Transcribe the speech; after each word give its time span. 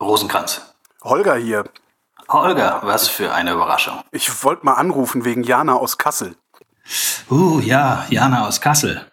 Rosenkranz. 0.00 0.62
Holger 1.02 1.36
hier. 1.36 1.64
Holger, 2.28 2.80
was 2.84 3.08
für 3.08 3.32
eine 3.32 3.52
Überraschung. 3.52 4.00
Ich 4.12 4.44
wollte 4.44 4.64
mal 4.64 4.74
anrufen 4.74 5.24
wegen 5.24 5.42
Jana 5.42 5.74
aus 5.74 5.98
Kassel. 5.98 6.36
Uh, 7.30 7.60
ja, 7.60 8.06
Jana 8.08 8.46
aus 8.46 8.60
Kassel. 8.60 9.04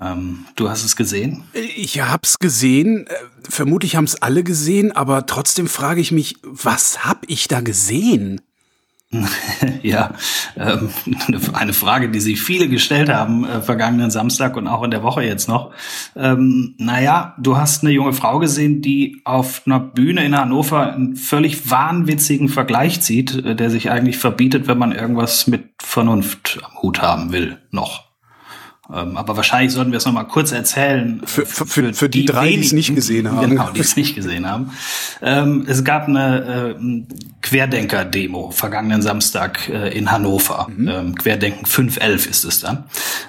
Ähm, 0.00 0.46
du 0.54 0.68
hast 0.68 0.84
es 0.84 0.96
gesehen? 0.96 1.44
Ich 1.52 2.00
hab's 2.00 2.38
gesehen. 2.38 3.06
Äh, 3.06 3.14
vermutlich 3.48 3.96
haben's 3.96 4.16
alle 4.16 4.44
gesehen, 4.44 4.92
aber 4.92 5.26
trotzdem 5.26 5.66
frage 5.66 6.00
ich 6.00 6.12
mich, 6.12 6.36
was 6.42 7.04
hab 7.04 7.24
ich 7.26 7.48
da 7.48 7.60
gesehen? 7.60 8.40
ja, 9.82 10.12
ähm, 10.56 10.90
eine 11.54 11.72
Frage, 11.72 12.10
die 12.10 12.20
sich 12.20 12.42
viele 12.42 12.68
gestellt 12.68 13.08
haben 13.08 13.44
äh, 13.44 13.62
vergangenen 13.62 14.10
Samstag 14.10 14.56
und 14.56 14.68
auch 14.68 14.82
in 14.82 14.90
der 14.90 15.02
Woche 15.02 15.22
jetzt 15.22 15.48
noch. 15.48 15.72
Ähm, 16.14 16.74
naja, 16.78 17.34
du 17.38 17.56
hast 17.56 17.82
eine 17.82 17.92
junge 17.92 18.12
Frau 18.12 18.38
gesehen, 18.38 18.82
die 18.82 19.22
auf 19.24 19.62
einer 19.64 19.80
Bühne 19.80 20.24
in 20.26 20.36
Hannover 20.36 20.92
einen 20.92 21.16
völlig 21.16 21.70
wahnwitzigen 21.70 22.50
Vergleich 22.50 23.00
zieht, 23.00 23.34
äh, 23.34 23.56
der 23.56 23.70
sich 23.70 23.90
eigentlich 23.90 24.18
verbietet, 24.18 24.68
wenn 24.68 24.78
man 24.78 24.92
irgendwas 24.92 25.46
mit 25.46 25.64
Vernunft 25.80 26.60
am 26.62 26.82
Hut 26.82 27.00
haben 27.00 27.32
will, 27.32 27.58
noch. 27.70 28.07
Ähm, 28.92 29.16
aber 29.16 29.36
wahrscheinlich 29.36 29.72
sollten 29.72 29.92
wir 29.92 29.98
es 29.98 30.06
nochmal 30.06 30.26
kurz 30.26 30.50
erzählen. 30.50 31.20
Für, 31.24 31.44
für, 31.44 31.66
für, 31.66 31.92
für 31.92 32.08
die, 32.08 32.20
die, 32.20 32.24
drei, 32.26 32.48
die 32.52 32.60
es 32.60 32.72
nicht 32.72 32.94
gesehen 32.94 33.30
haben. 33.30 33.50
Genau, 33.50 33.70
die 33.70 33.80
es 33.80 33.96
nicht 33.96 34.14
gesehen 34.14 34.48
haben. 34.48 34.72
Ähm, 35.20 35.66
es 35.68 35.84
gab 35.84 36.08
eine 36.08 36.74
äh, 36.78 37.02
Querdenker-Demo 37.42 38.50
vergangenen 38.50 39.02
Samstag 39.02 39.68
äh, 39.68 39.96
in 39.96 40.10
Hannover. 40.10 40.68
Mhm. 40.74 40.88
Ähm, 40.88 41.14
Querdenken 41.16 41.66
511 41.66 42.26
ist 42.30 42.44
es 42.44 42.60
dann. 42.60 42.84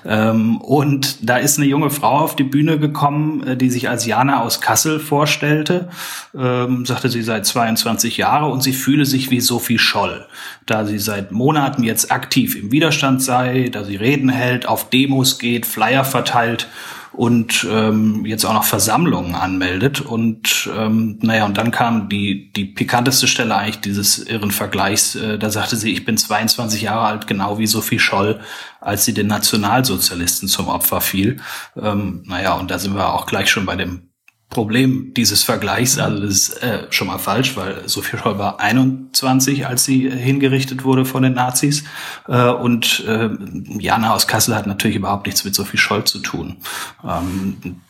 Ähm, 0.05 0.57
und 0.61 1.29
da 1.29 1.37
ist 1.37 1.57
eine 1.57 1.67
junge 1.67 1.89
Frau 1.89 2.19
auf 2.19 2.35
die 2.37 2.43
Bühne 2.43 2.79
gekommen, 2.79 3.45
äh, 3.45 3.57
die 3.57 3.69
sich 3.69 3.89
als 3.89 4.05
Jana 4.05 4.41
aus 4.41 4.61
Kassel 4.61 4.99
vorstellte. 4.99 5.89
Ähm, 6.37 6.85
sagte, 6.85 7.09
sie 7.09 7.21
sei 7.21 7.41
22 7.41 8.17
Jahre 8.17 8.49
und 8.49 8.63
sie 8.63 8.73
fühle 8.73 9.05
sich 9.05 9.29
wie 9.29 9.41
Sophie 9.41 9.79
Scholl, 9.79 10.25
da 10.65 10.85
sie 10.85 10.99
seit 10.99 11.31
Monaten 11.31 11.83
jetzt 11.83 12.11
aktiv 12.11 12.55
im 12.55 12.71
Widerstand 12.71 13.21
sei, 13.21 13.69
da 13.71 13.83
sie 13.83 13.97
Reden 13.97 14.29
hält, 14.29 14.67
auf 14.67 14.89
Demos 14.89 15.37
geht, 15.37 15.48
geht, 15.49 15.65
Flyer 15.65 16.03
verteilt 16.03 16.67
und 17.11 17.67
ähm, 17.69 18.25
jetzt 18.25 18.45
auch 18.45 18.53
noch 18.53 18.63
Versammlungen 18.63 19.35
anmeldet. 19.35 20.01
Und 20.01 20.69
ähm, 20.75 21.17
naja, 21.21 21.45
und 21.45 21.57
dann 21.57 21.71
kam 21.71 22.07
die, 22.07 22.51
die 22.53 22.65
pikanteste 22.65 23.27
Stelle 23.27 23.55
eigentlich 23.55 23.81
dieses 23.81 24.19
irren 24.19 24.51
Vergleichs. 24.51 25.15
Äh, 25.15 25.39
da 25.39 25.49
sagte 25.49 25.75
sie, 25.75 25.91
ich 25.91 26.05
bin 26.05 26.17
22 26.17 26.83
Jahre 26.83 27.05
alt, 27.05 27.27
genau 27.27 27.57
wie 27.57 27.67
Sophie 27.67 27.99
Scholl, 27.99 28.39
als 28.79 29.05
sie 29.05 29.13
den 29.13 29.27
Nationalsozialisten 29.27 30.47
zum 30.47 30.67
Opfer 30.67 31.01
fiel. 31.01 31.37
Ähm, 31.75 32.23
naja, 32.25 32.53
und 32.53 32.69
da 32.69 32.77
sind 32.77 32.95
wir 32.95 33.13
auch 33.13 33.25
gleich 33.25 33.49
schon 33.49 33.65
bei 33.65 33.75
dem 33.75 34.08
Problem 34.49 35.13
dieses 35.15 35.43
Vergleichs, 35.43 35.99
also 35.99 36.23
das 36.23 36.33
ist 36.33 36.63
äh, 36.63 36.87
schon 36.89 37.07
mal 37.07 37.19
falsch, 37.19 37.55
weil 37.55 37.87
Sophie 37.87 38.17
Scholl 38.17 38.39
war 38.39 38.59
21, 38.59 39.67
als 39.67 39.85
sie 39.85 40.09
hingerichtet 40.09 40.83
wurde 40.83 41.05
von 41.05 41.21
den 41.21 41.33
Nazis. 41.33 41.83
Äh, 42.27 42.49
und 42.49 43.05
äh, 43.07 43.29
Jana 43.77 44.15
aus 44.15 44.27
Kassel 44.27 44.55
hat 44.55 44.65
natürlich 44.65 44.97
überhaupt 44.97 45.27
nichts 45.27 45.45
mit 45.45 45.53
Sophie 45.53 45.77
Scholl 45.77 46.03
zu 46.03 46.17
tun. 46.19 46.57
Ähm, 47.03 47.81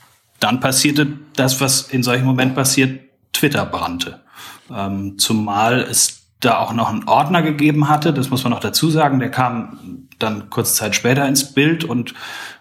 dann 0.42 0.60
passierte 0.60 1.08
das, 1.36 1.62
was 1.62 1.82
in 1.82 2.04
solchen 2.04 2.26
Momenten 2.26 2.56
passiert, 2.56 3.00
Twitter 3.32 3.66
brannte. 3.66 4.20
Ähm, 4.70 5.18
zumal 5.18 5.80
es 5.80 6.24
da 6.42 6.58
auch 6.58 6.74
noch 6.74 6.90
einen 6.90 7.08
Ordner 7.08 7.42
gegeben 7.42 7.88
hatte, 7.88 8.14
das 8.14 8.30
muss 8.30 8.44
man 8.44 8.52
noch 8.52 8.60
dazu 8.60 8.90
sagen, 8.90 9.20
der 9.20 9.32
kam 9.32 10.08
dann 10.20 10.50
kurze 10.50 10.74
Zeit 10.74 10.96
später 10.96 11.28
ins 11.28 11.54
Bild 11.54 11.84
und 11.84 12.14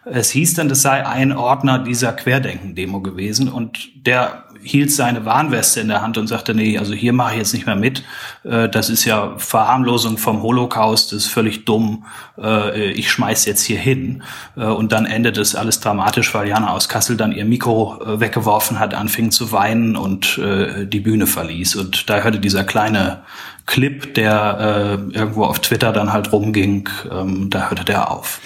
es 0.05 0.31
hieß 0.31 0.55
dann, 0.55 0.69
das 0.69 0.83
sei 0.83 1.07
ein 1.07 1.33
Ordner 1.33 1.79
dieser 1.79 2.13
Querdenken-Demo 2.13 3.01
gewesen 3.01 3.49
und 3.49 3.91
der 3.95 4.45
hielt 4.63 4.93
seine 4.93 5.25
Warnweste 5.25 5.81
in 5.81 5.89
der 5.89 6.03
Hand 6.03 6.19
und 6.19 6.27
sagte, 6.27 6.55
nee, 6.55 6.79
also 6.79 6.93
hier 6.93 7.13
mache 7.13 7.33
ich 7.33 7.39
jetzt 7.39 7.55
nicht 7.55 7.67
mehr 7.67 7.77
mit. 7.77 8.03
Äh, 8.45 8.69
das 8.69 8.91
ist 8.91 9.05
ja 9.05 9.35
Verharmlosung 9.37 10.19
vom 10.19 10.43
Holocaust, 10.43 11.13
das 11.13 11.25
ist 11.25 11.31
völlig 11.31 11.65
dumm. 11.65 12.05
Äh, 12.37 12.91
ich 12.91 13.11
schmeiß 13.11 13.47
jetzt 13.47 13.63
hier 13.63 13.79
hin. 13.79 14.23
Äh, 14.57 14.65
und 14.65 14.93
dann 14.93 15.07
endet 15.07 15.39
es 15.39 15.55
alles 15.55 15.81
dramatisch, 15.81 16.35
weil 16.35 16.49
Jana 16.49 16.73
aus 16.73 16.89
Kassel 16.89 17.17
dann 17.17 17.33
ihr 17.33 17.45
Mikro 17.45 18.01
weggeworfen 18.05 18.79
hat, 18.79 18.95
anfing 18.95 19.31
zu 19.31 19.53
weinen 19.53 19.97
und 19.97 20.39
die 20.39 21.01
Bühne 21.01 21.27
verließ. 21.27 21.77
Und 21.77 22.09
da 22.11 22.21
hörte 22.21 22.39
dieser 22.39 22.65
kleine 22.65 23.23
Clip, 23.69 24.15
der 24.15 24.99
irgendwo 25.13 25.45
auf 25.45 25.61
Twitter 25.61 25.93
dann 25.93 26.13
halt 26.13 26.33
rumging, 26.33 26.89
ähm, 27.11 27.51
da 27.51 27.69
hörte 27.69 27.85
der 27.85 28.11
auf. 28.11 28.41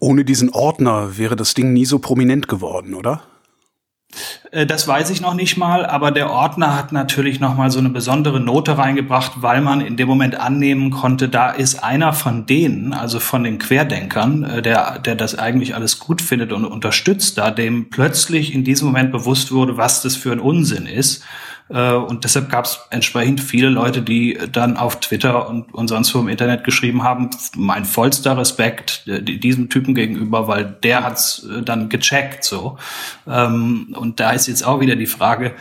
Ohne 0.00 0.24
diesen 0.24 0.50
Ordner 0.50 1.16
wäre 1.16 1.36
das 1.36 1.54
Ding 1.54 1.72
nie 1.72 1.86
so 1.86 1.98
prominent 1.98 2.48
geworden, 2.48 2.94
oder? 2.94 3.22
Äh, 4.54 4.66
das 4.66 4.86
weiß 4.86 5.10
ich 5.10 5.20
noch 5.20 5.34
nicht 5.34 5.56
mal, 5.56 5.84
aber 5.84 6.10
der 6.10 6.30
Ordner 6.30 6.76
hat 6.76 6.92
natürlich 6.92 7.40
noch 7.40 7.56
mal 7.56 7.70
so 7.70 7.80
eine 7.80 7.90
besondere 7.90 8.40
Note 8.40 8.78
reingebracht, 8.78 9.32
weil 9.36 9.60
man 9.60 9.80
in 9.80 9.96
dem 9.96 10.08
Moment 10.08 10.36
annehmen 10.36 10.90
konnte, 10.90 11.28
da 11.28 11.50
ist 11.50 11.82
einer 11.82 12.12
von 12.12 12.46
denen, 12.46 12.92
also 12.92 13.20
von 13.20 13.44
den 13.44 13.58
Querdenkern, 13.58 14.44
äh, 14.44 14.62
der, 14.62 14.98
der 15.00 15.16
das 15.16 15.38
eigentlich 15.38 15.74
alles 15.74 15.98
gut 15.98 16.22
findet 16.22 16.52
und 16.52 16.64
unterstützt, 16.64 17.36
da 17.36 17.50
dem 17.50 17.90
plötzlich 17.90 18.54
in 18.54 18.64
diesem 18.64 18.86
Moment 18.86 19.12
bewusst 19.12 19.52
wurde, 19.52 19.76
was 19.76 20.02
das 20.02 20.16
für 20.16 20.32
ein 20.32 20.40
Unsinn 20.40 20.86
ist 20.86 21.24
äh, 21.70 21.92
und 21.92 22.24
deshalb 22.24 22.50
gab 22.50 22.66
es 22.66 22.80
entsprechend 22.90 23.40
viele 23.40 23.68
Leute, 23.68 24.02
die 24.02 24.38
dann 24.52 24.76
auf 24.76 25.00
Twitter 25.00 25.48
und, 25.48 25.72
und 25.72 25.88
sonst 25.88 26.14
wo 26.14 26.20
im 26.20 26.28
Internet 26.28 26.64
geschrieben 26.64 27.02
haben, 27.02 27.30
mein 27.56 27.84
vollster 27.84 28.36
Respekt 28.36 29.04
diesem 29.06 29.70
Typen 29.70 29.94
gegenüber, 29.94 30.46
weil 30.46 30.76
der 30.82 31.04
hat's 31.04 31.46
äh, 31.50 31.62
dann 31.62 31.88
gecheckt 31.88 32.44
so. 32.44 32.78
Ähm, 33.26 33.94
und 33.98 34.20
da 34.20 34.32
ist 34.32 34.43
jetzt 34.46 34.64
auch 34.64 34.80
wieder 34.80 34.96
die 34.96 35.06
Frage, 35.06 35.54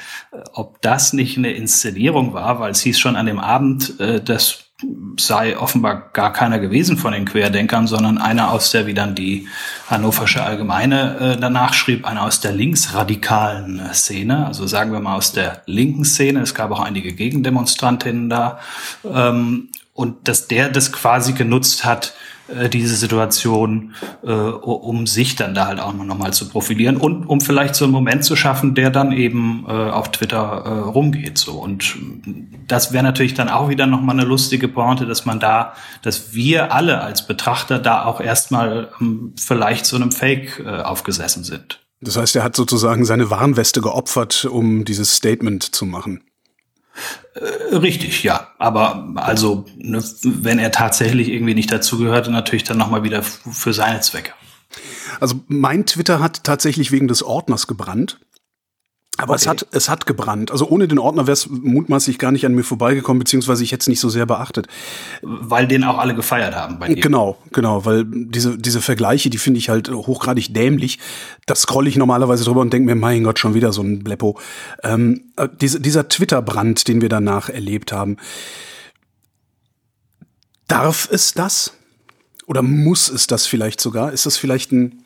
ob 0.53 0.81
das 0.81 1.13
nicht 1.13 1.37
eine 1.37 1.51
Inszenierung 1.51 2.33
war, 2.33 2.59
weil 2.59 2.71
es 2.71 2.81
hieß 2.81 2.99
schon 2.99 3.15
an 3.15 3.25
dem 3.25 3.39
Abend, 3.39 3.99
dass 3.99 4.73
sei 5.17 5.57
offenbar 5.57 6.09
gar 6.13 6.33
keiner 6.33 6.59
gewesen 6.59 6.97
von 6.97 7.13
den 7.13 7.25
Querdenkern, 7.25 7.87
sondern 7.87 8.17
einer 8.17 8.51
aus 8.51 8.71
der, 8.71 8.87
wie 8.87 8.93
dann 8.93 9.15
die 9.15 9.47
Hannoversche 9.89 10.43
Allgemeine 10.43 11.17
äh, 11.35 11.39
danach 11.39 11.73
schrieb, 11.73 12.05
einer 12.05 12.23
aus 12.23 12.39
der 12.41 12.51
linksradikalen 12.51 13.79
äh, 13.79 13.93
Szene, 13.93 14.45
also 14.45 14.67
sagen 14.67 14.91
wir 14.91 14.99
mal 14.99 15.15
aus 15.15 15.31
der 15.31 15.61
linken 15.65 16.05
Szene. 16.05 16.41
Es 16.41 16.55
gab 16.55 16.71
auch 16.71 16.79
einige 16.79 17.13
Gegendemonstrantinnen 17.13 18.29
da. 18.29 18.59
Ähm, 19.05 19.69
und 19.93 20.27
dass 20.27 20.47
der 20.47 20.69
das 20.69 20.91
quasi 20.91 21.33
genutzt 21.33 21.85
hat, 21.85 22.15
äh, 22.47 22.69
diese 22.69 22.95
Situation, 22.95 23.93
äh, 24.23 24.31
um 24.31 25.07
sich 25.07 25.35
dann 25.35 25.53
da 25.53 25.67
halt 25.67 25.79
auch 25.79 25.93
nochmal 25.93 26.33
zu 26.33 26.49
profilieren 26.49 26.97
und 26.97 27.25
um 27.25 27.39
vielleicht 27.39 27.75
so 27.75 27.85
einen 27.85 27.93
Moment 27.93 28.25
zu 28.25 28.35
schaffen, 28.35 28.75
der 28.75 28.89
dann 28.89 29.11
eben 29.11 29.65
äh, 29.67 29.71
auf 29.71 30.11
Twitter 30.11 30.63
äh, 30.65 30.69
rumgeht. 30.89 31.37
So. 31.37 31.53
Und 31.53 31.95
das 32.67 32.91
wäre 32.91 33.03
natürlich 33.03 33.33
dann 33.33 33.49
auch 33.49 33.69
wieder 33.69 33.87
nochmal 33.87 34.19
eine 34.19 34.27
lustige 34.27 34.67
Pointe, 34.67 35.05
dass 35.05 35.25
man 35.25 35.39
da, 35.39 35.73
dass 36.01 36.33
wir 36.33 36.73
alle 36.73 37.01
als 37.01 37.25
Betrachter 37.27 37.79
da 37.79 38.03
auch 38.05 38.19
erstmal 38.19 38.89
ähm, 38.99 39.33
vielleicht 39.39 39.85
so 39.85 39.95
einem 39.95 40.11
Fake 40.11 40.61
äh, 40.65 40.81
aufgesessen 40.81 41.43
sind. 41.43 41.79
Das 42.01 42.17
heißt, 42.17 42.35
er 42.35 42.43
hat 42.43 42.55
sozusagen 42.55 43.05
seine 43.05 43.29
Warnweste 43.29 43.79
geopfert, 43.79 44.45
um 44.45 44.83
dieses 44.83 45.15
Statement 45.15 45.63
zu 45.63 45.85
machen. 45.85 46.23
Äh, 47.35 47.75
richtig, 47.75 48.23
ja. 48.23 48.47
Aber 48.59 49.13
also, 49.15 49.65
ne, 49.77 50.03
wenn 50.23 50.59
er 50.59 50.71
tatsächlich 50.71 51.29
irgendwie 51.29 51.55
nicht 51.55 51.71
dazugehörte, 51.71 52.31
natürlich 52.31 52.63
dann 52.63 52.77
nochmal 52.77 53.03
wieder 53.03 53.23
für 53.23 53.73
seine 53.73 54.01
Zwecke. 54.01 54.33
Also 55.19 55.41
mein 55.47 55.85
Twitter 55.85 56.19
hat 56.19 56.43
tatsächlich 56.43 56.91
wegen 56.91 57.07
des 57.07 57.23
Ordners 57.23 57.67
gebrannt. 57.67 58.19
Aber 59.17 59.33
okay. 59.33 59.41
es 59.41 59.47
hat, 59.47 59.67
es 59.71 59.89
hat 59.89 60.07
gebrannt. 60.07 60.49
Also 60.49 60.67
ohne 60.67 60.87
den 60.87 60.97
Ordner 60.97 61.27
wäre 61.27 61.33
es 61.33 61.47
mutmaßlich 61.47 62.17
gar 62.17 62.31
nicht 62.31 62.45
an 62.47 62.55
mir 62.55 62.63
vorbeigekommen, 62.63 63.19
beziehungsweise 63.19 63.63
ich 63.63 63.71
hätte 63.71 63.81
es 63.81 63.87
nicht 63.87 63.99
so 63.99 64.09
sehr 64.09 64.25
beachtet. 64.25 64.67
Weil 65.21 65.67
den 65.67 65.83
auch 65.83 65.99
alle 65.99 66.15
gefeiert 66.15 66.55
haben 66.55 66.79
bei 66.79 66.87
dir. 66.87 67.01
Genau, 67.01 67.37
genau, 67.51 67.85
weil 67.85 68.05
diese, 68.07 68.57
diese 68.57 68.81
Vergleiche, 68.81 69.29
die 69.29 69.37
finde 69.37 69.59
ich 69.59 69.69
halt 69.69 69.91
hochgradig 69.91 70.53
dämlich. 70.53 70.97
Da 71.45 71.53
scrolle 71.53 71.89
ich 71.89 71.95
normalerweise 71.95 72.43
drüber 72.43 72.61
und 72.61 72.73
denke 72.73 72.87
mir, 72.87 72.99
mein 72.99 73.23
Gott, 73.23 73.37
schon 73.37 73.53
wieder 73.53 73.71
so 73.71 73.83
ein 73.83 74.03
Bleppo. 74.03 74.39
Ähm, 74.83 75.25
äh, 75.35 75.47
diese, 75.61 75.79
dieser 75.79 76.09
Twitter-Brand, 76.09 76.87
den 76.87 77.01
wir 77.01 77.09
danach 77.09 77.49
erlebt 77.49 77.91
haben. 77.91 78.17
Darf 80.67 81.07
es 81.11 81.33
das? 81.33 81.73
Oder 82.47 82.63
muss 82.63 83.09
es 83.09 83.27
das 83.27 83.45
vielleicht 83.45 83.79
sogar? 83.79 84.11
Ist 84.11 84.25
das 84.25 84.37
vielleicht 84.37 84.71
ein 84.71 85.03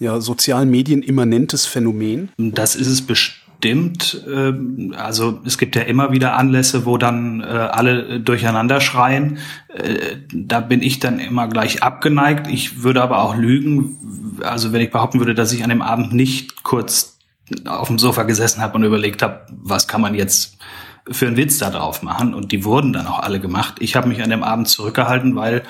ja, 0.00 0.20
sozialen 0.20 0.70
Medien 0.70 1.02
immanentes 1.02 1.66
Phänomen? 1.66 2.30
Das 2.36 2.74
ist 2.74 2.88
es 2.88 3.00
bestimmt 3.02 3.43
stimmt. 3.64 4.22
Ähm, 4.28 4.94
also 4.94 5.40
es 5.46 5.56
gibt 5.56 5.74
ja 5.74 5.82
immer 5.82 6.12
wieder 6.12 6.36
Anlässe, 6.36 6.84
wo 6.84 6.98
dann 6.98 7.40
äh, 7.40 7.44
alle 7.46 8.20
durcheinander 8.20 8.82
schreien. 8.82 9.38
Äh, 9.68 10.18
da 10.34 10.60
bin 10.60 10.82
ich 10.82 11.00
dann 11.00 11.18
immer 11.18 11.48
gleich 11.48 11.82
abgeneigt. 11.82 12.46
Ich 12.46 12.82
würde 12.82 13.02
aber 13.02 13.22
auch 13.22 13.34
lügen. 13.34 14.36
Also 14.42 14.72
wenn 14.72 14.82
ich 14.82 14.90
behaupten 14.90 15.18
würde, 15.18 15.34
dass 15.34 15.50
ich 15.52 15.64
an 15.64 15.70
dem 15.70 15.80
Abend 15.80 16.12
nicht 16.12 16.62
kurz 16.62 17.16
auf 17.64 17.88
dem 17.88 17.98
Sofa 17.98 18.24
gesessen 18.24 18.60
habe 18.60 18.76
und 18.76 18.84
überlegt 18.84 19.22
habe, 19.22 19.46
was 19.50 19.88
kann 19.88 20.02
man 20.02 20.14
jetzt 20.14 20.58
für 21.10 21.26
einen 21.26 21.38
Witz 21.38 21.56
da 21.56 21.70
drauf 21.70 22.02
machen. 22.02 22.34
Und 22.34 22.52
die 22.52 22.64
wurden 22.64 22.92
dann 22.92 23.06
auch 23.06 23.20
alle 23.20 23.40
gemacht. 23.40 23.76
Ich 23.80 23.96
habe 23.96 24.08
mich 24.08 24.22
an 24.22 24.28
dem 24.28 24.42
Abend 24.42 24.68
zurückgehalten, 24.68 25.36
weil 25.36 25.62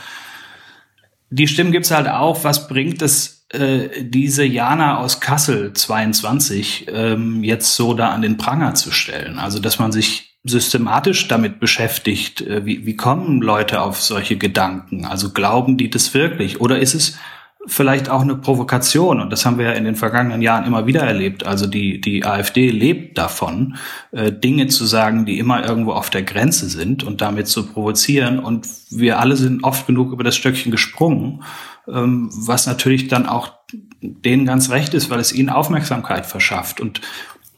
die 1.30 1.48
Stimmen 1.48 1.72
gibt's 1.72 1.90
halt 1.90 2.08
auch. 2.08 2.44
Was 2.44 2.68
bringt 2.68 3.02
es 3.02 3.34
äh, 3.54 4.02
diese 4.02 4.44
Jana 4.44 4.98
aus 4.98 5.20
Kassel 5.20 5.72
22 5.72 6.86
ähm, 6.88 7.44
jetzt 7.44 7.76
so 7.76 7.94
da 7.94 8.10
an 8.10 8.22
den 8.22 8.36
Pranger 8.36 8.74
zu 8.74 8.90
stellen. 8.90 9.38
Also 9.38 9.60
dass 9.60 9.78
man 9.78 9.92
sich 9.92 10.38
systematisch 10.42 11.28
damit 11.28 11.60
beschäftigt? 11.60 12.40
Äh, 12.40 12.66
wie, 12.66 12.84
wie 12.84 12.96
kommen 12.96 13.40
Leute 13.42 13.80
auf 13.80 14.02
solche 14.02 14.36
Gedanken? 14.36 15.04
Also 15.04 15.30
glauben 15.30 15.76
die 15.76 15.88
das 15.88 16.14
wirklich? 16.14 16.60
Oder 16.60 16.80
ist 16.80 16.94
es 16.94 17.16
vielleicht 17.66 18.08
auch 18.08 18.22
eine 18.22 18.36
Provokation? 18.36 19.20
Und 19.20 19.30
das 19.30 19.46
haben 19.46 19.58
wir 19.58 19.66
ja 19.66 19.72
in 19.72 19.84
den 19.84 19.96
vergangenen 19.96 20.42
Jahren 20.42 20.64
immer 20.64 20.86
wieder 20.86 21.02
erlebt. 21.02 21.46
Also 21.46 21.66
die, 21.66 22.00
die 22.00 22.24
AfD 22.24 22.70
lebt 22.70 23.18
davon, 23.18 23.76
äh, 24.12 24.32
Dinge 24.32 24.66
zu 24.68 24.84
sagen, 24.84 25.26
die 25.26 25.38
immer 25.38 25.64
irgendwo 25.66 25.92
auf 25.92 26.10
der 26.10 26.22
Grenze 26.22 26.68
sind 26.68 27.04
und 27.04 27.20
damit 27.20 27.48
zu 27.48 27.66
provozieren. 27.66 28.38
Und 28.38 28.66
wir 28.90 29.18
alle 29.18 29.36
sind 29.36 29.64
oft 29.64 29.86
genug 29.86 30.12
über 30.12 30.24
das 30.24 30.36
Stöckchen 30.36 30.70
gesprungen, 30.70 31.42
ähm, 31.88 32.30
was 32.32 32.66
natürlich 32.66 33.08
dann 33.08 33.26
auch 33.26 33.52
denen 34.00 34.44
ganz 34.44 34.70
recht 34.70 34.94
ist, 34.94 35.10
weil 35.10 35.20
es 35.20 35.32
ihnen 35.32 35.48
Aufmerksamkeit 35.48 36.26
verschafft. 36.26 36.80
Und 36.80 37.00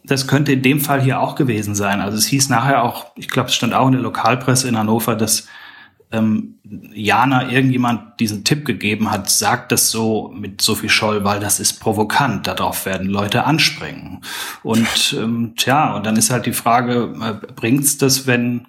das 0.05 0.29
könnte 0.29 0.53
in 0.53 0.63
dem 0.63 0.81
Fall 0.81 1.03
hier 1.03 1.21
auch 1.21 1.35
gewesen 1.35 1.75
sein. 1.75 2.01
Also 2.01 2.17
es 2.17 2.27
hieß 2.27 2.49
nachher 2.49 2.85
auch, 2.85 3.07
ich 3.17 3.29
glaube, 3.29 3.49
es 3.49 3.55
stand 3.55 3.75
auch 3.75 3.87
in 3.87 3.93
der 3.93 4.03
Lokalpresse 4.03 4.69
in 4.69 4.79
Hannover, 4.79 5.17
dass 5.17 5.49
ähm, 6.13 6.56
Jana 6.95 7.51
irgendjemand 7.51 8.19
diesen 8.19 8.45
Tipp 8.45 8.65
gegeben 8.65 9.11
hat, 9.11 9.31
sagt 9.31 9.73
das 9.73 9.91
so 9.91 10.33
mit 10.35 10.61
Sophie 10.61 10.89
Scholl, 10.89 11.25
weil 11.25 11.41
das 11.41 11.61
ist 11.61 11.81
provokant, 11.81 12.47
darauf 12.47 12.87
werden 12.87 13.09
Leute 13.09 13.45
anspringen. 13.45 14.23
Und 14.63 15.17
ähm, 15.19 15.55
tja, 15.57 15.95
und 15.95 16.07
dann 16.07 16.17
ist 16.17 16.31
halt 16.31 16.47
die 16.47 16.53
Frage, 16.53 17.15
äh, 17.21 17.53
bringt's 17.55 17.99
das, 17.99 18.27
wenn 18.27 18.67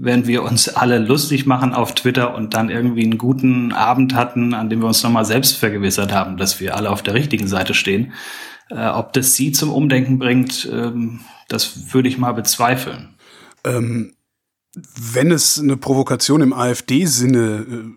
wenn 0.00 0.28
wir 0.28 0.44
uns 0.44 0.68
alle 0.68 0.98
lustig 0.98 1.44
machen 1.44 1.74
auf 1.74 1.92
Twitter 1.92 2.32
und 2.36 2.54
dann 2.54 2.70
irgendwie 2.70 3.02
einen 3.02 3.18
guten 3.18 3.72
Abend 3.72 4.14
hatten, 4.14 4.54
an 4.54 4.70
dem 4.70 4.80
wir 4.80 4.86
uns 4.86 5.02
nochmal 5.02 5.24
selbst 5.24 5.56
vergewissert 5.56 6.12
haben, 6.12 6.36
dass 6.36 6.60
wir 6.60 6.76
alle 6.76 6.90
auf 6.90 7.02
der 7.02 7.14
richtigen 7.14 7.48
Seite 7.48 7.74
stehen. 7.74 8.12
Äh, 8.70 8.86
ob 8.86 9.12
das 9.12 9.34
sie 9.34 9.50
zum 9.50 9.72
Umdenken 9.72 10.20
bringt, 10.20 10.68
ähm, 10.72 11.20
das 11.48 11.92
würde 11.92 12.08
ich 12.08 12.16
mal 12.16 12.32
bezweifeln. 12.32 13.16
Ähm, 13.64 14.14
wenn 15.12 15.30
es 15.30 15.58
eine 15.58 15.76
Provokation 15.76 16.40
im 16.40 16.52
AfD-Sinne 16.52 17.92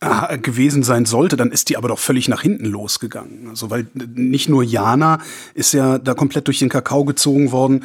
äh, 0.00 0.38
gewesen 0.38 0.82
sein 0.82 1.04
sollte, 1.04 1.36
dann 1.36 1.52
ist 1.52 1.68
die 1.68 1.76
aber 1.76 1.88
doch 1.88 1.98
völlig 1.98 2.28
nach 2.28 2.42
hinten 2.42 2.66
losgegangen. 2.66 3.48
Also 3.48 3.70
weil 3.70 3.86
nicht 3.94 4.48
nur 4.48 4.62
Jana 4.62 5.18
ist 5.54 5.72
ja 5.72 5.98
da 5.98 6.14
komplett 6.14 6.46
durch 6.46 6.58
den 6.58 6.68
Kakao 6.68 7.04
gezogen 7.04 7.52
worden, 7.52 7.84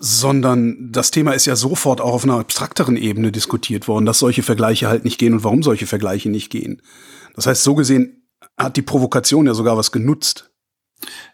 sondern 0.00 0.90
das 0.90 1.10
Thema 1.10 1.32
ist 1.32 1.46
ja 1.46 1.54
sofort 1.54 2.00
auch 2.00 2.14
auf 2.14 2.24
einer 2.24 2.38
abstrakteren 2.38 2.96
Ebene 2.96 3.32
diskutiert 3.32 3.86
worden, 3.86 4.06
dass 4.06 4.18
solche 4.18 4.42
Vergleiche 4.42 4.88
halt 4.88 5.04
nicht 5.04 5.18
gehen 5.18 5.34
und 5.34 5.44
warum 5.44 5.62
solche 5.62 5.86
Vergleiche 5.86 6.30
nicht 6.30 6.50
gehen. 6.50 6.82
Das 7.34 7.46
heißt, 7.46 7.62
so 7.62 7.74
gesehen 7.74 8.26
hat 8.58 8.76
die 8.76 8.82
Provokation 8.82 9.46
ja 9.46 9.54
sogar 9.54 9.76
was 9.76 9.92
genutzt. 9.92 10.50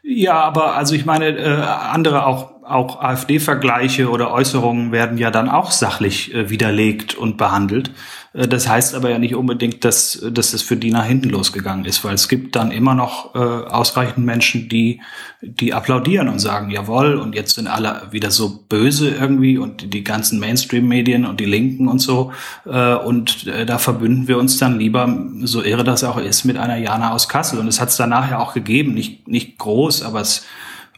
Ja, 0.03 0.41
aber 0.41 0.75
also 0.75 0.95
ich 0.95 1.05
meine, 1.05 1.39
äh, 1.39 1.49
andere 1.49 2.27
auch 2.27 2.58
auch 2.69 3.01
AfD-Vergleiche 3.01 4.11
oder 4.11 4.33
Äußerungen 4.33 4.93
werden 4.93 5.19
ja 5.19 5.31
dann 5.31 5.49
auch 5.49 5.71
sachlich 5.71 6.35
äh, 6.35 6.51
widerlegt 6.51 7.15
und 7.15 7.37
behandelt. 7.37 7.91
Äh, 8.33 8.49
das 8.49 8.69
heißt 8.69 8.95
aber 8.95 9.11
ja 9.11 9.19
nicht 9.19 9.35
unbedingt, 9.35 9.85
dass, 9.85 10.25
dass 10.31 10.53
es 10.53 10.63
für 10.63 10.77
die 10.77 10.91
nach 10.91 11.05
hinten 11.05 11.31
losgegangen 11.31 11.85
ist, 11.85 12.05
weil 12.05 12.15
es 12.15 12.29
gibt 12.29 12.57
dann 12.57 12.71
immer 12.71 12.95
noch 12.95 13.35
äh, 13.35 13.39
ausreichend 13.39 14.25
Menschen, 14.25 14.69
die, 14.69 15.01
die 15.41 15.73
applaudieren 15.73 16.29
und 16.29 16.39
sagen, 16.39 16.71
jawohl, 16.71 17.17
und 17.17 17.35
jetzt 17.35 17.55
sind 17.55 17.67
alle 17.67 18.03
wieder 18.11 18.31
so 18.31 18.65
böse 18.69 19.11
irgendwie 19.11 19.59
und 19.59 19.93
die 19.95 20.05
ganzen 20.05 20.39
Mainstream-Medien 20.39 21.25
und 21.25 21.41
die 21.41 21.47
Linken 21.47 21.89
und 21.89 22.01
so. 22.01 22.33
Äh, 22.67 22.95
und 22.95 23.47
äh, 23.47 23.67
da 23.67 23.79
verbünden 23.79 24.29
wir 24.29 24.39
uns 24.39 24.59
dann 24.59 24.79
lieber, 24.79 25.09
so 25.43 25.63
irre 25.63 25.85
das 25.85 26.05
auch 26.05 26.19
ist, 26.19 26.45
mit 26.45 26.57
einer 26.57 26.77
Jana 26.77 27.13
aus 27.13 27.29
Kassel. 27.29 27.59
Und 27.59 27.69
es 27.69 27.81
hat 27.81 27.89
es 27.89 27.97
danach 27.97 28.31
ja 28.31 28.39
auch 28.39 28.55
gegeben, 28.55 28.95
nicht, 28.95 29.29
nicht 29.29 29.59
groß, 29.59 30.03
aber 30.03 30.21
es 30.21 30.45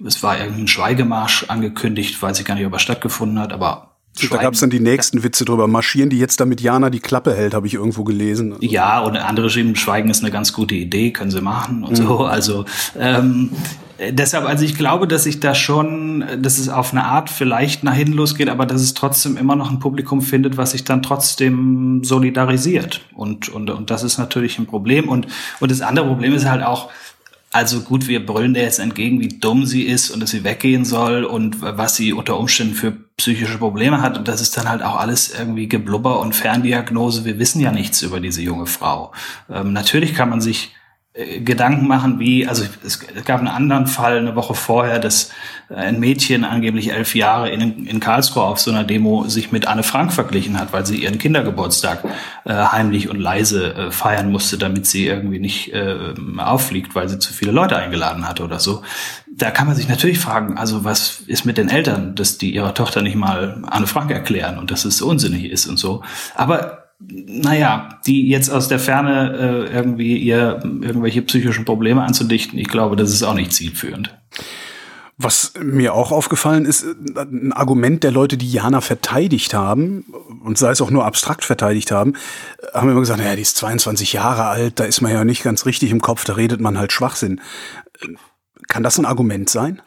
es 0.04 0.22
war 0.22 0.38
irgendein 0.38 0.68
Schweigemarsch 0.68 1.44
angekündigt, 1.48 2.20
weiß 2.20 2.38
ich 2.40 2.44
gar 2.44 2.54
nicht, 2.54 2.66
ob 2.66 2.72
er 2.72 2.78
stattgefunden 2.78 3.38
hat, 3.38 3.52
aber 3.52 3.90
da 4.30 4.36
gab 4.38 4.54
es 4.54 4.60
dann 4.60 4.70
die 4.70 4.80
nächsten 4.80 5.22
Witze 5.22 5.44
drüber. 5.44 5.68
Marschieren 5.68 6.10
die 6.10 6.18
jetzt, 6.18 6.40
damit 6.40 6.60
Jana 6.60 6.90
die 6.90 7.00
Klappe 7.00 7.34
hält, 7.34 7.54
habe 7.54 7.66
ich 7.66 7.74
irgendwo 7.74 8.04
gelesen. 8.04 8.56
Ja, 8.60 9.00
und 9.00 9.16
andere 9.16 9.48
schrieben, 9.48 9.76
Schweigen 9.76 10.10
ist 10.10 10.22
eine 10.22 10.32
ganz 10.32 10.52
gute 10.52 10.74
Idee, 10.74 11.12
können 11.12 11.30
sie 11.30 11.40
machen 11.40 11.84
und 11.84 11.92
mhm. 11.92 12.06
so. 12.06 12.24
Also 12.24 12.64
ähm, 12.98 13.50
deshalb, 14.10 14.46
also 14.46 14.64
ich 14.64 14.74
glaube, 14.74 15.06
dass 15.06 15.26
ich 15.26 15.40
da 15.40 15.54
schon, 15.54 16.24
dass 16.38 16.58
es 16.58 16.68
auf 16.68 16.92
eine 16.92 17.04
Art 17.04 17.30
vielleicht 17.30 17.84
nach 17.84 17.94
hinten 17.94 18.14
losgeht, 18.14 18.48
aber 18.48 18.66
dass 18.66 18.82
es 18.82 18.94
trotzdem 18.94 19.36
immer 19.36 19.56
noch 19.56 19.70
ein 19.70 19.78
Publikum 19.78 20.22
findet, 20.22 20.56
was 20.56 20.72
sich 20.72 20.84
dann 20.84 21.02
trotzdem 21.02 22.02
solidarisiert. 22.02 23.02
Und, 23.14 23.48
und, 23.48 23.70
und 23.70 23.90
das 23.90 24.02
ist 24.02 24.18
natürlich 24.18 24.58
ein 24.58 24.66
Problem. 24.66 25.08
Und, 25.08 25.28
und 25.60 25.70
das 25.70 25.80
andere 25.82 26.06
Problem 26.06 26.34
ist 26.34 26.46
halt 26.46 26.64
auch, 26.64 26.90
also 27.52 27.80
gut, 27.80 28.06
wir 28.06 28.24
brüllen 28.24 28.54
der 28.54 28.62
jetzt 28.62 28.78
entgegen, 28.78 29.20
wie 29.20 29.28
dumm 29.28 29.66
sie 29.66 29.82
ist 29.82 30.10
und 30.10 30.20
dass 30.20 30.30
sie 30.30 30.44
weggehen 30.44 30.84
soll 30.84 31.24
und 31.24 31.60
was 31.60 31.96
sie 31.96 32.12
unter 32.12 32.38
Umständen 32.38 32.74
für 32.74 32.92
psychische 33.16 33.58
Probleme 33.58 34.00
hat. 34.00 34.16
Und 34.16 34.28
das 34.28 34.40
ist 34.40 34.56
dann 34.56 34.68
halt 34.68 34.82
auch 34.82 34.96
alles 34.96 35.34
irgendwie 35.36 35.68
Geblubber 35.68 36.20
und 36.20 36.34
Ferndiagnose. 36.34 37.24
Wir 37.24 37.40
wissen 37.40 37.60
ja 37.60 37.72
nichts 37.72 38.02
über 38.02 38.20
diese 38.20 38.40
junge 38.40 38.66
Frau. 38.66 39.12
Ähm, 39.50 39.72
natürlich 39.72 40.14
kann 40.14 40.30
man 40.30 40.40
sich 40.40 40.72
Gedanken 41.12 41.88
machen, 41.88 42.20
wie, 42.20 42.46
also 42.46 42.62
es, 42.84 43.00
es, 43.16 43.24
gab 43.24 43.40
einen 43.40 43.48
anderen 43.48 43.88
Fall 43.88 44.18
eine 44.18 44.36
Woche 44.36 44.54
vorher, 44.54 45.00
dass 45.00 45.32
äh, 45.68 45.74
ein 45.74 45.98
Mädchen 45.98 46.44
angeblich 46.44 46.92
elf 46.92 47.16
Jahre 47.16 47.50
in, 47.50 47.84
in 47.84 47.98
Karlsruhe 47.98 48.44
auf 48.44 48.60
so 48.60 48.70
einer 48.70 48.84
Demo 48.84 49.26
sich 49.26 49.50
mit 49.50 49.66
Anne 49.66 49.82
Frank 49.82 50.12
verglichen 50.12 50.60
hat, 50.60 50.72
weil 50.72 50.86
sie 50.86 51.02
ihren 51.02 51.18
Kindergeburtstag 51.18 52.04
äh, 52.44 52.52
heimlich 52.54 53.08
und 53.08 53.18
leise 53.18 53.74
äh, 53.74 53.90
feiern 53.90 54.30
musste, 54.30 54.56
damit 54.56 54.86
sie 54.86 55.08
irgendwie 55.08 55.40
nicht 55.40 55.72
äh, 55.72 56.14
auffliegt, 56.38 56.94
weil 56.94 57.08
sie 57.08 57.18
zu 57.18 57.32
viele 57.32 57.50
Leute 57.50 57.76
eingeladen 57.76 58.28
hatte 58.28 58.44
oder 58.44 58.60
so. 58.60 58.84
Da 59.28 59.50
kann 59.50 59.66
man 59.66 59.74
sich 59.74 59.88
natürlich 59.88 60.20
fragen, 60.20 60.58
also 60.58 60.84
was 60.84 61.24
ist 61.26 61.44
mit 61.44 61.58
den 61.58 61.70
Eltern, 61.70 62.14
dass 62.14 62.38
die 62.38 62.54
ihrer 62.54 62.72
Tochter 62.72 63.02
nicht 63.02 63.16
mal 63.16 63.64
Anne 63.66 63.88
Frank 63.88 64.12
erklären 64.12 64.58
und 64.58 64.70
dass 64.70 64.84
es 64.84 65.02
unsinnig 65.02 65.50
ist 65.50 65.66
und 65.66 65.76
so. 65.76 66.02
Aber 66.36 66.79
naja, 67.00 68.00
die 68.06 68.28
jetzt 68.28 68.50
aus 68.50 68.68
der 68.68 68.78
Ferne 68.78 69.66
äh, 69.68 69.74
irgendwie 69.74 70.18
ihr 70.18 70.60
irgendwelche 70.62 71.22
psychischen 71.22 71.64
Probleme 71.64 72.02
anzudichten, 72.02 72.58
ich 72.58 72.68
glaube, 72.68 72.96
das 72.96 73.10
ist 73.10 73.22
auch 73.22 73.34
nicht 73.34 73.52
zielführend. 73.52 74.14
Was 75.16 75.52
mir 75.60 75.94
auch 75.94 76.12
aufgefallen 76.12 76.64
ist, 76.64 76.84
ein 77.14 77.52
Argument 77.52 78.02
der 78.04 78.10
Leute, 78.10 78.38
die 78.38 78.50
Jana 78.50 78.80
verteidigt 78.80 79.52
haben, 79.52 80.04
und 80.42 80.56
sei 80.56 80.70
es 80.70 80.80
auch 80.80 80.90
nur 80.90 81.04
abstrakt 81.04 81.44
verteidigt 81.44 81.90
haben, 81.90 82.14
haben 82.72 82.88
immer 82.90 83.00
gesagt, 83.00 83.18
naja, 83.18 83.36
die 83.36 83.42
ist 83.42 83.56
22 83.56 84.14
Jahre 84.14 84.44
alt, 84.44 84.80
da 84.80 84.84
ist 84.84 85.02
man 85.02 85.12
ja 85.12 85.24
nicht 85.24 85.42
ganz 85.42 85.66
richtig 85.66 85.90
im 85.90 86.00
Kopf, 86.00 86.24
da 86.24 86.34
redet 86.34 86.60
man 86.60 86.78
halt 86.78 86.92
Schwachsinn. 86.92 87.40
Kann 88.68 88.82
das 88.82 88.98
ein 88.98 89.04
Argument 89.04 89.50
sein? 89.50 89.82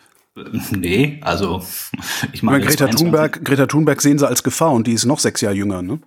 Nee, 0.71 1.19
also 1.23 1.63
ich 2.31 2.43
meine. 2.43 2.63
Greta 2.63 2.87
Thunberg, 2.87 3.43
Greta 3.43 3.65
Thunberg 3.65 4.01
sehen 4.01 4.19
sie 4.19 4.27
als 4.27 4.43
Gefahr 4.43 4.71
und 4.71 4.87
die 4.87 4.93
ist 4.93 5.05
noch 5.05 5.19
sechs 5.19 5.41
Jahre 5.41 5.55
jünger, 5.55 5.81
ne? 5.81 5.99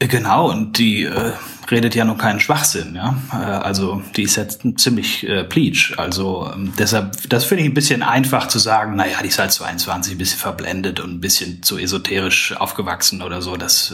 Genau, 0.00 0.48
und 0.48 0.78
die 0.78 1.02
äh, 1.02 1.32
redet 1.68 1.96
ja 1.96 2.04
noch 2.04 2.18
keinen 2.18 2.38
Schwachsinn, 2.38 2.94
ja. 2.94 3.16
Äh, 3.32 3.36
also 3.36 4.00
die 4.14 4.22
ist 4.22 4.36
jetzt 4.36 4.62
ziemlich 4.76 5.28
äh, 5.28 5.42
pleatsch. 5.42 5.98
Also 5.98 6.48
ähm, 6.54 6.72
deshalb, 6.78 7.28
das 7.28 7.44
finde 7.44 7.64
ich 7.64 7.70
ein 7.70 7.74
bisschen 7.74 8.04
einfach 8.04 8.46
zu 8.46 8.60
sagen, 8.60 8.94
naja, 8.94 9.16
die 9.22 9.26
ist 9.26 9.40
halt 9.40 9.50
22, 9.50 10.14
ein 10.14 10.18
bisschen 10.18 10.38
verblendet 10.38 11.00
und 11.00 11.14
ein 11.14 11.20
bisschen 11.20 11.64
zu 11.64 11.78
esoterisch 11.78 12.54
aufgewachsen 12.56 13.22
oder 13.22 13.42
so. 13.42 13.56
Das 13.56 13.92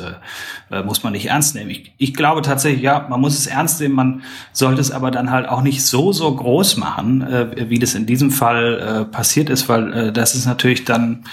äh, 0.70 0.76
äh, 0.76 0.82
muss 0.82 1.02
man 1.04 1.14
nicht 1.14 1.30
ernst 1.30 1.54
nehmen. 1.54 1.70
Ich, 1.70 1.94
ich 1.96 2.12
glaube 2.12 2.42
tatsächlich, 2.42 2.82
ja, 2.82 3.06
man 3.08 3.23
muss 3.23 3.38
es 3.38 3.46
ernst 3.46 3.80
nehmen, 3.80 3.94
man 3.94 4.23
sollte 4.52 4.82
es 4.82 4.90
aber 4.90 5.11
dann 5.11 5.30
halt 5.30 5.49
auch 5.49 5.62
nicht 5.62 5.87
so, 5.87 6.12
so 6.12 6.37
groß 6.37 6.76
machen, 6.76 7.23
äh, 7.23 7.70
wie 7.70 7.78
das 7.78 7.94
in 7.94 8.04
diesem 8.04 8.30
Fall 8.30 8.78
äh, 8.78 9.04
passiert 9.06 9.49
ist, 9.49 9.70
weil 9.70 9.92
äh, 9.94 10.12
das 10.12 10.34
ist 10.34 10.44
natürlich 10.44 10.84
dann 10.84 11.25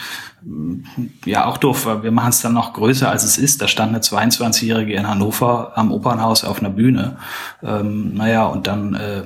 ja 1.25 1.45
auch 1.45 1.57
doof, 1.57 1.85
weil 1.85 2.03
wir 2.03 2.11
machen 2.11 2.29
es 2.29 2.41
dann 2.41 2.53
noch 2.53 2.73
größer, 2.73 3.09
als 3.09 3.23
es 3.23 3.37
ist. 3.37 3.61
Da 3.61 3.67
stand 3.67 3.89
eine 3.89 3.99
22-Jährige 3.99 4.93
in 4.93 5.07
Hannover 5.07 5.73
am 5.75 5.91
Opernhaus 5.91 6.43
auf 6.43 6.59
einer 6.59 6.71
Bühne. 6.71 7.17
Ähm, 7.63 8.15
naja, 8.15 8.45
und 8.45 8.65
dann 8.67 8.95
äh, 8.95 9.23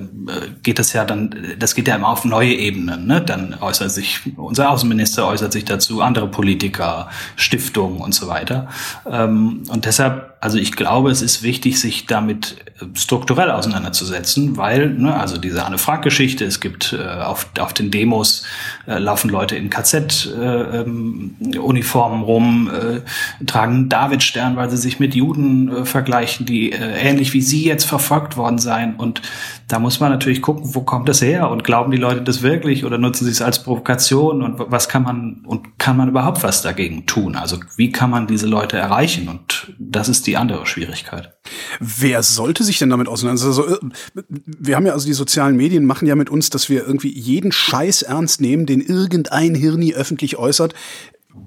geht 0.62 0.78
das 0.78 0.92
ja 0.92 1.04
dann, 1.04 1.34
das 1.58 1.74
geht 1.74 1.88
ja 1.88 1.96
immer 1.96 2.08
auf 2.08 2.24
neue 2.24 2.52
Ebenen. 2.52 3.06
Ne? 3.06 3.22
Dann 3.22 3.56
äußert 3.60 3.90
sich, 3.90 4.20
unser 4.36 4.70
Außenminister 4.70 5.26
äußert 5.26 5.52
sich 5.52 5.64
dazu, 5.64 6.02
andere 6.02 6.28
Politiker, 6.28 7.08
Stiftungen 7.36 8.00
und 8.00 8.14
so 8.14 8.28
weiter. 8.28 8.68
Ähm, 9.10 9.62
und 9.68 9.86
deshalb 9.86 10.35
also 10.38 10.58
ich 10.58 10.72
glaube, 10.72 11.10
es 11.10 11.22
ist 11.22 11.42
wichtig, 11.42 11.80
sich 11.80 12.04
damit 12.06 12.56
äh, 12.80 12.84
strukturell 12.94 13.50
auseinanderzusetzen, 13.50 14.58
weil, 14.58 14.90
ne, 14.90 15.18
also 15.18 15.38
diese 15.38 15.64
Anne 15.64 15.78
Frank-Geschichte, 15.78 16.44
es 16.44 16.60
gibt 16.60 16.92
äh, 16.92 17.22
auf, 17.22 17.48
auf 17.58 17.72
den 17.72 17.90
Demos 17.90 18.44
äh, 18.86 18.98
laufen 18.98 19.30
Leute 19.30 19.56
in 19.56 19.70
KZ-Uniformen 19.70 22.18
äh, 22.18 22.20
ähm, 22.20 22.24
rum, 22.24 22.70
äh, 22.70 23.00
tragen 23.46 23.88
Davidstern, 23.88 24.56
weil 24.56 24.68
sie 24.68 24.76
sich 24.76 25.00
mit 25.00 25.14
Juden 25.14 25.74
äh, 25.74 25.86
vergleichen, 25.86 26.44
die 26.44 26.72
äh, 26.72 26.76
ähnlich 26.76 27.32
wie 27.32 27.40
sie 27.40 27.64
jetzt 27.64 27.84
verfolgt 27.84 28.36
worden 28.36 28.58
seien. 28.58 28.96
Und 28.96 29.22
da 29.68 29.78
muss 29.78 30.00
man 30.00 30.12
natürlich 30.12 30.42
gucken, 30.42 30.74
wo 30.74 30.82
kommt 30.82 31.08
das 31.08 31.22
her 31.22 31.50
und 31.50 31.64
glauben 31.64 31.90
die 31.90 31.96
Leute 31.96 32.22
das 32.22 32.42
wirklich 32.42 32.84
oder 32.84 32.98
nutzen 32.98 33.24
sie 33.24 33.30
es 33.30 33.42
als 33.42 33.62
Provokation 33.62 34.42
und 34.42 34.70
was 34.70 34.88
kann 34.88 35.02
man 35.02 35.42
und 35.46 35.78
kann 35.78 35.96
man 35.96 36.08
überhaupt 36.08 36.42
was 36.42 36.62
dagegen 36.62 37.06
tun? 37.06 37.36
Also 37.36 37.58
wie 37.76 37.90
kann 37.90 38.10
man 38.10 38.26
diese 38.26 38.46
Leute 38.46 38.76
erreichen? 38.76 39.28
Und 39.28 39.72
das 39.78 40.08
ist 40.08 40.25
die 40.26 40.36
andere 40.36 40.66
Schwierigkeit. 40.66 41.36
Wer 41.80 42.22
sollte 42.22 42.64
sich 42.64 42.78
denn 42.78 42.90
damit 42.90 43.08
auseinandersetzen? 43.08 43.62
Also, 43.62 43.76
äh, 43.76 44.22
wir 44.46 44.76
haben 44.76 44.86
ja 44.86 44.92
also 44.92 45.06
die 45.06 45.12
sozialen 45.12 45.56
Medien 45.56 45.84
machen 45.84 46.06
ja 46.06 46.14
mit 46.14 46.30
uns, 46.30 46.50
dass 46.50 46.68
wir 46.68 46.86
irgendwie 46.86 47.12
jeden 47.12 47.52
Scheiß 47.52 48.02
ernst 48.02 48.40
nehmen, 48.40 48.66
den 48.66 48.80
irgendein 48.80 49.54
Hirni 49.54 49.94
öffentlich 49.94 50.36
äußert 50.36 50.74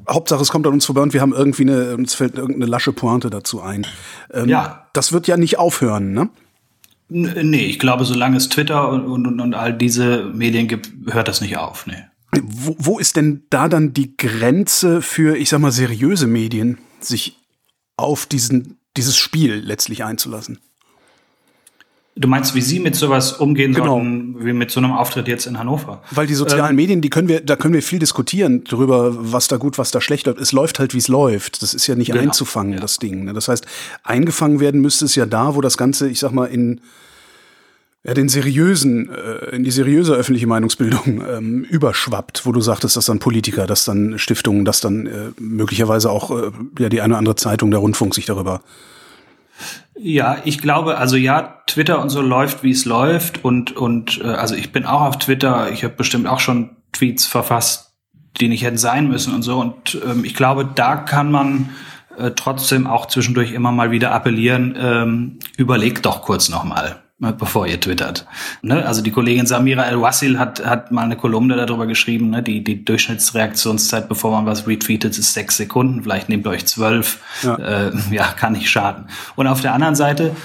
Hauptsache, 0.07 0.41
es 0.41 0.51
kommt 0.51 0.67
an 0.67 0.73
uns 0.73 0.85
vorbei 0.85 1.01
und 1.01 1.13
wir 1.13 1.21
haben 1.21 1.33
irgendwie 1.33 1.63
eine, 1.63 1.95
uns 1.95 2.13
fällt 2.13 2.35
irgendeine 2.35 2.65
lasche 2.65 2.93
Pointe 2.93 3.29
dazu 3.29 3.61
ein. 3.61 3.85
Ähm, 4.31 4.49
ja. 4.49 4.87
Das 4.93 5.11
wird 5.11 5.27
ja 5.27 5.37
nicht 5.37 5.57
aufhören, 5.57 6.13
ne? 6.13 6.29
Nee, 7.09 7.65
ich 7.65 7.79
glaube, 7.79 8.05
solange 8.05 8.37
es 8.37 8.49
Twitter 8.49 8.89
und, 8.89 9.25
und, 9.25 9.41
und 9.41 9.53
all 9.55 9.75
diese 9.75 10.25
Medien 10.25 10.67
gibt, 10.67 10.91
hört 11.11 11.27
das 11.27 11.41
nicht 11.41 11.57
auf. 11.57 11.87
Nee. 11.87 12.03
Wo, 12.43 12.75
wo 12.77 12.99
ist 12.99 13.15
denn 13.15 13.45
da 13.49 13.67
dann 13.67 13.93
die 13.93 14.15
Grenze 14.15 15.01
für, 15.01 15.35
ich 15.35 15.49
sag 15.49 15.59
mal, 15.59 15.71
seriöse 15.71 16.27
Medien, 16.27 16.77
sich 16.99 17.38
auf 17.99 18.25
diesen, 18.25 18.77
dieses 18.97 19.17
Spiel 19.17 19.55
letztlich 19.55 20.03
einzulassen? 20.03 20.59
Du 22.15 22.27
meinst, 22.27 22.53
wie 22.53 22.59
Sie 22.59 22.79
mit 22.79 22.97
sowas 22.97 23.31
umgehen 23.31 23.73
genau. 23.73 23.93
sollten, 23.95 24.45
wie 24.45 24.51
mit 24.51 24.71
so 24.71 24.81
einem 24.81 24.91
Auftritt 24.91 25.29
jetzt 25.29 25.45
in 25.45 25.57
Hannover? 25.57 26.01
Weil 26.11 26.27
die 26.27 26.33
sozialen 26.33 26.71
ähm, 26.71 26.75
Medien, 26.75 27.01
die 27.01 27.09
können 27.09 27.29
wir, 27.29 27.39
da 27.39 27.55
können 27.55 27.73
wir 27.73 27.81
viel 27.81 27.99
diskutieren 27.99 28.65
darüber, 28.65 29.13
was 29.31 29.47
da 29.47 29.55
gut, 29.55 29.77
was 29.77 29.91
da 29.91 30.01
schlecht 30.01 30.25
läuft. 30.25 30.39
Es 30.39 30.51
läuft 30.51 30.79
halt, 30.79 30.93
wie 30.93 30.97
es 30.97 31.07
läuft. 31.07 31.61
Das 31.61 31.73
ist 31.73 31.87
ja 31.87 31.95
nicht 31.95 32.11
genau. 32.11 32.23
einzufangen, 32.23 32.73
ja. 32.73 32.79
das 32.81 32.97
Ding. 32.97 33.23
Ne? 33.23 33.33
Das 33.33 33.47
heißt, 33.47 33.65
eingefangen 34.03 34.59
werden 34.59 34.81
müsste 34.81 35.05
es 35.05 35.15
ja 35.15 35.25
da, 35.25 35.55
wo 35.55 35.61
das 35.61 35.77
Ganze, 35.77 36.09
ich 36.09 36.19
sag 36.19 36.33
mal, 36.33 36.47
in 36.47 36.81
ja, 38.03 38.13
den 38.13 38.29
seriösen, 38.29 39.09
äh, 39.09 39.55
in 39.55 39.63
die 39.63 39.71
seriöse 39.71 40.13
öffentliche 40.13 40.47
Meinungsbildung 40.47 41.21
ähm, 41.29 41.63
überschwappt, 41.63 42.45
wo 42.45 42.51
du 42.51 42.61
sagtest, 42.61 42.95
dass 42.95 43.05
dann 43.05 43.19
Politiker, 43.19 43.67
dass 43.67 43.85
dann 43.85 44.17
Stiftungen, 44.17 44.63
dass 44.65 44.79
dann 44.79 45.05
äh, 45.05 45.31
möglicherweise 45.39 46.09
auch 46.09 46.31
äh, 46.31 46.51
ja 46.79 46.89
die 46.89 47.01
eine 47.01 47.13
oder 47.13 47.19
andere 47.19 47.35
Zeitung, 47.35 47.71
der 47.71 47.79
Rundfunk 47.79 48.15
sich 48.15 48.25
darüber 48.25 48.61
ja, 50.01 50.37
ich 50.45 50.59
glaube, 50.59 50.97
also 50.97 51.17
ja, 51.17 51.61
Twitter 51.67 52.01
und 52.01 52.09
so 52.09 52.21
läuft, 52.21 52.63
wie 52.63 52.71
es 52.71 52.85
läuft. 52.85 53.43
Und, 53.43 53.75
und 53.75 54.21
äh, 54.23 54.27
also 54.27 54.55
ich 54.55 54.71
bin 54.71 54.85
auch 54.85 55.01
auf 55.01 55.19
Twitter, 55.19 55.69
ich 55.73 55.83
habe 55.83 55.93
bestimmt 55.93 56.25
auch 56.25 56.39
schon 56.39 56.77
Tweets 56.93 57.25
verfasst, 57.25 57.91
die 58.39 58.47
nicht 58.47 58.63
hätten 58.63 58.77
sein 58.77 59.09
müssen 59.09 59.35
und 59.35 59.41
so. 59.41 59.59
Und 59.59 59.99
ähm, 60.09 60.23
ich 60.23 60.35
glaube, 60.35 60.65
da 60.73 60.95
kann 60.95 61.31
man 61.31 61.71
äh, 62.17 62.31
trotzdem 62.31 62.87
auch 62.87 63.07
zwischendurch 63.07 63.51
immer 63.51 63.73
mal 63.73 63.91
wieder 63.91 64.13
appellieren, 64.13 64.77
ähm, 64.79 65.39
überlegt 65.57 66.05
doch 66.05 66.21
kurz 66.21 66.47
nochmal 66.47 67.03
bevor 67.19 67.67
ihr 67.67 67.79
twittert. 67.79 68.25
Ne? 68.61 68.85
Also 68.85 69.01
die 69.01 69.11
Kollegin 69.11 69.45
Samira 69.45 69.83
El-Wassil 69.83 70.39
hat, 70.39 70.65
hat 70.65 70.91
mal 70.91 71.03
eine 71.03 71.17
Kolumne 71.17 71.55
darüber 71.55 71.85
geschrieben, 71.85 72.29
ne? 72.29 72.41
die, 72.41 72.63
die 72.63 72.85
Durchschnittsreaktionszeit, 72.85 74.07
bevor 74.07 74.31
man 74.31 74.45
was 74.45 74.67
retweetet, 74.67 75.17
ist 75.17 75.33
sechs 75.33 75.57
Sekunden, 75.57 76.03
vielleicht 76.03 76.29
nehmt 76.29 76.45
ihr 76.47 76.51
euch 76.51 76.65
zwölf, 76.65 77.19
ja. 77.43 77.55
Äh, 77.55 77.91
ja, 78.11 78.27
kann 78.27 78.53
nicht 78.53 78.69
schaden. 78.69 79.05
Und 79.35 79.47
auf 79.47 79.61
der 79.61 79.73
anderen 79.73 79.95
Seite 79.95 80.35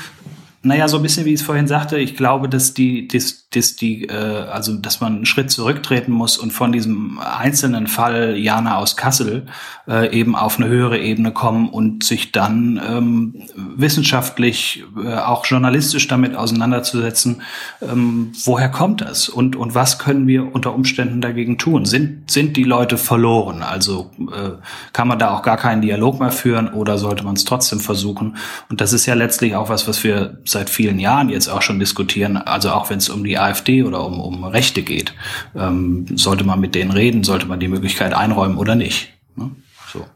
naja, 0.64 0.88
so 0.88 0.96
ein 0.96 1.02
bisschen 1.02 1.26
wie 1.26 1.34
ich 1.34 1.40
es 1.40 1.46
vorhin 1.46 1.68
sagte, 1.68 1.98
ich 1.98 2.16
glaube, 2.16 2.48
dass 2.48 2.72
die, 2.72 3.06
dass, 3.06 3.43
dass 3.54 3.76
die, 3.76 4.04
äh, 4.04 4.12
also 4.12 4.75
dass 4.75 5.00
man 5.00 5.16
einen 5.16 5.26
Schritt 5.26 5.50
zurücktreten 5.50 6.12
muss 6.12 6.38
und 6.38 6.52
von 6.52 6.73
diesem 6.73 7.18
einzelnen 7.18 7.87
Fall 7.87 8.37
Jana 8.37 8.76
aus 8.78 8.96
Kassel 8.96 9.46
äh, 9.88 10.16
eben 10.18 10.37
auf 10.37 10.58
eine 10.58 10.68
höhere 10.68 10.99
Ebene 10.99 11.32
kommen 11.32 11.68
und 11.68 12.04
sich 12.04 12.32
dann 12.32 12.80
ähm, 12.87 13.42
wissenschaftlich, 13.54 14.84
äh, 15.02 15.14
auch 15.14 15.46
journalistisch 15.46 16.08
damit 16.08 16.37
auseinanderzusetzen, 16.37 17.42
ähm, 17.82 18.32
woher 18.44 18.68
kommt 18.68 19.00
das 19.00 19.28
und, 19.28 19.56
und 19.56 19.75
was 19.75 19.99
können 19.99 20.26
wir 20.26 20.54
unter 20.54 20.75
Umständen 20.75 21.20
dagegen 21.20 21.58
tun? 21.58 21.84
Sind, 21.84 22.30
sind 22.30 22.56
die 22.56 22.64
Leute 22.64 22.99
verloren? 22.99 23.62
Also 23.62 24.11
äh, 24.18 24.50
kann 24.92 25.08
man 25.08 25.18
da 25.18 25.30
auch 25.30 25.42
gar 25.42 25.56
keinen 25.56 25.82
Dialog 25.82 26.20
mehr 26.20 26.30
führen 26.30 26.68
oder 26.68 26.99
sollte 26.99 27.25
man 27.25 27.37
es 27.37 27.44
trotzdem 27.44 27.80
versuchen? 27.80 28.37
Und 28.70 28.80
das 28.80 28.92
ist 28.92 29.06
ja 29.06 29.14
letztlich 29.14 29.54
auch 29.56 29.68
was, 29.68 29.87
was 29.88 30.04
wir 30.04 30.38
seit 30.44 30.70
vielen 30.70 30.99
Jahren 30.99 31.28
jetzt 31.28 31.49
auch 31.49 31.62
schon 31.62 31.78
diskutieren, 31.78 32.37
also 32.37 32.70
auch 32.70 32.90
wenn 32.90 32.99
es 32.99 33.08
um 33.08 33.25
die 33.25 33.38
AfD 33.44 33.82
oder 33.82 34.04
um, 34.04 34.20
um 34.20 34.44
Rechte 34.44 34.82
geht, 34.82 35.14
ähm, 35.54 36.06
sollte 36.16 36.44
man 36.44 36.60
mit 36.60 36.74
denen 36.74 36.90
reden, 36.90 37.24
sollte 37.24 37.46
man 37.46 37.60
die 37.60 37.68
Möglichkeit 37.68 38.14
einräumen 38.14 38.56
oder 38.56 38.74
nicht. 38.74 39.12
Ne? 39.36 39.50
So. 39.92 40.06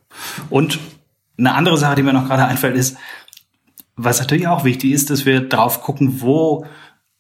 Und 0.51 0.79
eine 1.39 1.55
andere 1.55 1.79
Sache, 1.79 1.97
die 1.97 2.03
mir 2.03 2.13
noch 2.13 2.27
gerade 2.27 2.45
einfällt, 2.45 2.77
ist, 2.77 2.97
was 3.97 4.21
natürlich 4.21 4.49
auch 4.49 4.65
wichtig 4.65 4.93
ist, 4.93 5.11
dass 5.11 5.27
wir 5.27 5.41
drauf 5.41 5.83
gucken, 5.83 6.21
wo 6.21 6.67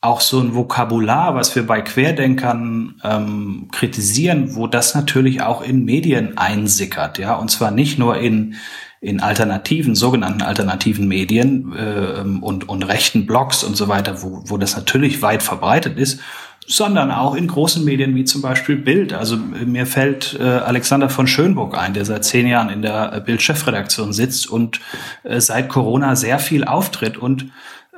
auch 0.00 0.21
so 0.21 0.41
ein 0.41 0.55
Vokabular, 0.55 1.35
was 1.35 1.57
wir 1.57 1.67
bei 1.67 1.81
Querdenkern 1.81 3.00
ähm, 3.03 3.69
kritisieren, 3.73 4.55
wo 4.55 4.69
das 4.69 4.95
natürlich 4.95 5.43
auch 5.43 5.61
in 5.61 5.85
Medien 5.85 6.38
einsickert, 6.38 7.19
ja, 7.19 7.35
und 7.35 7.50
zwar 7.50 7.73
nicht 7.73 7.99
nur 7.99 8.17
in 8.17 8.55
in 9.00 9.21
alternativen, 9.21 9.95
sogenannten 9.95 10.43
alternativen 10.43 11.07
Medien 11.07 11.73
äh, 11.76 12.21
und, 12.40 12.69
und 12.69 12.83
rechten 12.83 13.26
Blogs 13.26 13.62
und 13.62 13.76
so 13.76 13.88
weiter, 13.88 14.23
wo, 14.23 14.43
wo 14.47 14.57
das 14.57 14.76
natürlich 14.76 15.23
weit 15.23 15.43
verbreitet 15.43 15.99
ist, 15.99 16.21
sondern 16.67 17.11
auch 17.11 17.35
in 17.35 17.47
großen 17.47 17.85
Medien 17.85 18.14
wie 18.14 18.25
zum 18.25 18.43
Beispiel 18.43 18.76
Bild. 18.76 19.14
Also 19.14 19.37
mir 19.37 19.87
fällt 19.87 20.37
äh, 20.38 20.43
Alexander 20.43 21.09
von 21.09 21.26
Schönburg 21.26 21.76
ein, 21.78 21.95
der 21.95 22.05
seit 22.05 22.25
zehn 22.25 22.47
Jahren 22.47 22.69
in 22.69 22.83
der 22.83 23.21
Bild-Chefredaktion 23.21 24.12
sitzt 24.12 24.50
und 24.50 24.81
äh, 25.23 25.40
seit 25.40 25.69
Corona 25.69 26.14
sehr 26.14 26.38
viel 26.38 26.64
auftritt. 26.64 27.17
Und 27.17 27.45
äh, 27.45 27.47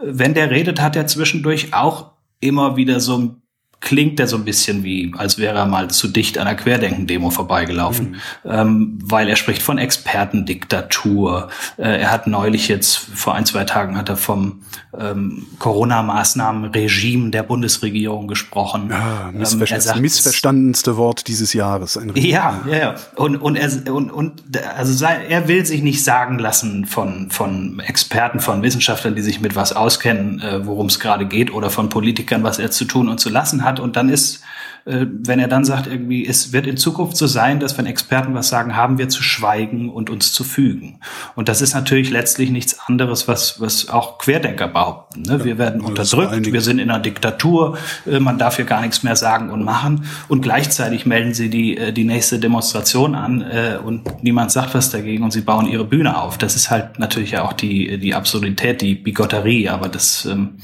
wenn 0.02 0.34
der 0.34 0.50
redet, 0.50 0.80
hat 0.80 0.94
er 0.94 1.06
zwischendurch 1.06 1.74
auch 1.74 2.12
immer 2.40 2.76
wieder 2.76 3.00
so 3.00 3.18
ein 3.18 3.39
klingt 3.80 4.18
der 4.18 4.26
so 4.26 4.36
ein 4.36 4.44
bisschen 4.44 4.84
wie, 4.84 5.12
als 5.16 5.38
wäre 5.38 5.56
er 5.58 5.66
mal 5.66 5.88
zu 5.88 6.06
dicht 6.08 6.36
an 6.38 6.44
der 6.44 6.54
Querdenken-Demo 6.54 7.30
vorbeigelaufen, 7.30 8.10
mhm. 8.44 8.50
ähm, 8.50 8.98
weil 9.02 9.28
er 9.28 9.36
spricht 9.36 9.62
von 9.62 9.78
Expertendiktatur. 9.78 11.48
Äh, 11.78 12.00
er 12.02 12.10
hat 12.10 12.26
neulich 12.26 12.68
jetzt, 12.68 12.96
vor 12.98 13.34
ein, 13.34 13.46
zwei 13.46 13.64
Tagen 13.64 13.96
hat 13.96 14.10
er 14.10 14.18
vom 14.18 14.62
ähm, 14.98 15.46
Corona-Maßnahmen-Regime 15.58 17.30
der 17.30 17.42
Bundesregierung 17.42 18.28
gesprochen. 18.28 18.92
Ah, 18.92 19.30
missver 19.32 19.62
ähm, 19.62 19.66
das 19.70 19.84
sagt, 19.84 20.00
missverstandenste 20.00 20.98
Wort 20.98 21.26
dieses 21.26 21.54
Jahres. 21.54 21.98
ja, 22.14 22.60
ja, 22.68 22.76
ja. 22.76 22.94
Und, 23.16 23.36
und, 23.36 23.56
er, 23.56 23.70
und, 23.92 24.10
und 24.10 24.42
also 24.76 25.04
er 25.04 25.48
will 25.48 25.64
sich 25.64 25.82
nicht 25.82 26.04
sagen 26.04 26.38
lassen 26.38 26.84
von, 26.84 27.30
von 27.30 27.80
Experten, 27.80 28.40
von 28.40 28.62
Wissenschaftlern, 28.62 29.14
die 29.14 29.22
sich 29.22 29.40
mit 29.40 29.56
was 29.56 29.72
auskennen, 29.72 30.40
äh, 30.40 30.66
worum 30.66 30.86
es 30.86 31.00
gerade 31.00 31.26
geht, 31.26 31.52
oder 31.54 31.70
von 31.70 31.88
Politikern, 31.88 32.42
was 32.42 32.58
er 32.58 32.70
zu 32.70 32.84
tun 32.84 33.08
und 33.08 33.20
zu 33.20 33.30
lassen 33.30 33.64
hat 33.64 33.69
hat 33.70 33.80
und 33.80 33.96
dann 33.96 34.08
ist, 34.08 34.42
wenn 34.84 35.38
er 35.38 35.48
dann 35.48 35.64
sagt, 35.64 35.86
irgendwie, 35.86 36.26
es 36.26 36.52
wird 36.52 36.66
in 36.66 36.76
Zukunft 36.76 37.16
so 37.16 37.26
sein, 37.26 37.60
dass 37.60 37.76
wenn 37.78 37.86
Experten 37.86 38.34
was 38.34 38.48
sagen, 38.48 38.76
haben 38.76 38.98
wir 38.98 39.08
zu 39.08 39.22
schweigen 39.22 39.90
und 39.90 40.10
uns 40.10 40.32
zu 40.32 40.44
fügen. 40.44 41.00
Und 41.34 41.48
das 41.48 41.60
ist 41.60 41.74
natürlich 41.74 42.10
letztlich 42.10 42.50
nichts 42.50 42.78
anderes, 42.86 43.28
was, 43.28 43.60
was 43.60 43.88
auch 43.88 44.18
Querdenker 44.18 44.68
behaupten. 44.68 45.22
Ne? 45.22 45.44
Wir 45.44 45.58
werden 45.58 45.80
unterdrückt, 45.80 46.52
wir 46.52 46.60
sind 46.60 46.78
in 46.78 46.90
einer 46.90 47.00
Diktatur, 47.00 47.78
äh, 48.06 48.20
man 48.20 48.38
darf 48.38 48.56
hier 48.56 48.64
gar 48.64 48.80
nichts 48.80 49.02
mehr 49.02 49.16
sagen 49.16 49.50
und 49.50 49.64
machen. 49.64 50.04
Und 50.28 50.42
gleichzeitig 50.42 51.06
melden 51.06 51.34
sie 51.34 51.50
die, 51.50 51.76
äh, 51.76 51.92
die 51.92 52.04
nächste 52.04 52.38
Demonstration 52.38 53.14
an 53.14 53.44
und 53.84 54.22
niemand 54.22 54.50
sagt 54.50 54.74
was 54.74 54.90
dagegen 54.90 55.24
und 55.24 55.32
sie 55.32 55.40
bauen 55.40 55.66
ihre 55.66 55.84
Bühne 55.84 56.16
auf. 56.16 56.38
Das 56.38 56.56
ist 56.56 56.70
halt 56.70 56.98
natürlich 56.98 57.38
auch 57.38 57.52
die, 57.52 57.98
die 57.98 58.14
Absurdität, 58.14 58.80
die 58.80 58.94
Bigotterie, 58.94 59.68
aber 59.68 59.88
das, 59.88 60.24
ähm, 60.24 60.58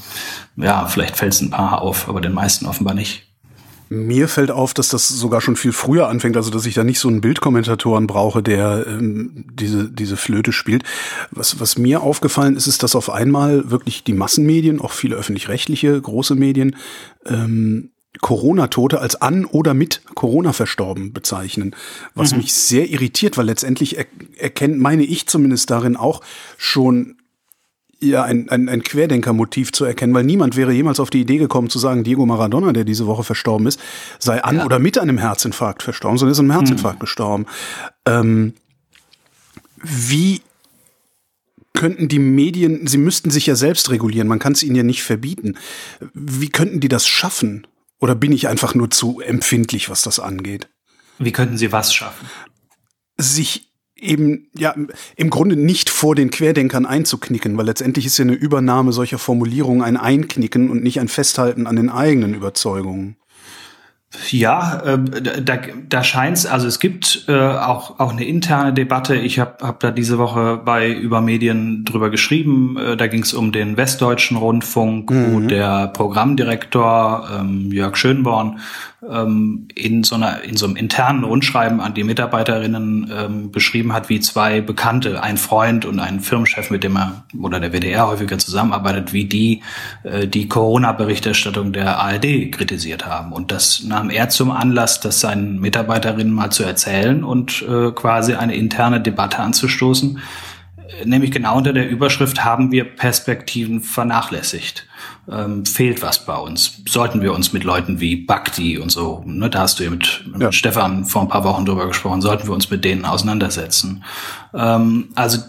ja, 0.55 0.85
vielleicht 0.87 1.17
fällt 1.17 1.33
es 1.33 1.41
ein 1.41 1.49
paar 1.49 1.81
auf, 1.81 2.09
aber 2.09 2.21
den 2.21 2.33
meisten 2.33 2.65
offenbar 2.65 2.93
nicht. 2.93 3.26
Mir 3.89 4.27
fällt 4.27 4.51
auf, 4.51 4.73
dass 4.73 4.89
das 4.89 5.07
sogar 5.07 5.41
schon 5.41 5.55
viel 5.55 5.71
früher 5.71 6.09
anfängt, 6.09 6.35
also 6.35 6.51
dass 6.51 6.65
ich 6.65 6.73
da 6.73 6.83
nicht 6.83 6.99
so 6.99 7.07
einen 7.07 7.21
Bildkommentatoren 7.21 8.07
brauche, 8.07 8.43
der 8.43 8.85
ähm, 8.87 9.45
diese, 9.53 9.89
diese 9.89 10.17
Flöte 10.17 10.51
spielt. 10.51 10.83
Was, 11.31 11.59
was 11.59 11.77
mir 11.77 12.01
aufgefallen 12.01 12.55
ist, 12.55 12.67
ist, 12.67 12.83
dass 12.83 12.95
auf 12.95 13.09
einmal 13.09 13.71
wirklich 13.71 14.03
die 14.03 14.13
Massenmedien, 14.13 14.81
auch 14.81 14.91
viele 14.91 15.15
öffentlich-rechtliche 15.15 15.99
große 16.01 16.35
Medien, 16.35 16.75
ähm, 17.25 17.91
Corona-Tote 18.21 18.99
als 18.99 19.21
an 19.21 19.45
oder 19.45 19.73
mit 19.73 20.01
Corona 20.15 20.53
verstorben 20.53 21.13
bezeichnen, 21.13 21.75
was 22.15 22.31
mhm. 22.31 22.39
mich 22.39 22.53
sehr 22.53 22.89
irritiert, 22.89 23.37
weil 23.37 23.45
letztendlich 23.45 23.97
er 23.97 24.05
erkennt, 24.37 24.79
meine 24.79 25.03
ich 25.03 25.27
zumindest 25.27 25.69
darin 25.69 25.95
auch 25.95 26.21
schon 26.57 27.17
ja 27.99 28.23
ein, 28.23 28.49
ein, 28.49 28.69
ein 28.69 28.83
Querdenkermotiv 28.83 29.71
zu 29.71 29.85
erkennen, 29.85 30.13
weil 30.13 30.23
niemand 30.23 30.55
wäre 30.55 30.71
jemals 30.71 30.99
auf 30.99 31.09
die 31.09 31.21
Idee 31.21 31.37
gekommen 31.37 31.69
zu 31.69 31.79
sagen, 31.79 32.03
Diego 32.03 32.25
Maradona, 32.25 32.71
der 32.73 32.83
diese 32.83 33.07
Woche 33.07 33.23
verstorben 33.23 33.67
ist, 33.67 33.79
sei 34.19 34.43
an 34.43 34.57
ja. 34.57 34.65
oder 34.65 34.79
mit 34.79 34.97
einem 34.97 35.17
Herzinfarkt 35.17 35.83
verstorben, 35.83 36.17
sondern 36.17 36.31
ist 36.31 36.39
an 36.39 36.51
einem 36.51 36.59
Herzinfarkt 36.59 36.99
mhm. 36.99 37.01
gestorben. 37.01 37.45
Ähm, 38.05 38.53
wie 39.81 40.41
könnten 41.73 42.07
die 42.07 42.19
Medien, 42.19 42.87
sie 42.87 42.97
müssten 42.97 43.29
sich 43.29 43.45
ja 43.45 43.55
selbst 43.55 43.91
regulieren, 43.91 44.27
man 44.27 44.39
kann 44.39 44.53
es 44.53 44.63
ihnen 44.63 44.75
ja 44.75 44.83
nicht 44.83 45.03
verbieten. 45.03 45.57
Wie 46.13 46.49
könnten 46.49 46.79
die 46.79 46.87
das 46.87 47.07
schaffen? 47.07 47.67
Oder 47.99 48.15
bin 48.15 48.31
ich 48.31 48.47
einfach 48.47 48.73
nur 48.75 48.89
zu 48.89 49.21
empfindlich, 49.21 49.89
was 49.89 50.01
das 50.01 50.19
angeht? 50.19 50.69
Wie 51.19 51.31
könnten 51.31 51.57
sie 51.57 51.71
was 51.71 51.93
schaffen? 51.93 52.27
Sich 53.17 53.66
eben 53.99 54.47
ja 54.57 54.75
im 55.15 55.29
Grunde 55.29 55.55
nicht 55.55 55.89
vor 55.89 56.15
den 56.15 56.31
Querdenkern 56.31 56.85
einzuknicken, 56.85 57.57
weil 57.57 57.65
letztendlich 57.65 58.05
ist 58.05 58.17
ja 58.17 58.23
eine 58.23 58.33
Übernahme 58.33 58.93
solcher 58.93 59.17
Formulierungen 59.17 59.81
ein 59.81 59.97
Einknicken 59.97 60.69
und 60.69 60.83
nicht 60.83 60.99
ein 60.99 61.07
Festhalten 61.07 61.67
an 61.67 61.75
den 61.75 61.89
eigenen 61.89 62.33
Überzeugungen. 62.33 63.15
Ja, 64.29 64.81
äh, 64.85 65.41
da, 65.41 65.57
da 65.89 66.03
scheint 66.03 66.37
es, 66.37 66.45
also 66.45 66.65
es 66.65 66.79
gibt 66.79 67.25
äh, 67.27 67.33
auch, 67.33 67.99
auch 67.99 68.13
eine 68.13 68.23
interne 68.23 68.73
Debatte. 68.73 69.15
Ich 69.15 69.37
habe 69.37 69.57
hab 69.61 69.81
da 69.81 69.91
diese 69.91 70.17
Woche 70.17 70.61
bei 70.63 70.89
Übermedien 70.91 71.83
drüber 71.83 72.09
geschrieben. 72.09 72.77
Äh, 72.77 72.95
da 72.95 73.07
ging 73.07 73.23
es 73.23 73.33
um 73.33 73.51
den 73.51 73.75
Westdeutschen 73.75 74.37
Rundfunk, 74.37 75.11
mhm. 75.11 75.33
wo 75.33 75.39
der 75.41 75.87
Programmdirektor 75.87 77.29
ähm, 77.37 77.69
Jörg 77.71 77.97
Schönborn 77.97 78.59
ähm, 79.07 79.67
in 79.75 80.03
so 80.03 80.15
einer 80.15 80.41
in 80.41 80.57
so 80.57 80.65
einem 80.65 80.75
internen 80.75 81.23
Rundschreiben 81.23 81.79
an 81.79 81.93
die 81.93 82.03
Mitarbeiterinnen 82.03 83.11
ähm, 83.15 83.51
beschrieben 83.51 83.93
hat, 83.93 84.09
wie 84.09 84.19
zwei 84.19 84.61
Bekannte, 84.61 85.21
ein 85.21 85.37
Freund 85.37 85.85
und 85.85 85.99
ein 85.99 86.19
Firmenchef, 86.19 86.71
mit 86.71 86.83
dem 86.83 86.97
er 86.97 87.23
oder 87.39 87.59
der 87.59 87.73
WDR 87.73 88.07
häufiger 88.07 88.37
zusammenarbeitet, 88.39 89.13
wie 89.13 89.25
die 89.25 89.61
äh, 90.03 90.27
die 90.27 90.47
Corona-Berichterstattung 90.47 91.73
der 91.73 91.99
ARD 91.99 92.51
kritisiert 92.51 93.05
haben. 93.05 93.33
Und 93.33 93.51
das 93.51 93.83
nahm 93.97 94.09
er 94.11 94.29
zum 94.29 94.51
Anlass, 94.51 94.99
das 94.99 95.19
seinen 95.19 95.59
Mitarbeiterinnen 95.59 96.33
mal 96.33 96.51
zu 96.51 96.63
erzählen 96.63 97.23
und 97.23 97.63
äh, 97.63 97.91
quasi 97.91 98.35
eine 98.35 98.55
interne 98.55 99.01
Debatte 99.01 99.39
anzustoßen. 99.39 100.19
Nämlich 101.03 101.31
genau 101.31 101.57
unter 101.57 101.73
der 101.73 101.89
Überschrift 101.89 102.45
haben 102.45 102.71
wir 102.71 102.83
Perspektiven 102.83 103.81
vernachlässigt 103.81 104.87
ähm, 105.29 105.65
fehlt 105.65 106.01
was 106.01 106.25
bei 106.25 106.35
uns. 106.35 106.81
Sollten 106.87 107.21
wir 107.21 107.33
uns 107.33 107.53
mit 107.53 107.63
Leuten 107.63 107.99
wie 107.99 108.15
Bhakti 108.15 108.77
und 108.77 108.91
so, 108.91 109.23
ne, 109.25 109.49
da 109.49 109.59
hast 109.59 109.79
du 109.79 109.83
ja 109.83 109.89
mit, 109.89 110.23
ja. 110.39 110.51
Stefan 110.51 111.05
vor 111.05 111.23
ein 111.23 111.27
paar 111.27 111.43
Wochen 111.43 111.65
drüber 111.65 111.87
gesprochen, 111.87 112.21
sollten 112.21 112.47
wir 112.47 112.53
uns 112.53 112.69
mit 112.69 112.85
denen 112.85 113.03
auseinandersetzen. 113.03 114.03
Ähm, 114.53 115.09
also 115.15 115.39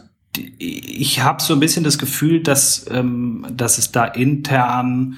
ich 0.58 1.20
habe 1.20 1.42
so 1.42 1.54
ein 1.54 1.60
bisschen 1.60 1.84
das 1.84 1.98
Gefühl, 1.98 2.42
dass, 2.42 2.86
ähm, 2.90 3.46
dass 3.50 3.78
es 3.78 3.92
da 3.92 4.04
intern 4.04 5.16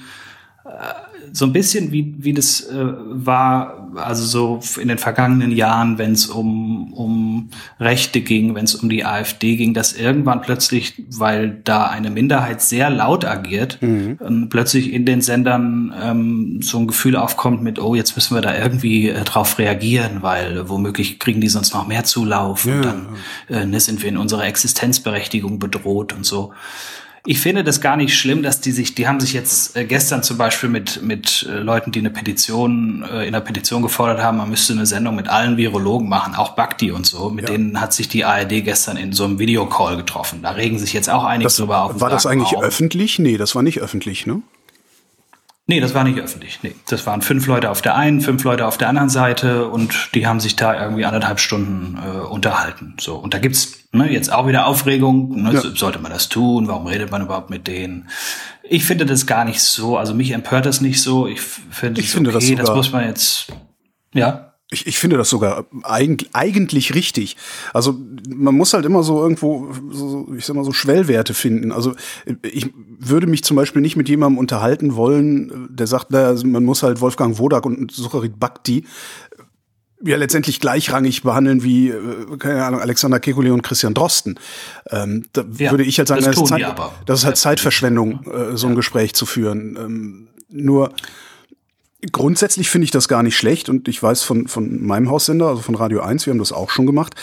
äh, 0.65 1.10
so 1.33 1.45
ein 1.45 1.53
bisschen 1.53 1.91
wie, 1.91 2.15
wie 2.17 2.33
das 2.33 2.61
äh, 2.61 2.75
war, 2.75 3.89
also 3.95 4.23
so 4.23 4.79
in 4.79 4.87
den 4.87 4.97
vergangenen 4.97 5.51
Jahren, 5.51 5.97
wenn 5.97 6.11
es 6.11 6.27
um, 6.27 6.93
um 6.93 7.49
Rechte 7.79 8.21
ging, 8.21 8.55
wenn 8.55 8.65
es 8.65 8.75
um 8.75 8.89
die 8.89 9.05
AfD 9.05 9.55
ging, 9.55 9.73
dass 9.73 9.93
irgendwann 9.93 10.41
plötzlich, 10.41 11.01
weil 11.09 11.61
da 11.63 11.87
eine 11.87 12.09
Minderheit 12.09 12.61
sehr 12.61 12.89
laut 12.89 13.25
agiert, 13.25 13.77
mhm. 13.81 14.17
ähm, 14.25 14.47
plötzlich 14.49 14.91
in 14.91 15.05
den 15.05 15.21
Sendern 15.21 15.93
ähm, 16.01 16.61
so 16.61 16.79
ein 16.79 16.87
Gefühl 16.87 17.15
aufkommt 17.15 17.61
mit, 17.61 17.79
oh, 17.79 17.95
jetzt 17.95 18.15
müssen 18.15 18.35
wir 18.35 18.41
da 18.41 18.57
irgendwie 18.57 19.09
äh, 19.09 19.23
drauf 19.23 19.57
reagieren, 19.57 20.21
weil 20.21 20.69
womöglich 20.69 21.19
kriegen 21.19 21.41
die 21.41 21.49
sonst 21.49 21.73
noch 21.73 21.87
mehr 21.87 22.03
Zulauf 22.03 22.65
ja. 22.65 22.75
und 22.75 22.85
dann 22.85 23.07
äh, 23.49 23.65
ne, 23.65 23.79
sind 23.79 24.01
wir 24.01 24.09
in 24.09 24.17
unserer 24.17 24.45
Existenzberechtigung 24.45 25.59
bedroht 25.59 26.13
und 26.13 26.25
so. 26.25 26.53
Ich 27.25 27.39
finde 27.39 27.63
das 27.63 27.81
gar 27.81 27.97
nicht 27.97 28.17
schlimm, 28.17 28.41
dass 28.41 28.61
die 28.61 28.71
sich, 28.71 28.95
die 28.95 29.07
haben 29.07 29.19
sich 29.19 29.33
jetzt 29.33 29.77
äh, 29.77 29.85
gestern 29.85 30.23
zum 30.23 30.37
Beispiel 30.37 30.69
mit, 30.69 31.03
mit 31.03 31.47
äh, 31.47 31.59
Leuten, 31.59 31.91
die 31.91 31.99
eine 31.99 32.09
Petition, 32.09 33.03
äh, 33.03 33.27
in 33.27 33.33
der 33.33 33.41
Petition 33.41 33.83
gefordert 33.83 34.23
haben, 34.23 34.37
man 34.37 34.49
müsste 34.49 34.73
eine 34.73 34.87
Sendung 34.87 35.15
mit 35.15 35.27
allen 35.27 35.55
Virologen 35.55 36.09
machen, 36.09 36.33
auch 36.33 36.55
Bakti 36.55 36.91
und 36.91 37.05
so. 37.05 37.29
Mit 37.29 37.47
ja. 37.47 37.55
denen 37.55 37.79
hat 37.79 37.93
sich 37.93 38.09
die 38.09 38.25
ARD 38.25 38.63
gestern 38.63 38.97
in 38.97 39.13
so 39.13 39.25
einem 39.25 39.37
Videocall 39.37 39.97
getroffen. 39.97 40.41
Da 40.41 40.51
regen 40.51 40.79
sich 40.79 40.93
jetzt 40.93 41.11
auch 41.11 41.23
einige 41.23 41.45
das, 41.45 41.57
drüber 41.57 41.83
auf. 41.83 42.01
War 42.01 42.09
das 42.09 42.25
eigentlich 42.25 42.55
auf. 42.57 42.63
öffentlich? 42.63 43.19
Nee, 43.19 43.37
das 43.37 43.53
war 43.53 43.61
nicht 43.61 43.79
öffentlich, 43.81 44.25
ne? 44.25 44.41
Nee, 45.71 45.79
das 45.79 45.93
war 45.93 46.03
nicht 46.03 46.19
öffentlich. 46.19 46.59
Nee, 46.63 46.75
das 46.89 47.07
waren 47.07 47.21
fünf 47.21 47.47
Leute 47.47 47.69
auf 47.69 47.81
der 47.81 47.95
einen, 47.95 48.19
fünf 48.19 48.43
Leute 48.43 48.65
auf 48.65 48.77
der 48.77 48.89
anderen 48.89 49.07
Seite 49.07 49.69
und 49.69 50.09
die 50.13 50.27
haben 50.27 50.41
sich 50.41 50.57
da 50.57 50.77
irgendwie 50.83 51.05
anderthalb 51.05 51.39
Stunden 51.39 51.97
äh, 51.97 52.19
unterhalten. 52.19 52.95
So 52.99 53.15
und 53.15 53.33
da 53.33 53.39
gibt's 53.39 53.85
ne, 53.93 54.11
jetzt 54.11 54.33
auch 54.33 54.47
wieder 54.47 54.65
Aufregung. 54.65 55.43
Ne, 55.43 55.53
ja. 55.53 55.61
Sollte 55.61 55.99
man 55.99 56.11
das 56.11 56.27
tun? 56.27 56.67
Warum 56.67 56.87
redet 56.87 57.09
man 57.09 57.21
überhaupt 57.21 57.49
mit 57.49 57.67
denen? 57.67 58.09
Ich 58.63 58.83
finde 58.83 59.05
das 59.05 59.25
gar 59.25 59.45
nicht 59.45 59.61
so. 59.61 59.97
Also 59.97 60.13
mich 60.13 60.31
empört 60.31 60.65
das 60.65 60.81
nicht 60.81 61.01
so. 61.01 61.25
Ich 61.25 61.39
finde, 61.39 62.01
ich 62.01 62.09
finde 62.09 62.35
okay, 62.35 62.55
das, 62.55 62.65
das 62.65 62.75
muss 62.75 62.91
man 62.91 63.05
jetzt. 63.05 63.47
Ja. 64.13 64.50
Ich, 64.73 64.87
ich 64.87 64.97
finde 64.97 65.17
das 65.17 65.29
sogar 65.29 65.65
eigentlich, 65.83 66.29
eigentlich 66.33 66.95
richtig. 66.95 67.35
Also 67.73 67.99
man 68.29 68.55
muss 68.55 68.73
halt 68.73 68.85
immer 68.85 69.03
so 69.03 69.21
irgendwo, 69.21 69.69
so, 69.91 70.27
ich 70.37 70.45
sag 70.45 70.55
mal 70.55 70.63
so 70.63 70.71
Schwellwerte 70.71 71.33
finden. 71.33 71.71
Also 71.71 71.93
ich 72.41 72.69
würde 72.99 73.27
mich 73.27 73.43
zum 73.43 73.57
Beispiel 73.57 73.81
nicht 73.81 73.97
mit 73.97 74.07
jemandem 74.07 74.37
unterhalten 74.37 74.95
wollen, 74.95 75.67
der 75.69 75.87
sagt, 75.87 76.07
na, 76.09 76.33
man 76.45 76.63
muss 76.63 76.83
halt 76.83 77.01
Wolfgang 77.01 77.37
Wodak 77.37 77.65
und 77.65 77.91
Sucharit 77.91 78.39
Bhakti 78.39 78.85
ja 80.03 80.17
letztendlich 80.17 80.59
gleichrangig 80.59 81.23
behandeln 81.23 81.63
wie, 81.63 81.89
äh, 81.89 82.37
keine 82.37 82.63
Ahnung, 82.63 82.81
Alexander 82.81 83.17
Kekulé 83.17 83.51
und 83.51 83.61
Christian 83.61 83.93
Drosten. 83.93 84.39
Ähm, 84.89 85.25
da 85.33 85.43
ja, 85.57 85.71
würde 85.71 85.83
ich 85.83 85.97
halt 85.97 86.07
sagen, 86.07 86.23
das, 86.23 86.35
das, 86.35 86.43
ist, 86.43 86.49
Zeit, 86.49 86.75
das 87.05 87.19
ist 87.19 87.25
halt 87.25 87.37
Zeitverschwendung, 87.37 88.25
äh, 88.25 88.57
so 88.57 88.67
ein 88.67 88.73
ja. 88.73 88.75
Gespräch 88.77 89.13
zu 89.13 89.25
führen. 89.25 89.77
Ähm, 89.79 90.27
nur 90.49 90.93
Grundsätzlich 92.11 92.69
finde 92.69 92.85
ich 92.85 92.91
das 92.91 93.07
gar 93.07 93.21
nicht 93.21 93.37
schlecht 93.37 93.69
und 93.69 93.87
ich 93.87 94.01
weiß 94.01 94.23
von, 94.23 94.47
von 94.47 94.83
meinem 94.83 95.09
Haussender, 95.09 95.47
also 95.47 95.61
von 95.61 95.75
Radio 95.75 96.01
1, 96.01 96.25
wir 96.25 96.31
haben 96.31 96.39
das 96.39 96.51
auch 96.51 96.71
schon 96.71 96.87
gemacht. 96.87 97.13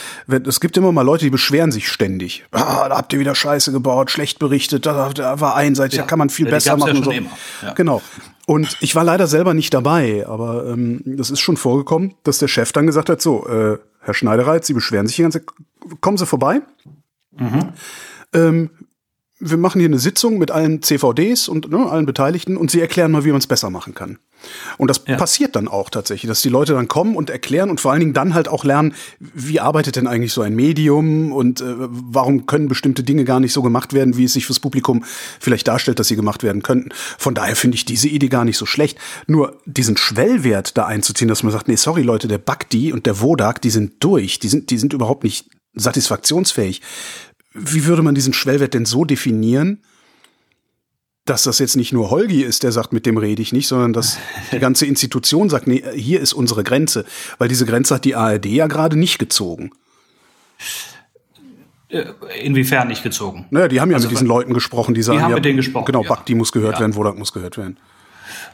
Es 0.46 0.60
gibt 0.60 0.76
immer 0.76 0.92
mal 0.92 1.02
Leute, 1.02 1.24
die 1.24 1.30
beschweren 1.30 1.72
sich 1.72 1.88
ständig. 1.88 2.44
Ah, 2.52 2.88
da 2.88 2.96
habt 2.96 3.12
ihr 3.12 3.18
wieder 3.18 3.34
Scheiße 3.34 3.72
gebaut, 3.72 4.12
schlecht 4.12 4.38
berichtet, 4.38 4.86
da, 4.86 5.08
da 5.08 5.40
war 5.40 5.56
einseitig, 5.56 5.96
ja. 5.96 6.04
da 6.04 6.06
kann 6.06 6.20
man 6.20 6.30
viel 6.30 6.48
besser 6.48 6.76
machen. 6.76 6.96
Ja 6.96 7.02
so. 7.02 7.10
Ja. 7.10 7.72
Genau. 7.74 8.02
Und 8.46 8.76
ich 8.80 8.94
war 8.94 9.02
leider 9.02 9.26
selber 9.26 9.52
nicht 9.52 9.74
dabei, 9.74 10.24
aber 10.28 10.66
ähm, 10.68 11.02
das 11.04 11.30
ist 11.30 11.40
schon 11.40 11.56
vorgekommen, 11.56 12.14
dass 12.22 12.38
der 12.38 12.48
Chef 12.48 12.70
dann 12.70 12.86
gesagt 12.86 13.10
hat, 13.10 13.20
so, 13.20 13.46
äh, 13.48 13.78
Herr 14.00 14.14
Schneidereit, 14.14 14.64
Sie 14.64 14.74
beschweren 14.74 15.08
sich 15.08 15.16
die 15.16 15.22
ganze 15.22 15.40
Zeit, 15.40 15.48
kommen 16.00 16.16
Sie 16.16 16.24
vorbei. 16.24 16.62
Mhm. 17.36 17.72
Ähm, 18.32 18.70
wir 19.40 19.56
machen 19.56 19.80
hier 19.80 19.88
eine 19.88 19.98
Sitzung 19.98 20.38
mit 20.38 20.50
allen 20.50 20.82
CVDs 20.82 21.48
und 21.48 21.70
ne, 21.70 21.88
allen 21.88 22.06
Beteiligten 22.06 22.56
und 22.56 22.70
sie 22.70 22.80
erklären 22.80 23.12
mal, 23.12 23.24
wie 23.24 23.30
man 23.30 23.38
es 23.38 23.46
besser 23.46 23.70
machen 23.70 23.94
kann. 23.94 24.18
Und 24.78 24.88
das 24.88 25.02
ja. 25.06 25.16
passiert 25.16 25.56
dann 25.56 25.68
auch 25.68 25.90
tatsächlich, 25.90 26.28
dass 26.28 26.42
die 26.42 26.48
Leute 26.48 26.72
dann 26.72 26.88
kommen 26.88 27.16
und 27.16 27.30
erklären 27.30 27.70
und 27.70 27.80
vor 27.80 27.92
allen 27.92 28.00
Dingen 28.00 28.12
dann 28.12 28.34
halt 28.34 28.48
auch 28.48 28.64
lernen, 28.64 28.94
wie 29.18 29.60
arbeitet 29.60 29.96
denn 29.96 30.06
eigentlich 30.06 30.32
so 30.32 30.42
ein 30.42 30.54
Medium 30.54 31.32
und 31.32 31.60
äh, 31.60 31.74
warum 31.78 32.46
können 32.46 32.68
bestimmte 32.68 33.02
Dinge 33.02 33.24
gar 33.24 33.40
nicht 33.40 33.52
so 33.52 33.62
gemacht 33.62 33.92
werden, 33.92 34.16
wie 34.16 34.24
es 34.24 34.32
sich 34.32 34.46
fürs 34.46 34.60
Publikum 34.60 35.04
vielleicht 35.40 35.68
darstellt, 35.68 35.98
dass 35.98 36.08
sie 36.08 36.16
gemacht 36.16 36.42
werden 36.42 36.62
könnten. 36.62 36.90
Von 37.18 37.34
daher 37.34 37.56
finde 37.56 37.76
ich 37.76 37.84
diese 37.84 38.08
Idee 38.08 38.28
gar 38.28 38.44
nicht 38.44 38.58
so 38.58 38.66
schlecht. 38.66 38.98
Nur 39.26 39.60
diesen 39.66 39.96
Schwellwert 39.96 40.76
da 40.76 40.86
einzuziehen, 40.86 41.28
dass 41.28 41.42
man 41.42 41.52
sagt, 41.52 41.68
nee, 41.68 41.76
sorry 41.76 42.02
Leute, 42.02 42.28
der 42.28 42.38
Bakti 42.38 42.92
und 42.92 43.06
der 43.06 43.20
Wodak, 43.20 43.60
die 43.62 43.70
sind 43.70 43.94
durch, 44.00 44.38
die 44.38 44.48
sind, 44.48 44.70
die 44.70 44.78
sind 44.78 44.92
überhaupt 44.92 45.24
nicht 45.24 45.46
satisfaktionsfähig. 45.74 46.82
Wie 47.60 47.84
würde 47.86 48.02
man 48.02 48.14
diesen 48.14 48.32
Schwellwert 48.32 48.74
denn 48.74 48.84
so 48.84 49.04
definieren, 49.04 49.82
dass 51.24 51.42
das 51.42 51.58
jetzt 51.58 51.76
nicht 51.76 51.92
nur 51.92 52.10
Holgi 52.10 52.42
ist, 52.42 52.62
der 52.62 52.72
sagt, 52.72 52.92
mit 52.92 53.04
dem 53.04 53.18
rede 53.18 53.42
ich 53.42 53.52
nicht, 53.52 53.68
sondern 53.68 53.92
dass 53.92 54.18
die 54.52 54.58
ganze 54.58 54.86
Institution 54.86 55.50
sagt, 55.50 55.66
nee, 55.66 55.82
hier 55.94 56.20
ist 56.20 56.32
unsere 56.32 56.64
Grenze. 56.64 57.04
Weil 57.38 57.48
diese 57.48 57.66
Grenze 57.66 57.94
hat 57.94 58.04
die 58.04 58.14
ARD 58.14 58.46
ja 58.46 58.66
gerade 58.66 58.98
nicht 58.98 59.18
gezogen. 59.18 59.70
Äh, 61.88 62.04
inwiefern 62.42 62.88
nicht 62.88 63.02
gezogen? 63.02 63.46
Naja, 63.50 63.68
die 63.68 63.80
haben 63.80 63.90
ja 63.90 63.96
also, 63.96 64.08
mit 64.08 64.12
diesen 64.12 64.26
Leuten 64.26 64.52
gesprochen, 64.52 64.94
die 64.94 65.02
sagen, 65.02 65.18
die 65.18 65.24
haben 65.24 65.30
ja, 65.30 65.36
mit 65.36 65.44
denen 65.44 65.56
gesprochen. 65.56 65.86
Genau, 65.86 66.02
ja. 66.02 66.08
Bakti 66.08 66.34
muss 66.34 66.52
gehört 66.52 66.74
ja. 66.74 66.80
werden, 66.80 66.94
Wodak 66.94 67.18
muss 67.18 67.32
gehört 67.32 67.56
werden. 67.56 67.78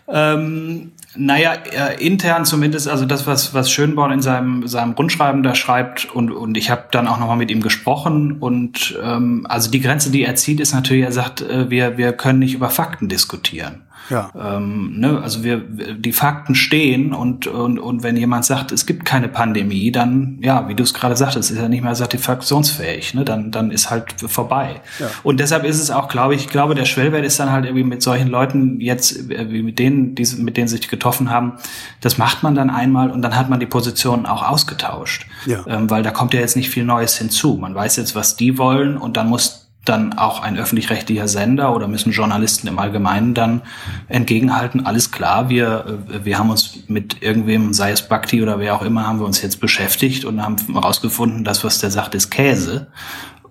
Ähm, 0.09 0.93
naja, 1.17 1.55
äh, 1.55 2.05
intern 2.05 2.45
zumindest, 2.45 2.89
also 2.89 3.05
das, 3.05 3.27
was, 3.27 3.55
was 3.55 3.71
Schönborn 3.71 4.13
in 4.13 4.23
seinem, 4.23 4.67
seinem 4.67 4.93
Rundschreiben 4.93 5.43
da 5.43 5.55
schreibt 5.55 6.07
und, 6.07 6.31
und 6.31 6.57
ich 6.57 6.71
habe 6.71 6.85
dann 6.91 7.07
auch 7.07 7.19
nochmal 7.19 7.37
mit 7.37 7.51
ihm 7.51 7.61
gesprochen 7.61 8.39
und 8.41 8.99
ähm, 9.03 9.47
also 9.49 9.71
die 9.71 9.81
Grenze, 9.81 10.11
die 10.11 10.25
er 10.25 10.35
zieht, 10.35 10.61
ist 10.61 10.75
natürlich, 10.75 11.05
er 11.05 11.13
sagt, 11.13 11.43
äh, 11.43 11.71
wir, 11.71 11.97
wir 11.99 12.13
können 12.13 12.41
nicht 12.41 12.55
über 12.55 12.71
Fakten 12.71 13.09
diskutieren. 13.09 13.83
Ja. 14.11 14.31
Ähm, 14.39 14.99
ne, 14.99 15.21
also 15.23 15.43
wir, 15.45 15.59
die 15.59 16.13
Fakten 16.13 16.55
stehen 16.55 17.13
und, 17.13 17.47
und, 17.47 17.79
und 17.79 18.03
wenn 18.03 18.17
jemand 18.17 18.45
sagt, 18.45 18.73
es 18.73 18.87
gibt 18.87 19.05
keine 19.05 19.29
Pandemie, 19.29 19.91
dann, 19.93 20.39
ja, 20.41 20.69
wie 20.69 20.75
du 20.75 20.83
es 20.83 20.93
gerade 20.93 21.17
sagtest, 21.17 21.51
ist 21.51 21.59
ja 21.59 21.69
nicht 21.69 21.83
mehr 21.83 21.95
satisfaktionsfähig, 21.95 23.15
ne? 23.15 23.25
dann, 23.25 23.51
dann 23.51 23.71
ist 23.71 23.91
halt 23.91 24.15
vorbei. 24.19 24.81
Ja. 24.99 25.07
Und 25.23 25.41
deshalb 25.41 25.65
ist 25.65 25.81
es 25.81 25.91
auch, 25.91 26.09
glaube 26.09 26.35
ich, 26.35 26.43
ich 26.43 26.51
glaube, 26.51 26.75
der 26.75 26.85
Schwellwert 26.85 27.25
ist 27.25 27.41
dann 27.41 27.51
halt 27.51 27.65
irgendwie 27.65 27.85
mit 27.85 28.03
solchen 28.03 28.29
Leuten 28.29 28.81
jetzt, 28.81 29.31
äh, 29.31 29.51
wie 29.51 29.63
mit 29.63 29.79
denen, 29.79 30.15
die, 30.15 30.27
mit 30.37 30.57
denen 30.57 30.69
sich 30.69 30.89
getroffen 30.89 31.31
haben, 31.31 31.55
das 32.01 32.19
macht 32.19 32.43
man 32.43 32.55
dann 32.55 32.71
einmal 32.71 33.11
und 33.11 33.23
dann 33.23 33.37
hat 33.37 33.49
man 33.49 33.61
die 33.61 33.67
Positionen 33.67 34.27
auch 34.27 34.43
ausgetauscht. 34.43 35.27
Ja. 35.47 35.65
Ähm, 35.67 35.89
weil 35.89 36.03
da 36.03 36.11
kommt 36.11 36.35
ja 36.35 36.41
jetzt 36.41 36.57
nicht 36.57 36.71
viel 36.71 36.85
Neues 36.85 37.17
hinzu. 37.17 37.57
Man 37.57 37.75
weiß 37.75 37.97
jetzt, 37.97 38.15
was 38.15 38.37
die 38.37 38.59
wollen 38.59 38.97
und 38.97 39.17
dann 39.17 39.29
muss 39.29 39.64
dann 39.85 40.15
auch 40.15 40.43
ein 40.43 40.59
öffentlich-rechtlicher 40.59 41.29
Sender 41.29 41.75
oder 41.75 41.89
müssen 41.89 42.13
Journalisten 42.13 42.69
im 42.69 42.79
Allgemeinen 42.79 43.35
dann 43.35 43.63
entgegenhalten, 44.09 44.87
alles 44.87 45.11
klar, 45.11 45.49
wir, 45.49 46.01
äh, 46.11 46.25
wir 46.25 46.39
haben 46.39 46.51
uns 46.51 46.85
mit 46.89 47.23
irgendwem, 47.23 47.73
sei 47.73 47.91
es 47.91 48.03
Bhakti 48.03 48.43
oder 48.43 48.59
wer 48.59 48.75
auch 48.75 48.83
immer, 48.83 49.07
haben 49.07 49.19
wir 49.19 49.27
uns 49.27 49.43
jetzt 49.43 49.61
beschäftigt 49.61 50.25
und 50.25 50.43
haben 50.43 50.57
herausgefunden, 50.73 51.45
das, 51.45 51.65
was 51.65 51.79
der 51.79 51.91
sagt, 51.91 52.15
ist 52.15 52.31
Käse. 52.31 52.89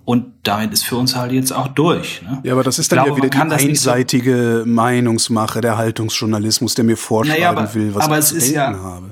Und 0.05 0.25
damit 0.43 0.73
ist 0.73 0.83
für 0.83 0.97
uns 0.97 1.15
halt 1.15 1.31
jetzt 1.31 1.53
auch 1.53 1.69
durch. 1.69 2.21
Ne? 2.23 2.41
Ja, 2.43 2.53
aber 2.53 2.63
das 2.63 2.77
ist 2.77 2.91
dann 2.91 3.05
glaube, 3.05 3.21
ja 3.21 3.23
wieder 3.23 3.29
die 3.29 3.65
einseitige 3.65 4.63
so 4.65 4.69
Meinungsmache, 4.69 5.61
der 5.61 5.77
Haltungsjournalismus, 5.77 6.73
der 6.73 6.83
mir 6.83 6.97
vorschreiben 6.97 7.39
naja, 7.39 7.51
aber, 7.51 7.73
will, 7.73 7.95
was 7.95 8.03
aber 8.03 8.19
ich 8.19 8.25
zu 8.25 8.37
denken 8.37 8.53
ja, 8.53 8.77
habe. 8.79 9.11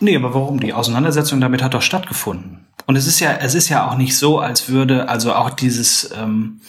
Nee, 0.00 0.16
aber 0.16 0.32
warum? 0.32 0.60
Die 0.60 0.72
Auseinandersetzung 0.72 1.40
damit 1.40 1.62
hat 1.62 1.74
doch 1.74 1.82
stattgefunden. 1.82 2.67
Und 2.88 2.96
es 2.96 3.06
ist 3.06 3.20
ja, 3.20 3.34
es 3.34 3.54
ist 3.54 3.68
ja 3.68 3.86
auch 3.86 3.96
nicht 3.98 4.16
so, 4.16 4.38
als 4.38 4.70
würde 4.70 5.10
also 5.10 5.34
auch 5.34 5.50
dieses 5.50 6.10
ähm, 6.16 6.62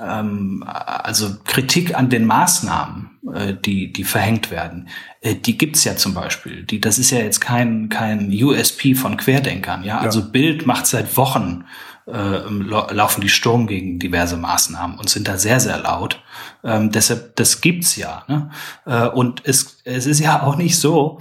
ähm, 0.00 0.64
also 0.66 1.36
Kritik 1.44 1.94
an 1.94 2.08
den 2.08 2.24
Maßnahmen, 2.24 3.10
äh, 3.34 3.52
die 3.52 3.92
die 3.92 4.04
verhängt 4.04 4.50
werden, 4.50 4.88
äh, 5.20 5.34
die 5.34 5.58
gibt's 5.58 5.84
ja 5.84 5.94
zum 5.94 6.14
Beispiel. 6.14 6.64
Die, 6.64 6.80
das 6.80 6.98
ist 6.98 7.10
ja 7.10 7.18
jetzt 7.18 7.40
kein 7.40 7.90
kein 7.90 8.32
USP 8.32 8.94
von 8.94 9.18
Querdenkern, 9.18 9.84
ja. 9.84 9.98
Also 9.98 10.20
ja. 10.20 10.26
Bild 10.28 10.64
macht 10.64 10.86
seit 10.86 11.18
Wochen 11.18 11.66
äh, 12.06 12.38
laufen 12.48 13.20
die 13.20 13.28
Sturm 13.28 13.66
gegen 13.66 13.98
diverse 13.98 14.38
Maßnahmen 14.38 14.98
und 14.98 15.10
sind 15.10 15.28
da 15.28 15.36
sehr, 15.36 15.60
sehr 15.60 15.76
laut. 15.76 16.22
Ähm, 16.64 16.90
deshalb, 16.92 17.36
das 17.36 17.60
gibt's 17.60 17.96
ja. 17.96 18.24
Ne? 18.26 18.50
Äh, 18.86 19.08
und 19.08 19.42
es, 19.44 19.82
es 19.84 20.06
ist 20.06 20.20
ja 20.20 20.42
auch 20.42 20.56
nicht 20.56 20.78
so, 20.78 21.20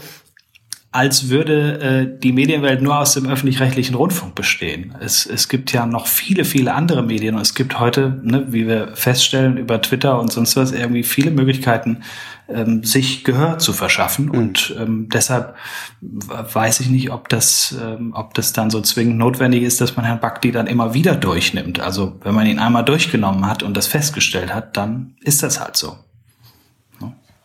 als 0.92 1.30
würde 1.30 1.80
äh, 1.82 2.20
die 2.20 2.32
Medienwelt 2.32 2.82
nur 2.82 2.98
aus 2.98 3.14
dem 3.14 3.28
öffentlich-rechtlichen 3.28 3.96
Rundfunk 3.96 4.36
bestehen. 4.36 4.96
Es, 5.02 5.26
es 5.26 5.50
gibt 5.50 5.72
ja 5.74 5.86
noch 5.86 6.08
viele, 6.08 6.46
viele 6.46 6.74
andere 6.74 7.04
Medien 7.04 7.36
und 7.36 7.42
es 7.42 7.54
gibt 7.54 7.80
heute, 7.80 8.20
ne, 8.24 8.46
wie 8.50 8.68
wir 8.68 8.96
feststellen, 8.96 9.58
über 9.58 9.82
Twitter 9.82 10.20
und 10.20 10.32
sonst 10.32 10.56
was 10.56 10.72
irgendwie 10.72 11.04
viele 11.04 11.32
Möglichkeiten, 11.32 12.04
ähm, 12.48 12.86
sich 12.86 13.26
Gehör 13.26 13.60
zu 13.60 13.74
verschaffen. 13.74 14.28
Mhm. 14.28 14.32
Und 14.32 14.76
ähm, 14.80 15.10
deshalb 15.10 15.56
weiß 16.02 16.80
ich 16.80 16.90
nicht, 16.90 17.12
ob 17.12 17.28
das, 17.28 17.76
ähm, 17.82 18.14
ob 18.16 18.34
das 18.34 18.54
dann 18.54 18.70
so 18.70 18.80
zwingend 18.80 19.18
notwendig 19.18 19.64
ist, 19.64 19.82
dass 19.82 19.98
man 19.98 20.06
Herrn 20.06 20.22
Bakti 20.22 20.54
dann 20.54 20.68
immer 20.68 20.94
wieder 20.94 21.16
durchnimmt. 21.16 21.82
Also 21.82 22.18
wenn 22.24 22.34
man 22.34 22.48
ihn 22.48 22.60
einmal 22.60 22.86
durchgenommen 22.86 23.46
hat 23.46 23.62
und 23.62 23.76
das 23.76 23.88
festgestellt 23.88 24.54
hat, 24.54 24.78
dann 24.78 25.16
ist 25.20 25.44
das 25.44 25.60
halt 25.60 25.76
so. 25.76 25.98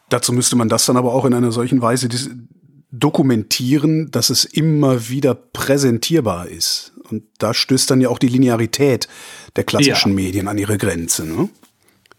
Dazu 0.09 0.33
müsste 0.35 0.57
man 0.57 0.68
das 0.68 0.85
dann 0.85 0.98
aber 0.98 1.14
auch 1.14 1.24
in 1.24 1.33
einer 1.33 1.52
solchen 1.52 1.81
Weise 1.81 2.07
dokumentieren, 2.92 4.11
dass 4.11 4.31
es 4.31 4.44
immer 4.44 5.09
wieder 5.09 5.35
präsentierbar 5.35 6.46
ist. 6.46 6.92
Und 7.11 7.24
da 7.38 7.52
stößt 7.55 7.90
dann 7.90 8.00
ja 8.00 8.09
auch 8.09 8.18
die 8.18 8.28
Linearität 8.28 9.09
der 9.57 9.64
klassischen 9.64 10.11
ja. 10.11 10.14
Medien 10.14 10.48
an 10.48 10.59
ihre 10.59 10.78
Grenze. 10.78 11.26
Ne? 11.26 11.48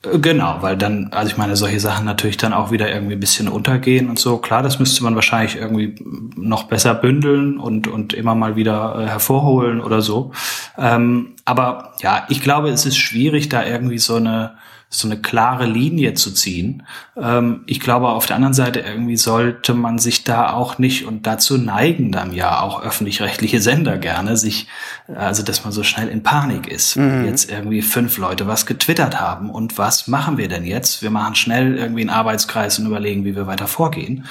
Äh, 0.04 0.20
genau, 0.20 0.58
weil 0.62 0.76
dann, 0.76 1.10
also 1.12 1.32
ich 1.32 1.38
meine, 1.38 1.56
solche 1.56 1.80
Sachen 1.80 2.06
natürlich 2.06 2.38
dann 2.38 2.54
auch 2.54 2.72
wieder 2.72 2.94
irgendwie 2.94 3.14
ein 3.14 3.20
bisschen 3.20 3.48
untergehen 3.48 4.10
und 4.10 4.20
so. 4.20 4.38
Klar, 4.38 4.64
das 4.64 4.80
müsste 4.80 5.04
man 5.04 5.16
wahrscheinlich 5.16 5.56
irgendwie 5.56 5.96
noch 6.36 6.64
besser 6.64 6.96
bündeln 6.96 7.58
und, 7.60 7.88
und 7.88 8.14
immer 8.14 8.36
mal 8.36 8.56
wieder 8.56 9.00
äh, 9.00 9.08
hervorholen 9.08 9.80
oder 9.80 10.02
so. 10.02 10.32
Ähm, 10.78 11.36
aber 11.46 11.94
ja, 12.02 12.26
ich 12.30 12.42
glaube, 12.42 12.70
es 12.70 12.86
ist 12.86 12.98
schwierig, 12.98 13.50
da 13.50 13.66
irgendwie 13.66 14.00
so 14.00 14.16
eine, 14.16 14.56
so 14.94 15.08
eine 15.08 15.20
klare 15.20 15.66
Linie 15.66 16.14
zu 16.14 16.32
ziehen. 16.32 16.84
Ähm, 17.18 17.64
ich 17.66 17.80
glaube, 17.80 18.10
auf 18.10 18.26
der 18.26 18.36
anderen 18.36 18.54
Seite 18.54 18.80
irgendwie 18.80 19.18
sollte 19.18 19.74
man 19.74 19.98
sich 19.98 20.24
da 20.24 20.54
auch 20.54 20.78
nicht, 20.78 21.06
und 21.06 21.26
dazu 21.26 21.58
neigen 21.58 22.12
dann 22.12 22.34
ja 22.34 22.62
auch 22.62 22.84
öffentlich-rechtliche 22.84 23.60
Sender 23.60 23.98
gerne, 23.98 24.38
sich, 24.38 24.68
also 25.14 25.44
dass 25.44 25.64
man 25.64 25.74
so 25.74 25.84
schnell 25.84 26.10
in 26.10 26.22
Panik 26.22 26.68
ist, 26.68 26.96
mhm. 26.96 27.26
jetzt 27.26 27.52
irgendwie 27.52 27.82
fünf 27.82 28.18
Leute 28.18 28.48
was 28.48 28.66
getwittert 28.66 29.20
haben 29.20 29.50
und 29.50 29.78
was 29.78 30.08
machen 30.08 30.38
wir 30.38 30.48
denn 30.48 30.64
jetzt? 30.64 31.02
Wir 31.02 31.10
machen 31.10 31.36
schnell 31.36 31.76
irgendwie 31.76 32.02
einen 32.02 32.10
Arbeitskreis 32.10 32.78
und 32.78 32.86
überlegen, 32.86 33.26
wie 33.26 33.36
wir 33.36 33.48
weiter 33.48 33.68
vorgehen. 33.68 34.26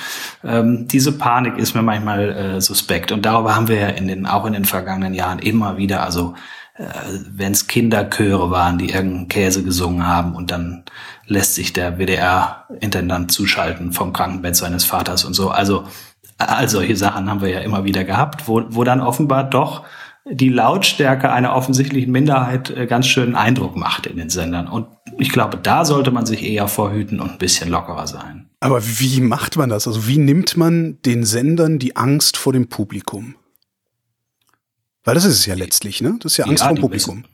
Ähm, 0.45 0.87
diese 0.87 1.13
Panik 1.13 1.59
ist 1.59 1.75
mir 1.75 1.83
manchmal 1.83 2.31
äh, 2.31 2.61
suspekt 2.61 3.11
und 3.11 3.27
darüber 3.27 3.57
haben 3.57 3.69
wir 3.69 3.77
ja 3.77 3.89
in 3.89 4.07
den, 4.07 4.27
auch 4.27 4.47
in 4.47 4.53
den 4.53 4.65
vergangenen 4.65 5.15
Jahren 5.15 5.41
immer 5.41 5.77
wieder, 5.77 6.05
also 6.05 6.35
äh, 6.75 6.85
wenn 7.31 7.53
es 7.53 7.67
Kinderchöre 7.67 8.51
waren, 8.51 8.79
die 8.79 8.91
irgendeinen 8.91 9.29
Käse 9.29 9.63
gesungen 9.63 10.07
haben 10.07 10.35
und 10.35 10.51
dann 10.51 10.85
lässt 11.27 11.55
sich 11.55 11.73
der 11.73 11.99
WDR-Intendant 11.99 13.31
zuschalten 13.31 13.93
vom 13.93 14.13
Krankenbett 14.13 14.57
seines 14.57 14.85
Vaters 14.85 15.25
und 15.25 15.35
so. 15.35 15.51
Also 15.51 15.85
all 16.39 16.69
solche 16.69 16.97
Sachen 16.97 17.31
haben 17.31 17.41
wir 17.41 17.51
ja 17.51 17.61
immer 17.61 17.85
wieder 17.85 18.05
gehabt, 18.05 18.49
wo, 18.49 18.63
wo 18.69 18.85
dann 18.85 19.01
offenbar 19.01 19.45
doch 19.45 19.85
die 20.25 20.49
Lautstärke 20.49 21.33
einer 21.33 21.55
offensichtlichen 21.55 22.13
Minderheit 22.13 22.71
äh, 22.71 22.87
ganz 22.87 23.07
schönen 23.07 23.35
Eindruck 23.35 23.77
macht 23.77 24.07
in 24.07 24.17
den 24.17 24.31
Sendern. 24.31 24.69
Und 24.69 24.87
ich 25.19 25.31
glaube, 25.31 25.59
da 25.61 25.85
sollte 25.85 26.11
man 26.11 26.27
sich 26.27 26.45
eher 26.45 26.69
vorhüten 26.69 27.21
und 27.21 27.33
ein 27.33 27.39
bisschen 27.39 27.69
lockerer 27.69 28.07
sein. 28.07 28.49
Aber 28.61 28.81
wie 28.83 29.21
macht 29.21 29.57
man 29.57 29.69
das? 29.69 29.89
Also 29.89 30.07
wie 30.07 30.19
nimmt 30.19 30.57
man 30.57 30.99
den 31.05 31.25
Sendern 31.25 31.79
die 31.81 31.97
Angst 31.97 32.37
vor 32.37 32.53
dem 32.53 32.69
Publikum? 32.69 33.35
Weil 35.05 35.15
das 35.15 35.25
ist 35.25 35.35
es 35.35 35.47
ja 35.47 35.55
letztlich, 35.55 36.01
ne? 36.01 36.17
Das 36.21 36.33
ist 36.33 36.37
ja 36.39 36.45
Angst 36.47 36.63
ja, 36.63 36.69
vor 36.69 36.77
dem 36.77 36.81
Publikum. 36.81 37.25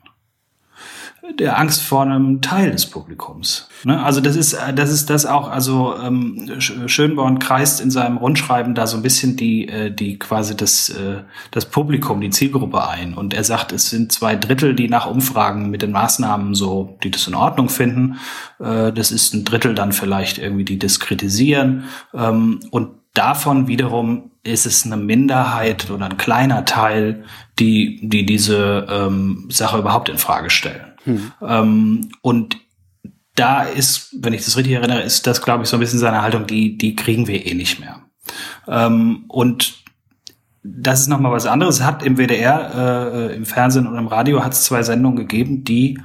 Der 1.37 1.59
Angst 1.59 1.83
vor 1.83 2.01
einem 2.01 2.41
Teil 2.41 2.71
des 2.71 2.87
Publikums. 2.87 3.69
Ne? 3.83 4.01
Also 4.03 4.19
das 4.19 4.35
ist, 4.35 4.57
das 4.73 4.89
ist 4.89 5.11
das 5.11 5.27
auch, 5.27 5.47
also 5.47 5.95
ähm, 6.01 6.59
Schönborn 6.59 7.37
kreist 7.37 7.81
in 7.81 7.91
seinem 7.91 8.17
Rundschreiben 8.17 8.73
da 8.73 8.87
so 8.87 8.97
ein 8.97 9.03
bisschen 9.03 9.35
die, 9.35 9.67
äh, 9.67 9.91
die 9.91 10.17
quasi 10.17 10.57
das, 10.57 10.89
äh, 10.89 11.21
das 11.51 11.67
Publikum, 11.67 12.19
die 12.19 12.31
Zielgruppe 12.31 12.87
ein. 12.87 13.13
Und 13.13 13.35
er 13.35 13.43
sagt, 13.43 13.71
es 13.73 13.91
sind 13.91 14.11
zwei 14.11 14.35
Drittel, 14.35 14.73
die 14.73 14.89
nach 14.89 15.05
Umfragen 15.05 15.69
mit 15.69 15.83
den 15.83 15.91
Maßnahmen 15.91 16.55
so, 16.55 16.97
die 17.03 17.11
das 17.11 17.27
in 17.27 17.35
Ordnung 17.35 17.69
finden. 17.69 18.17
Äh, 18.59 18.91
das 18.91 19.11
ist 19.11 19.35
ein 19.35 19.45
Drittel 19.45 19.75
dann 19.75 19.91
vielleicht 19.91 20.39
irgendwie, 20.39 20.65
die 20.65 20.79
das 20.79 20.99
kritisieren. 20.99 21.83
Ähm, 22.11 22.61
und 22.71 22.89
davon 23.19 23.67
wiederum 23.67 24.31
ist 24.43 24.65
es 24.65 24.85
eine 24.85 24.95
Minderheit 24.95 25.91
oder 25.91 26.05
ein 26.05 26.17
kleiner 26.17 26.63
Teil, 26.63 27.25
die, 27.59 27.99
die 28.01 28.25
diese 28.25 28.87
ähm, 28.89 29.47
Sache 29.49 29.77
überhaupt 29.77 30.07
in 30.07 30.17
Frage 30.17 30.49
stellen. 30.49 30.93
Hm. 31.03 31.31
Ähm, 31.41 32.09
und 32.21 32.57
da 33.35 33.63
ist, 33.63 34.15
wenn 34.21 34.31
ich 34.31 34.45
das 34.45 34.55
richtig 34.55 34.73
erinnere, 34.73 35.01
ist 35.01 35.27
das, 35.27 35.41
glaube 35.41 35.63
ich, 35.63 35.69
so 35.69 35.75
ein 35.75 35.81
bisschen 35.81 35.99
seine 35.99 36.21
Haltung, 36.21 36.47
die, 36.47 36.77
die 36.77 36.95
kriegen 36.95 37.27
wir 37.27 37.45
eh 37.45 37.53
nicht 37.53 37.81
mehr. 37.81 38.01
Ähm, 38.67 39.25
und 39.27 39.83
das 40.63 41.01
ist 41.01 41.07
nochmal 41.07 41.33
was 41.33 41.45
anderes. 41.45 41.75
Es 41.75 41.85
hat 41.85 42.01
im 42.03 42.17
WDR, 42.17 43.31
äh, 43.31 43.35
im 43.35 43.45
Fernsehen 43.45 43.85
und 43.85 43.97
im 43.97 44.07
Radio 44.07 44.43
hat 44.45 44.53
es 44.53 44.63
zwei 44.63 44.81
Sendungen 44.83 45.17
gegeben, 45.17 45.65
die 45.65 45.99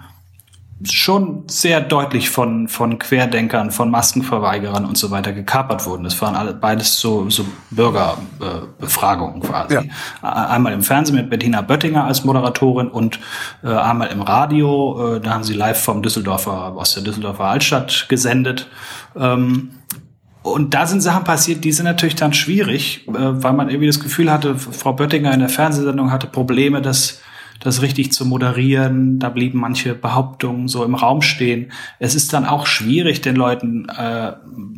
schon 0.90 1.44
sehr 1.48 1.80
deutlich 1.80 2.30
von, 2.30 2.68
von 2.68 2.98
Querdenkern, 2.98 3.70
von 3.70 3.90
Maskenverweigerern 3.90 4.84
und 4.84 4.96
so 4.96 5.10
weiter 5.10 5.32
gekapert 5.32 5.86
wurden. 5.86 6.04
Das 6.04 6.20
waren 6.20 6.34
alle, 6.34 6.54
beides 6.54 6.98
so, 6.98 7.28
so 7.30 7.44
Bürgerbefragungen 7.70 9.42
äh, 9.42 9.46
quasi. 9.46 9.74
Ja. 9.74 9.82
Einmal 10.22 10.72
im 10.72 10.82
Fernsehen 10.82 11.16
mit 11.16 11.30
Bettina 11.30 11.60
Böttinger 11.62 12.04
als 12.04 12.24
Moderatorin 12.24 12.88
und 12.88 13.20
äh, 13.62 13.68
einmal 13.68 14.08
im 14.08 14.22
Radio. 14.22 15.16
Äh, 15.16 15.20
da 15.20 15.34
haben 15.34 15.44
sie 15.44 15.54
live 15.54 15.80
vom 15.80 16.02
Düsseldorfer, 16.02 16.74
aus 16.76 16.94
der 16.94 17.02
Düsseldorfer 17.02 17.44
Altstadt 17.44 18.06
gesendet. 18.08 18.68
Ähm, 19.16 19.70
und 20.42 20.74
da 20.74 20.86
sind 20.86 21.00
Sachen 21.00 21.24
passiert, 21.24 21.64
die 21.64 21.72
sind 21.72 21.86
natürlich 21.86 22.16
dann 22.16 22.34
schwierig, 22.34 23.08
äh, 23.08 23.12
weil 23.14 23.54
man 23.54 23.70
irgendwie 23.70 23.86
das 23.86 24.00
Gefühl 24.00 24.30
hatte, 24.30 24.56
Frau 24.56 24.92
Böttinger 24.92 25.32
in 25.32 25.40
der 25.40 25.48
Fernsehsendung 25.48 26.12
hatte 26.12 26.26
Probleme, 26.26 26.82
dass 26.82 27.20
das 27.60 27.82
richtig 27.82 28.12
zu 28.12 28.26
moderieren. 28.26 29.18
Da 29.18 29.28
blieben 29.28 29.58
manche 29.58 29.94
Behauptungen 29.94 30.68
so 30.68 30.84
im 30.84 30.94
Raum 30.94 31.22
stehen. 31.22 31.72
Es 31.98 32.14
ist 32.14 32.32
dann 32.32 32.44
auch 32.44 32.66
schwierig, 32.66 33.20
den 33.20 33.36
Leuten 33.36 33.88
äh, 33.88 34.32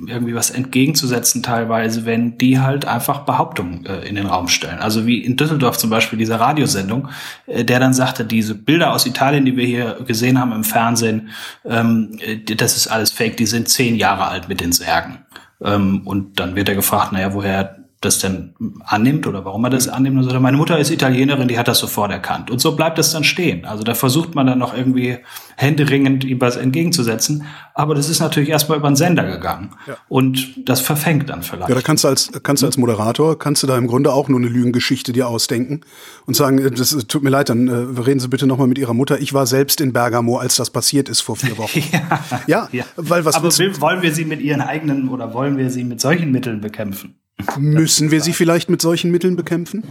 irgendwie 0.06 0.34
was 0.34 0.50
entgegenzusetzen, 0.50 1.42
teilweise, 1.42 2.06
wenn 2.06 2.38
die 2.38 2.60
halt 2.60 2.86
einfach 2.86 3.20
Behauptungen 3.20 3.84
äh, 3.86 4.06
in 4.06 4.14
den 4.14 4.26
Raum 4.26 4.48
stellen. 4.48 4.78
Also 4.78 5.06
wie 5.06 5.18
in 5.18 5.36
Düsseldorf 5.36 5.78
zum 5.78 5.90
Beispiel 5.90 6.18
diese 6.18 6.38
Radiosendung, 6.38 7.08
äh, 7.46 7.64
der 7.64 7.80
dann 7.80 7.94
sagte, 7.94 8.24
diese 8.24 8.54
Bilder 8.54 8.92
aus 8.92 9.06
Italien, 9.06 9.44
die 9.44 9.56
wir 9.56 9.66
hier 9.66 9.98
gesehen 10.06 10.40
haben 10.40 10.52
im 10.52 10.64
Fernsehen, 10.64 11.30
ähm, 11.64 12.18
das 12.56 12.76
ist 12.76 12.86
alles 12.86 13.10
fake, 13.10 13.36
die 13.36 13.46
sind 13.46 13.68
zehn 13.68 13.96
Jahre 13.96 14.28
alt 14.28 14.48
mit 14.48 14.60
den 14.60 14.72
Särgen. 14.72 15.18
Ähm, 15.62 16.02
und 16.04 16.38
dann 16.38 16.54
wird 16.54 16.68
er 16.68 16.74
gefragt, 16.74 17.12
naja, 17.12 17.32
woher 17.34 17.85
das 18.00 18.18
denn 18.18 18.54
annimmt 18.84 19.26
oder 19.26 19.44
warum 19.44 19.64
er 19.64 19.70
das 19.70 19.88
annimmt. 19.88 20.18
Und 20.18 20.24
sagt, 20.24 20.40
meine 20.40 20.56
Mutter 20.56 20.78
ist 20.78 20.90
Italienerin, 20.90 21.48
die 21.48 21.58
hat 21.58 21.66
das 21.66 21.78
sofort 21.78 22.12
erkannt. 22.12 22.50
Und 22.50 22.60
so 22.60 22.76
bleibt 22.76 22.98
das 22.98 23.12
dann 23.12 23.24
stehen. 23.24 23.64
Also 23.64 23.84
da 23.84 23.94
versucht 23.94 24.34
man 24.34 24.46
dann 24.46 24.58
noch 24.58 24.76
irgendwie 24.76 25.18
händeringend 25.56 26.22
ihm 26.24 26.40
was 26.40 26.56
entgegenzusetzen. 26.56 27.44
Aber 27.74 27.94
das 27.94 28.10
ist 28.10 28.20
natürlich 28.20 28.50
erstmal 28.50 28.78
über 28.78 28.88
den 28.88 28.96
Sender 28.96 29.24
gegangen. 29.24 29.70
Ja. 29.86 29.96
Und 30.08 30.68
das 30.68 30.82
verfängt 30.82 31.30
dann 31.30 31.42
vielleicht. 31.42 31.70
Ja, 31.70 31.74
da 31.74 31.80
kannst 31.80 32.04
du 32.04 32.08
als, 32.08 32.30
kannst 32.42 32.62
du 32.62 32.66
als 32.66 32.76
Moderator, 32.76 33.38
kannst 33.38 33.62
du 33.62 33.66
da 33.66 33.78
im 33.78 33.86
Grunde 33.86 34.12
auch 34.12 34.28
nur 34.28 34.38
eine 34.38 34.48
Lügengeschichte 34.48 35.12
dir 35.12 35.28
ausdenken 35.28 35.80
und 36.26 36.34
sagen, 36.34 36.58
äh, 36.58 36.70
das 36.70 36.90
tut 37.08 37.22
mir 37.22 37.30
leid, 37.30 37.48
dann 37.48 37.68
äh, 37.68 38.00
reden 38.02 38.20
Sie 38.20 38.28
bitte 38.28 38.46
nochmal 38.46 38.66
mit 38.66 38.76
Ihrer 38.78 38.94
Mutter. 38.94 39.20
Ich 39.20 39.32
war 39.32 39.46
selbst 39.46 39.80
in 39.80 39.94
Bergamo, 39.94 40.36
als 40.36 40.56
das 40.56 40.68
passiert 40.68 41.08
ist 41.08 41.22
vor 41.22 41.36
vier 41.36 41.56
Wochen. 41.58 41.82
ja, 41.90 42.44
ja, 42.46 42.68
ja, 42.72 42.84
weil 42.96 43.24
was 43.24 43.36
Aber 43.36 43.56
will, 43.56 43.80
wollen 43.80 44.02
wir 44.02 44.12
sie 44.12 44.26
mit 44.26 44.40
ihren 44.40 44.60
eigenen 44.60 45.08
oder 45.08 45.32
wollen 45.32 45.56
wir 45.56 45.70
sie 45.70 45.84
mit 45.84 46.00
solchen 46.00 46.30
Mitteln 46.30 46.60
bekämpfen? 46.60 47.14
Müssen 47.58 48.10
wir 48.10 48.20
sie 48.20 48.32
vielleicht 48.32 48.70
mit 48.70 48.82
solchen 48.82 49.10
Mitteln 49.10 49.36
bekämpfen? 49.36 49.84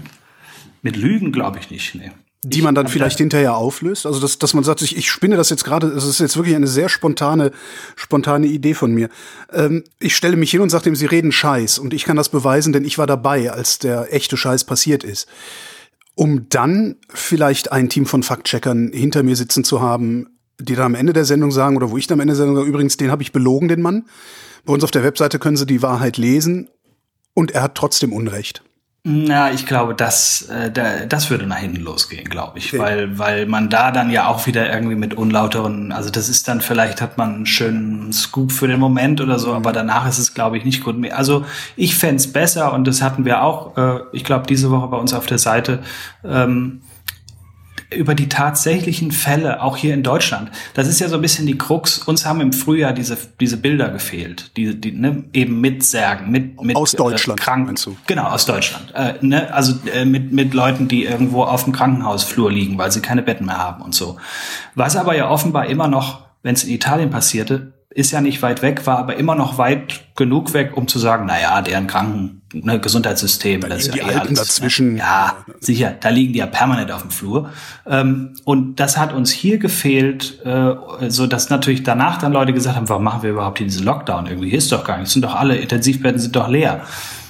Mit 0.82 0.98
Lügen 0.98 1.32
glaube 1.32 1.60
ich 1.60 1.70
nicht, 1.72 1.96
nee. 1.96 2.12
Die 2.44 2.62
man 2.62 2.76
dann 2.76 2.88
vielleicht 2.88 3.18
hinterher 3.18 3.56
auflöst? 3.56 4.06
Also, 4.06 4.20
dass, 4.20 4.38
dass 4.38 4.54
man 4.54 4.64
sagt, 4.64 4.84
ich, 4.84 4.96
ich 4.96 5.10
spinne 5.10 5.36
das 5.36 5.50
jetzt 5.50 5.64
gerade, 5.64 5.90
das 5.90 6.06
ist 6.06 6.20
jetzt 6.20 6.38
wirklich 6.38 6.56
eine 6.56 6.68
sehr 6.68 6.90
spontane, 6.90 7.52
spontane 7.96 8.46
Idee 8.46 8.76
von 8.76 8.94
mir. 8.94 9.10
Ähm, 9.52 9.84
ich 10.00 10.16
stelle 10.16 10.36
mich 10.36 10.52
hin 10.52 10.62
und 10.62 10.70
sage 10.70 10.84
dem, 10.84 10.96
sie 10.96 11.08
reden 11.08 11.32
Scheiß 11.32 11.80
und 11.80 11.92
ich 11.92 12.06
kann 12.06 12.18
das 12.18 12.30
beweisen, 12.30 12.72
denn 12.72 12.86
ich 12.86 13.00
war 13.00 13.08
dabei, 13.08 13.52
als 13.52 13.80
der 13.80 14.14
echte 14.14 14.38
Scheiß 14.38 14.66
passiert 14.66 15.04
ist. 15.04 15.28
Um 16.14 16.48
dann 16.50 16.98
vielleicht 17.10 17.72
ein 17.72 17.90
Team 17.90 18.06
von 18.06 18.22
Faktcheckern 18.22 18.92
hinter 18.94 19.24
mir 19.24 19.36
sitzen 19.36 19.64
zu 19.64 19.82
haben, 19.82 20.38
die 20.60 20.76
dann 20.76 20.86
am 20.86 20.96
Ende 20.96 21.14
der 21.14 21.26
Sendung 21.26 21.52
sagen, 21.52 21.76
oder 21.76 21.90
wo 21.90 21.98
ich 21.98 22.06
dann 22.06 22.18
am 22.18 22.22
Ende 22.22 22.34
der 22.34 22.38
Sendung 22.38 22.58
sage, 22.58 22.70
übrigens, 22.70 22.96
den 22.98 23.10
habe 23.10 23.24
ich 23.24 23.32
belogen, 23.32 23.70
den 23.70 23.82
Mann. 23.82 24.06
Bei 24.66 24.74
uns 24.74 24.84
auf 24.84 24.92
der 24.92 25.04
Webseite 25.04 25.40
können 25.40 25.58
Sie 25.58 25.66
die 25.66 25.82
Wahrheit 25.82 26.18
lesen 26.18 26.70
und 27.36 27.52
er 27.52 27.62
hat 27.62 27.76
trotzdem 27.76 28.12
Unrecht. 28.12 28.64
Na, 29.08 29.52
ich 29.52 29.68
glaube, 29.68 29.94
das, 29.94 30.50
äh, 30.50 30.72
das 31.08 31.30
würde 31.30 31.46
nach 31.46 31.60
hinten 31.60 31.82
losgehen, 31.82 32.28
glaube 32.28 32.58
ich, 32.58 32.74
okay. 32.74 32.82
weil, 32.82 33.20
weil 33.20 33.46
man 33.46 33.70
da 33.70 33.92
dann 33.92 34.10
ja 34.10 34.26
auch 34.26 34.48
wieder 34.48 34.74
irgendwie 34.74 34.96
mit 34.96 35.14
unlauteren, 35.14 35.92
also 35.92 36.10
das 36.10 36.28
ist 36.28 36.48
dann 36.48 36.60
vielleicht 36.60 37.02
hat 37.02 37.16
man 37.16 37.36
einen 37.36 37.46
schönen 37.46 38.12
Scoop 38.12 38.52
für 38.52 38.68
den 38.68 38.80
Moment 38.80 39.22
oder 39.22 39.38
so, 39.38 39.50
mhm. 39.50 39.58
aber 39.58 39.74
danach 39.74 40.10
ist 40.10 40.18
es, 40.18 40.34
glaube 40.34 40.58
ich, 40.58 40.66
nicht 40.66 40.84
gut 40.84 40.98
mehr. 40.98 41.20
Also 41.20 41.46
ich 41.76 41.96
fände 41.96 42.28
besser 42.30 42.74
und 42.74 42.88
das 42.88 43.04
hatten 43.04 43.26
wir 43.26 43.44
auch, 43.44 43.78
äh, 43.78 44.00
ich 44.12 44.24
glaube, 44.24 44.48
diese 44.48 44.72
Woche 44.72 44.88
bei 44.88 44.98
uns 44.98 45.14
auf 45.14 45.28
der 45.28 45.38
Seite, 45.38 45.84
ähm, 46.24 46.82
über 47.94 48.16
die 48.16 48.30
tatsächlichen 48.30 49.12
Fälle, 49.12 49.62
auch 49.62 49.78
hier 49.78 49.94
in 49.94 50.04
Deutschland. 50.04 50.52
Das 50.74 50.88
ist 50.88 51.00
ja 51.00 51.08
so 51.08 51.16
ein 51.16 51.22
bisschen 51.22 51.46
die 51.46 51.58
Krux. 51.58 52.00
Uns 52.00 52.26
haben 52.26 52.42
im 52.42 52.54
Frühjahr 52.54 52.94
diese, 52.94 53.18
diese 53.40 53.58
Bilder 53.58 53.90
gefehlt, 53.90 54.52
die, 54.58 54.80
die 54.80 54.92
ne, 54.92 55.24
eben 55.34 55.62
mit 55.62 55.84
Särgen, 55.84 56.32
mit, 56.32 56.62
mit 56.62 56.76
aus 56.76 56.94
Deutschland, 56.94 57.40
äh, 57.40 57.44
Kranken. 57.44 57.76
Genau, 58.08 58.24
aus 58.24 58.46
Deutschland. 58.46 58.94
Äh, 58.96 59.14
ne, 59.22 59.54
also 59.54 59.76
äh, 59.94 60.06
mit, 60.06 60.32
mit 60.32 60.54
Leuten, 60.54 60.88
die 60.88 61.06
irgendwo 61.06 61.44
auf 61.44 61.64
dem 61.64 61.74
Krankenhausflur 61.74 62.52
liegen, 62.52 62.78
weil 62.78 62.92
sie 62.92 63.02
keine 63.02 63.22
Betten 63.22 63.46
mehr 63.46 63.58
haben 63.58 63.84
und 63.84 63.94
so. 63.94 64.18
Was 64.74 64.96
aber 64.96 65.16
ja 65.16 65.30
offenbar 65.30 65.68
immer 65.68 65.88
noch, 65.88 66.26
wenn 66.44 66.56
es 66.56 66.64
in 66.64 66.74
Italien 66.74 67.10
passierte, 67.10 67.75
ist 67.90 68.12
ja 68.12 68.20
nicht 68.20 68.42
weit 68.42 68.62
weg, 68.62 68.86
war 68.86 69.00
aber 69.00 69.16
immer 69.16 69.36
noch 69.36 69.58
weit 69.58 70.04
genug 70.16 70.54
weg, 70.54 70.76
um 70.76 70.88
zu 70.88 71.00
sagen, 71.00 71.26
na 71.28 71.40
ja, 71.40 71.62
deren 71.62 71.88
Kranken, 71.88 72.42
ne, 72.54 72.80
Gesundheitssystem, 72.80 73.62
da 73.62 73.70
das 73.70 73.88
ist 73.88 73.96
ja 73.96 74.04
die 74.04 74.12
eh 74.12 74.16
alles, 74.16 74.40
dazwischen. 74.40 74.98
Ja, 74.98 75.38
sicher, 75.62 75.96
da 76.00 76.10
liegen 76.10 76.34
die 76.34 76.40
ja 76.40 76.46
permanent 76.46 76.92
auf 76.92 77.02
dem 77.02 77.12
Flur. 77.12 77.52
Ähm, 77.88 78.34
und 78.44 78.82
das 78.82 78.98
hat 78.98 79.14
uns 79.14 79.32
hier 79.32 79.60
gefehlt, 79.60 80.46
äh, 80.46 80.76
so 81.10 81.26
dass 81.26 81.50
natürlich 81.50 81.84
danach 81.84 82.18
dann 82.18 82.34
Leute 82.34 82.52
gesagt 82.52 82.76
haben, 82.76 82.90
warum 82.90 83.04
machen 83.04 83.24
wir 83.24 83.30
überhaupt 83.30 83.60
hier 83.60 83.68
diesen 83.68 83.86
Lockdown? 83.86 84.28
Irgendwie 84.28 84.52
ist 84.52 84.72
doch 84.72 84.84
gar 84.84 84.98
nichts, 84.98 85.14
sind 85.14 85.24
doch 85.24 85.36
alle 85.36 85.56
Intensivbetten 85.56 86.20
sind 86.20 86.36
doch 86.36 86.50
leer 86.50 86.82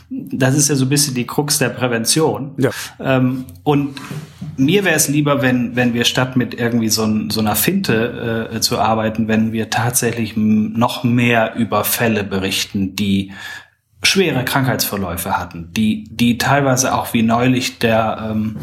das 0.10 0.56
ist 0.56 0.70
ja 0.70 0.76
so 0.76 0.86
ein 0.86 0.90
bisschen 0.90 1.16
die 1.16 1.26
Krux 1.26 1.58
der 1.58 1.70
Prävention. 1.70 2.52
Ja. 2.58 2.70
Ähm, 3.00 3.46
und 3.64 3.96
mir 4.58 4.86
wäre 4.86 4.96
es 4.96 5.08
lieber, 5.08 5.42
wenn, 5.42 5.76
wenn 5.76 5.94
wir 5.94 6.06
statt 6.06 6.36
mit 6.36 6.54
irgendwie 6.54 6.90
so, 6.90 7.04
ein, 7.04 7.30
so 7.30 7.40
einer 7.40 7.56
Finte 7.56 8.50
äh, 8.54 8.60
zu 8.60 8.80
arbeiten, 8.80 9.28
wenn 9.28 9.52
wir 9.52 9.70
tatsächlich 9.70 10.34
noch 10.36 11.04
mehr 11.04 11.56
über 11.56 11.84
Fälle 11.84 12.24
berichten, 12.24 12.96
die 12.96 13.32
schwere 14.04 14.46
Krankheitsverläufe 14.46 15.38
hatten, 15.38 15.72
die, 15.74 16.08
die 16.12 16.38
teilweise 16.38 16.94
auch 16.94 17.14
wie 17.14 17.24
neulich 17.24 17.80
der 17.80 18.30
ähm, 18.32 18.58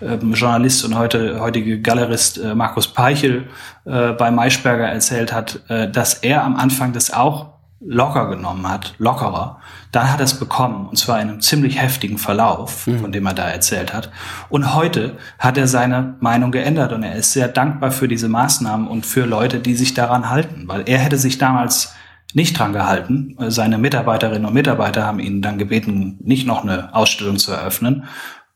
ähm, 0.00 0.32
Journalist 0.34 0.84
und 0.84 0.96
heute, 0.96 1.40
heutige 1.40 1.80
Galerist 1.80 2.38
äh, 2.38 2.54
Markus 2.54 2.86
Peichel 2.88 3.48
äh, 3.84 4.12
bei 4.12 4.30
Maischberger 4.30 4.86
erzählt 4.86 5.32
hat, 5.32 5.60
äh, 5.68 5.90
dass 5.90 6.14
er 6.14 6.44
am 6.44 6.56
Anfang 6.56 6.92
das 6.92 7.12
auch 7.12 7.53
locker 7.80 8.28
genommen 8.28 8.68
hat, 8.68 8.94
lockerer, 8.98 9.60
dann 9.92 10.10
hat 10.10 10.20
er 10.20 10.24
es 10.24 10.38
bekommen, 10.38 10.88
und 10.88 10.96
zwar 10.96 11.20
in 11.20 11.28
einem 11.28 11.40
ziemlich 11.40 11.80
heftigen 11.80 12.18
Verlauf, 12.18 12.86
mhm. 12.86 13.00
von 13.00 13.12
dem 13.12 13.26
er 13.26 13.34
da 13.34 13.48
erzählt 13.48 13.92
hat. 13.92 14.10
Und 14.48 14.74
heute 14.74 15.18
hat 15.38 15.58
er 15.58 15.66
seine 15.66 16.16
Meinung 16.20 16.50
geändert 16.50 16.92
und 16.92 17.02
er 17.02 17.16
ist 17.16 17.32
sehr 17.32 17.48
dankbar 17.48 17.90
für 17.90 18.08
diese 18.08 18.28
Maßnahmen 18.28 18.88
und 18.88 19.04
für 19.04 19.26
Leute, 19.26 19.60
die 19.60 19.74
sich 19.74 19.94
daran 19.94 20.30
halten, 20.30 20.64
weil 20.66 20.84
er 20.86 20.98
hätte 20.98 21.18
sich 21.18 21.38
damals 21.38 21.94
nicht 22.32 22.58
dran 22.58 22.72
gehalten. 22.72 23.36
Seine 23.48 23.78
Mitarbeiterinnen 23.78 24.46
und 24.46 24.54
Mitarbeiter 24.54 25.04
haben 25.04 25.20
ihn 25.20 25.40
dann 25.40 25.58
gebeten, 25.58 26.18
nicht 26.20 26.46
noch 26.46 26.64
eine 26.64 26.94
Ausstellung 26.94 27.38
zu 27.38 27.52
eröffnen. 27.52 28.04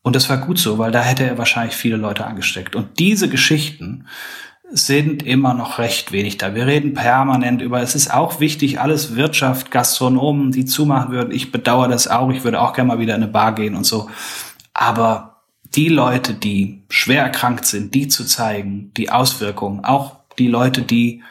Und 0.02 0.16
das 0.16 0.28
war 0.31 0.38
gut 0.38 0.59
so, 0.59 0.78
weil 0.78 0.90
da 0.90 1.00
hätte 1.00 1.24
er 1.24 1.38
wahrscheinlich 1.38 1.76
viele 1.76 1.96
Leute 1.96 2.24
angesteckt. 2.24 2.74
Und 2.74 2.98
diese 2.98 3.28
Geschichten, 3.28 4.07
sind 4.70 5.22
immer 5.24 5.54
noch 5.54 5.78
recht 5.78 6.12
wenig 6.12 6.38
da. 6.38 6.54
Wir 6.54 6.66
reden 6.66 6.94
permanent 6.94 7.62
über, 7.62 7.81
es 7.81 7.94
ist 7.94 8.12
auch 8.12 8.40
wichtig, 8.40 8.81
alles 8.81 9.16
Wirtschaft, 9.16 9.70
Gastronomen, 9.70 10.52
die 10.52 10.64
zumachen 10.64 11.11
würden. 11.11 11.33
Ich 11.33 11.50
bedauere 11.52 11.88
das 11.88 12.09
auch. 12.09 12.31
Ich 12.31 12.44
würde 12.44 12.61
auch 12.61 12.74
gerne 12.74 12.88
mal 12.88 12.98
wieder 12.98 13.14
in 13.14 13.22
eine 13.22 13.33
Bar 13.33 13.54
gehen 13.54 13.74
und 13.74 13.85
so. 13.85 14.11
Aber 14.74 15.42
die 15.74 15.88
Leute, 15.88 16.35
die 16.35 16.85
schwer 16.88 17.22
erkrankt 17.22 17.66
sind, 17.66 17.94
die 17.94 18.09
zu 18.09 18.24
zeigen, 18.24 18.92
die 18.96 19.11
Auswirkungen, 19.11 19.85
auch 19.85 20.16
die 20.38 20.48
Leute, 20.48 20.83
die 20.83 21.22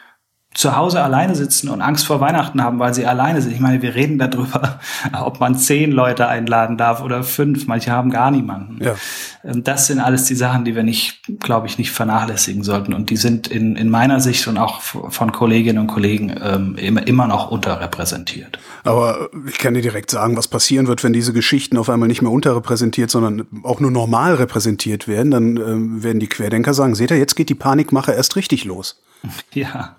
zu 0.58 0.74
Hause 0.74 1.00
alleine 1.04 1.36
sitzen 1.36 1.68
und 1.68 1.80
Angst 1.80 2.04
vor 2.04 2.18
Weihnachten 2.18 2.60
haben, 2.64 2.80
weil 2.80 2.92
sie 2.92 3.06
alleine 3.06 3.40
sind. 3.40 3.52
Ich 3.52 3.60
meine, 3.60 3.80
wir 3.80 3.94
reden 3.94 4.18
darüber, 4.18 4.80
ob 5.22 5.38
man 5.38 5.54
zehn 5.54 5.92
Leute 5.92 6.26
einladen 6.26 6.76
darf 6.76 7.00
oder 7.00 7.22
fünf. 7.22 7.68
Manche 7.68 7.92
haben 7.92 8.10
gar 8.10 8.32
niemanden. 8.32 8.82
Ja. 8.82 8.96
Ähm, 9.44 9.62
das 9.62 9.86
sind 9.86 10.00
alles 10.00 10.24
die 10.24 10.34
Sachen, 10.34 10.64
die 10.64 10.74
wir 10.74 10.82
nicht, 10.82 11.20
glaube 11.38 11.68
ich, 11.68 11.78
nicht 11.78 11.92
vernachlässigen 11.92 12.64
sollten. 12.64 12.92
Und 12.92 13.08
die 13.10 13.16
sind 13.16 13.46
in, 13.46 13.76
in 13.76 13.88
meiner 13.88 14.18
Sicht 14.18 14.48
und 14.48 14.58
auch 14.58 14.80
von 14.80 15.30
Kolleginnen 15.30 15.78
und 15.78 15.86
Kollegen 15.86 16.34
ähm, 16.42 16.74
immer, 16.74 17.06
immer 17.06 17.28
noch 17.28 17.52
unterrepräsentiert. 17.52 18.58
Aber 18.82 19.30
ich 19.46 19.58
kann 19.58 19.74
dir 19.74 19.82
direkt 19.82 20.10
sagen, 20.10 20.36
was 20.36 20.48
passieren 20.48 20.88
wird, 20.88 21.04
wenn 21.04 21.12
diese 21.12 21.32
Geschichten 21.32 21.78
auf 21.78 21.88
einmal 21.88 22.08
nicht 22.08 22.22
mehr 22.22 22.32
unterrepräsentiert, 22.32 23.12
sondern 23.12 23.46
auch 23.62 23.78
nur 23.78 23.92
normal 23.92 24.34
repräsentiert 24.34 25.06
werden. 25.06 25.30
Dann 25.30 25.56
ähm, 25.56 26.02
werden 26.02 26.18
die 26.18 26.26
Querdenker 26.26 26.74
sagen, 26.74 26.96
seht 26.96 27.12
ihr, 27.12 27.16
jetzt 27.16 27.36
geht 27.36 27.48
die 27.48 27.54
Panikmache 27.54 28.10
erst 28.10 28.34
richtig 28.34 28.64
los. 28.64 29.00
Ja. 29.52 29.96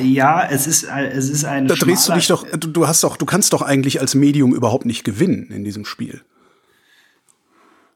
Ja, 0.00 0.48
es 0.48 0.66
ist, 0.66 0.84
es 0.84 1.28
ist 1.28 1.44
ein. 1.44 1.66
Da 1.66 1.74
drehst 1.74 2.08
du 2.08 2.12
dich 2.12 2.28
doch, 2.28 2.46
du 2.56 2.86
hast 2.86 3.02
doch, 3.02 3.16
du 3.16 3.26
kannst 3.26 3.52
doch 3.52 3.62
eigentlich 3.62 4.00
als 4.00 4.14
Medium 4.14 4.54
überhaupt 4.54 4.86
nicht 4.86 5.04
gewinnen 5.04 5.50
in 5.50 5.64
diesem 5.64 5.84
Spiel. 5.84 6.22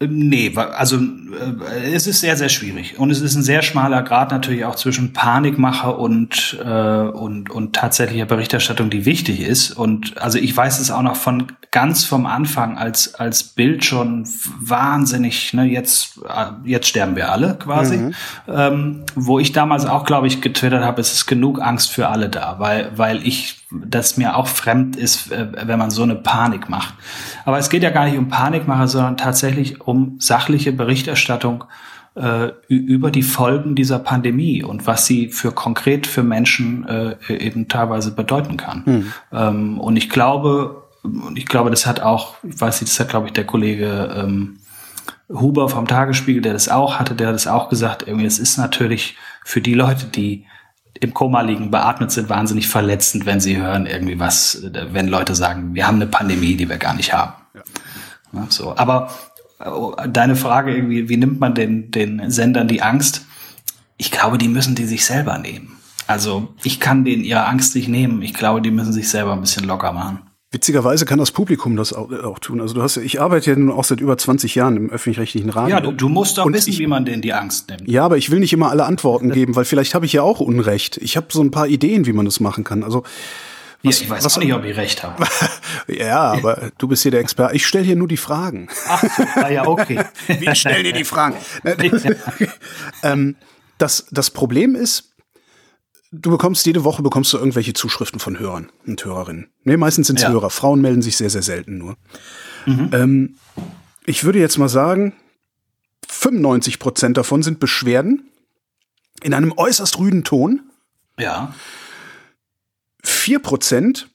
Nee, 0.00 0.54
also 0.56 0.96
äh, 0.96 1.92
es 1.92 2.06
ist 2.06 2.20
sehr, 2.20 2.36
sehr 2.36 2.48
schwierig. 2.48 2.98
Und 3.00 3.10
es 3.10 3.20
ist 3.20 3.34
ein 3.34 3.42
sehr 3.42 3.62
schmaler 3.62 4.02
Grad 4.02 4.30
natürlich 4.30 4.64
auch 4.64 4.76
zwischen 4.76 5.12
Panikmache 5.12 5.90
und, 5.92 6.56
äh, 6.64 6.68
und, 6.68 7.50
und 7.50 7.74
tatsächlicher 7.74 8.26
Berichterstattung, 8.26 8.90
die 8.90 9.04
wichtig 9.06 9.40
ist. 9.40 9.72
Und 9.72 10.16
also 10.18 10.38
ich 10.38 10.56
weiß 10.56 10.78
es 10.78 10.92
auch 10.92 11.02
noch 11.02 11.16
von 11.16 11.48
ganz 11.72 12.04
vom 12.04 12.26
Anfang 12.26 12.78
als, 12.78 13.16
als 13.16 13.42
Bild 13.42 13.84
schon 13.84 14.24
wahnsinnig, 14.60 15.52
ne, 15.52 15.64
jetzt, 15.64 16.20
äh, 16.28 16.46
jetzt 16.64 16.86
sterben 16.86 17.16
wir 17.16 17.32
alle 17.32 17.56
quasi. 17.58 17.96
Mhm. 17.96 18.14
Ähm, 18.46 19.04
wo 19.16 19.40
ich 19.40 19.50
damals 19.50 19.84
auch, 19.84 20.04
glaube 20.04 20.28
ich, 20.28 20.40
getwittert 20.40 20.84
habe, 20.84 21.00
es 21.00 21.12
ist 21.12 21.26
genug 21.26 21.60
Angst 21.60 21.90
für 21.90 22.08
alle 22.08 22.28
da, 22.28 22.60
weil, 22.60 22.92
weil 22.96 23.26
ich 23.26 23.66
das 23.70 24.16
mir 24.16 24.36
auch 24.36 24.46
fremd 24.46 24.96
ist, 24.96 25.30
äh, 25.30 25.46
wenn 25.64 25.78
man 25.78 25.90
so 25.90 26.02
eine 26.02 26.14
Panik 26.14 26.68
macht. 26.68 26.94
Aber 27.44 27.58
es 27.58 27.68
geht 27.68 27.82
ja 27.82 27.90
gar 27.90 28.06
nicht 28.06 28.16
um 28.16 28.28
Panikmache, 28.28 28.88
sondern 28.88 29.16
tatsächlich 29.16 29.80
um 29.80 30.16
sachliche 30.18 30.72
Berichterstattung 30.72 31.64
äh, 32.14 32.48
über 32.68 33.10
die 33.10 33.22
Folgen 33.22 33.74
dieser 33.74 33.98
Pandemie 33.98 34.62
und 34.62 34.86
was 34.86 35.06
sie 35.06 35.28
für 35.28 35.52
konkret 35.52 36.06
für 36.06 36.22
Menschen 36.22 36.86
äh, 36.88 37.16
eben 37.28 37.68
teilweise 37.68 38.12
bedeuten 38.14 38.56
kann. 38.56 38.84
Hm. 38.84 39.12
Ähm, 39.32 39.80
und 39.80 39.96
ich 39.96 40.08
glaube, 40.08 40.88
ich 41.34 41.46
glaube, 41.46 41.70
das 41.70 41.86
hat 41.86 42.00
auch, 42.00 42.34
ich 42.42 42.60
weiß 42.60 42.80
nicht, 42.80 42.92
das 42.92 43.00
hat, 43.00 43.10
glaube 43.10 43.26
ich, 43.26 43.32
der 43.34 43.44
Kollege 43.44 44.14
ähm, 44.16 44.58
Huber 45.28 45.68
vom 45.68 45.86
Tagesspiegel, 45.86 46.42
der 46.42 46.54
das 46.54 46.68
auch 46.68 46.98
hatte, 46.98 47.14
der 47.14 47.28
hat 47.28 47.34
das 47.34 47.46
auch 47.46 47.68
gesagt, 47.68 48.04
irgendwie, 48.06 48.26
es 48.26 48.38
ist 48.38 48.56
natürlich 48.56 49.16
für 49.44 49.60
die 49.60 49.74
Leute, 49.74 50.06
die 50.06 50.46
im 51.00 51.14
Koma 51.14 51.42
liegen, 51.42 51.70
beatmet 51.70 52.10
sind, 52.10 52.28
wahnsinnig 52.28 52.68
verletzend, 52.68 53.26
wenn 53.26 53.40
sie 53.40 53.56
hören 53.56 53.86
irgendwie 53.86 54.18
was, 54.18 54.62
wenn 54.62 55.08
Leute 55.08 55.34
sagen, 55.34 55.74
wir 55.74 55.86
haben 55.86 55.96
eine 55.96 56.06
Pandemie, 56.06 56.56
die 56.56 56.68
wir 56.68 56.78
gar 56.78 56.94
nicht 56.94 57.12
haben. 57.12 57.34
Ja. 57.54 57.62
Ja, 58.32 58.46
so, 58.48 58.76
aber 58.76 59.10
äh, 59.60 60.08
deine 60.08 60.36
Frage 60.36 60.74
irgendwie, 60.74 61.08
wie 61.08 61.16
nimmt 61.16 61.40
man 61.40 61.54
den, 61.54 61.90
den 61.90 62.30
Sendern 62.30 62.68
die 62.68 62.82
Angst? 62.82 63.24
Ich 63.96 64.10
glaube, 64.10 64.38
die 64.38 64.48
müssen 64.48 64.74
die 64.74 64.84
sich 64.84 65.04
selber 65.04 65.38
nehmen. 65.38 65.78
Also 66.06 66.54
ich 66.62 66.80
kann 66.80 67.04
denen 67.04 67.24
ihre 67.24 67.46
Angst 67.46 67.74
nicht 67.74 67.88
nehmen. 67.88 68.22
Ich 68.22 68.34
glaube, 68.34 68.62
die 68.62 68.70
müssen 68.70 68.92
sich 68.92 69.08
selber 69.08 69.32
ein 69.32 69.40
bisschen 69.40 69.64
locker 69.64 69.92
machen. 69.92 70.20
Witzigerweise 70.58 71.04
kann 71.04 71.20
das 71.20 71.30
Publikum 71.30 71.76
das 71.76 71.92
auch, 71.92 72.10
auch, 72.10 72.40
tun. 72.40 72.60
Also 72.60 72.74
du 72.74 72.82
hast, 72.82 72.96
ich 72.96 73.20
arbeite 73.20 73.50
ja 73.50 73.56
nun 73.56 73.70
auch 73.70 73.84
seit 73.84 74.00
über 74.00 74.18
20 74.18 74.56
Jahren 74.56 74.76
im 74.76 74.90
öffentlich-rechtlichen 74.90 75.50
Radio. 75.50 75.76
Ja, 75.76 75.80
du, 75.80 75.92
du 75.92 76.08
musst 76.08 76.36
doch 76.36 76.52
wissen, 76.52 76.70
ich, 76.70 76.80
wie 76.80 76.88
man 76.88 77.04
denn 77.04 77.22
die 77.22 77.32
Angst 77.32 77.70
nimmt. 77.70 77.86
Ja, 77.86 78.04
aber 78.04 78.16
ich 78.16 78.32
will 78.32 78.40
nicht 78.40 78.52
immer 78.52 78.68
alle 78.68 78.84
Antworten 78.84 79.30
geben, 79.30 79.54
weil 79.54 79.64
vielleicht 79.64 79.94
habe 79.94 80.04
ich 80.04 80.14
ja 80.14 80.22
auch 80.22 80.40
Unrecht. 80.40 80.96
Ich 80.96 81.16
habe 81.16 81.28
so 81.30 81.40
ein 81.42 81.52
paar 81.52 81.68
Ideen, 81.68 82.06
wie 82.06 82.12
man 82.12 82.24
das 82.24 82.40
machen 82.40 82.64
kann. 82.64 82.82
Also 82.82 83.04
was, 83.84 84.00
ja, 84.00 84.06
ich 84.06 84.10
weiß 84.10 84.24
was, 84.24 84.36
auch 84.36 84.42
nicht, 84.42 84.52
ob 84.52 84.64
ich 84.64 84.76
recht 84.76 85.04
habe. 85.04 85.24
ja, 85.86 86.32
aber 86.32 86.72
du 86.76 86.88
bist 86.88 87.02
hier 87.02 87.12
der 87.12 87.20
Experte. 87.20 87.54
Ich 87.54 87.64
stelle 87.64 87.84
hier 87.84 87.94
nur 87.94 88.08
die 88.08 88.16
Fragen. 88.16 88.66
Ach, 88.88 89.04
so, 89.04 89.46
ja, 89.46 89.64
okay. 89.64 90.00
Wie 90.26 90.56
stell 90.56 90.82
dir 90.82 90.92
die 90.92 91.04
Fragen? 91.04 91.36
ähm, 93.04 93.36
das, 93.78 94.06
das 94.10 94.30
Problem 94.30 94.74
ist, 94.74 95.12
Du 96.10 96.30
bekommst 96.30 96.64
jede 96.64 96.84
Woche 96.84 97.02
bekommst 97.02 97.32
du 97.32 97.38
irgendwelche 97.38 97.74
Zuschriften 97.74 98.18
von 98.18 98.38
Hörern 98.38 98.70
und 98.86 99.04
Hörerinnen. 99.04 99.50
Nee, 99.64 99.76
meistens 99.76 100.06
sind 100.06 100.16
es 100.16 100.22
ja. 100.22 100.30
Hörer. 100.30 100.48
Frauen 100.48 100.80
melden 100.80 101.02
sich 101.02 101.16
sehr, 101.16 101.28
sehr 101.28 101.42
selten 101.42 101.76
nur. 101.76 101.96
Mhm. 102.64 102.90
Ähm, 102.92 103.36
ich 104.06 104.24
würde 104.24 104.38
jetzt 104.38 104.56
mal 104.56 104.70
sagen, 104.70 105.12
95 106.08 106.78
Prozent 106.78 107.18
davon 107.18 107.42
sind 107.42 107.60
Beschwerden 107.60 108.30
in 109.22 109.34
einem 109.34 109.52
äußerst 109.56 109.98
rüden 109.98 110.24
Ton. 110.24 110.62
Ja. 111.18 111.54
4 113.04 113.38
Prozent 113.40 114.08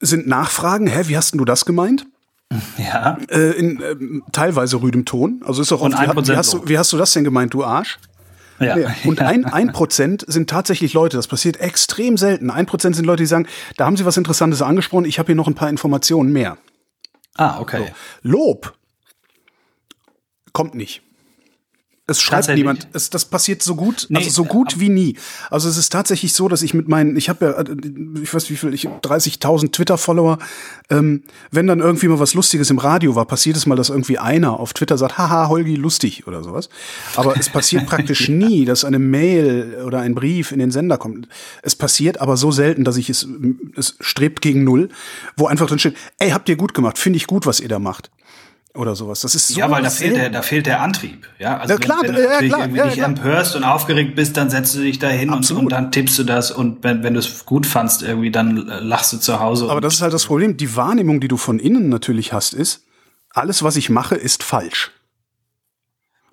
sind 0.00 0.26
Nachfragen. 0.26 0.86
Hä, 0.86 1.04
wie 1.06 1.16
hast 1.16 1.32
denn 1.32 1.38
du 1.38 1.44
das 1.44 1.64
gemeint? 1.64 2.06
Ja. 2.78 3.18
Äh, 3.28 3.50
in 3.58 3.82
äh, 3.82 3.96
teilweise 4.32 4.80
rüdem 4.80 5.04
Ton. 5.04 5.42
Also 5.44 5.60
ist 5.60 5.70
auch 5.72 5.82
oft, 5.82 5.92
wie, 5.92 6.28
wie, 6.28 6.36
hast 6.36 6.54
du, 6.54 6.66
wie 6.66 6.78
hast 6.78 6.92
du 6.92 6.96
das 6.96 7.12
denn 7.12 7.24
gemeint, 7.24 7.52
du 7.52 7.62
Arsch? 7.62 7.98
Ja. 8.60 8.76
Und 9.04 9.20
ein, 9.20 9.44
ein 9.44 9.72
Prozent 9.72 10.24
sind 10.26 10.50
tatsächlich 10.50 10.92
Leute, 10.92 11.16
das 11.16 11.26
passiert 11.26 11.58
extrem 11.58 12.16
selten. 12.16 12.50
Ein 12.50 12.66
Prozent 12.66 12.96
sind 12.96 13.04
Leute, 13.04 13.22
die 13.22 13.26
sagen, 13.26 13.46
da 13.76 13.86
haben 13.86 13.96
sie 13.96 14.04
was 14.04 14.16
Interessantes 14.16 14.62
angesprochen, 14.62 15.04
ich 15.04 15.18
habe 15.18 15.26
hier 15.26 15.36
noch 15.36 15.46
ein 15.48 15.54
paar 15.54 15.70
Informationen 15.70 16.32
mehr. 16.32 16.58
Ah, 17.36 17.60
okay. 17.60 17.86
So. 18.22 18.30
Lob 18.30 18.74
kommt 20.52 20.74
nicht. 20.74 21.02
Es 22.10 22.22
schreibt 22.22 22.48
niemand. 22.48 22.88
Es, 22.94 23.10
das 23.10 23.26
passiert 23.26 23.62
so 23.62 23.74
gut, 23.76 24.06
nee, 24.08 24.16
also 24.16 24.30
so 24.30 24.44
gut 24.46 24.80
wie 24.80 24.88
nie. 24.88 25.16
Also 25.50 25.68
es 25.68 25.76
ist 25.76 25.90
tatsächlich 25.90 26.32
so, 26.32 26.48
dass 26.48 26.62
ich 26.62 26.72
mit 26.72 26.88
meinen, 26.88 27.18
ich 27.18 27.28
habe 27.28 27.44
ja, 27.44 27.52
äh, 27.52 27.76
ich 28.22 28.32
weiß 28.32 28.48
wie 28.48 28.56
viel, 28.56 28.72
ich 28.72 28.88
30.000 28.88 29.72
Twitter-Follower. 29.72 30.38
Ähm, 30.88 31.22
wenn 31.50 31.66
dann 31.66 31.80
irgendwie 31.80 32.08
mal 32.08 32.18
was 32.18 32.32
Lustiges 32.32 32.70
im 32.70 32.78
Radio 32.78 33.14
war, 33.14 33.26
passiert 33.26 33.58
es 33.58 33.66
mal, 33.66 33.76
dass 33.76 33.90
irgendwie 33.90 34.18
einer 34.18 34.58
auf 34.58 34.72
Twitter 34.72 34.96
sagt, 34.96 35.18
haha, 35.18 35.48
Holgi, 35.48 35.74
lustig 35.74 36.26
oder 36.26 36.42
sowas. 36.42 36.70
Aber 37.14 37.36
es 37.36 37.50
passiert 37.50 37.84
praktisch 37.86 38.30
nie, 38.30 38.64
dass 38.64 38.86
eine 38.86 38.98
Mail 38.98 39.82
oder 39.84 40.00
ein 40.00 40.14
Brief 40.14 40.50
in 40.50 40.60
den 40.60 40.70
Sender 40.70 40.96
kommt. 40.96 41.28
Es 41.62 41.76
passiert 41.76 42.22
aber 42.22 42.38
so 42.38 42.50
selten, 42.50 42.84
dass 42.84 42.96
ich 42.96 43.10
es, 43.10 43.28
es 43.76 43.96
strebt 44.00 44.40
gegen 44.40 44.64
null, 44.64 44.88
wo 45.36 45.46
einfach 45.46 45.66
drin 45.66 45.78
steht, 45.78 45.96
ey, 46.18 46.30
habt 46.30 46.48
ihr 46.48 46.56
gut 46.56 46.72
gemacht, 46.72 46.96
finde 46.96 47.18
ich 47.18 47.26
gut, 47.26 47.44
was 47.44 47.60
ihr 47.60 47.68
da 47.68 47.78
macht 47.78 48.10
oder 48.74 48.94
sowas. 48.94 49.20
Das 49.20 49.34
ist 49.34 49.48
so 49.48 49.58
ja, 49.58 49.70
weil 49.70 49.82
da 49.82 49.90
fehlt 49.90 50.16
der, 50.16 50.30
da 50.30 50.42
fehlt 50.42 50.66
der 50.66 50.80
Antrieb. 50.80 51.28
Ja, 51.38 51.58
also 51.58 51.74
ja, 51.74 51.80
klar, 51.80 51.98
wenn, 52.02 52.14
wenn 52.14 52.14
du 52.14 52.22
ja, 52.22 52.38
klar, 52.40 52.68
ja, 52.68 52.86
dich 52.86 52.98
empörst 52.98 53.56
und 53.56 53.64
aufgeregt 53.64 54.14
bist, 54.14 54.36
dann 54.36 54.50
setzt 54.50 54.74
du 54.74 54.80
dich 54.80 54.98
da 54.98 55.08
hin 55.08 55.30
und, 55.30 55.50
und, 55.50 55.72
dann 55.72 55.90
tippst 55.90 56.18
du 56.18 56.24
das 56.24 56.50
und 56.50 56.84
wenn, 56.84 57.02
wenn 57.02 57.14
du 57.14 57.20
es 57.20 57.44
gut 57.44 57.66
fandst, 57.66 58.02
irgendwie, 58.02 58.30
dann 58.30 58.56
lachst 58.56 59.12
du 59.12 59.18
zu 59.18 59.40
Hause. 59.40 59.70
Aber 59.70 59.80
das 59.80 59.94
ist 59.94 60.02
halt 60.02 60.12
das 60.12 60.26
Problem. 60.26 60.56
Die 60.56 60.76
Wahrnehmung, 60.76 61.20
die 61.20 61.28
du 61.28 61.36
von 61.36 61.58
innen 61.58 61.88
natürlich 61.88 62.32
hast, 62.32 62.54
ist, 62.54 62.84
alles, 63.30 63.62
was 63.62 63.76
ich 63.76 63.90
mache, 63.90 64.16
ist 64.16 64.42
falsch. 64.42 64.90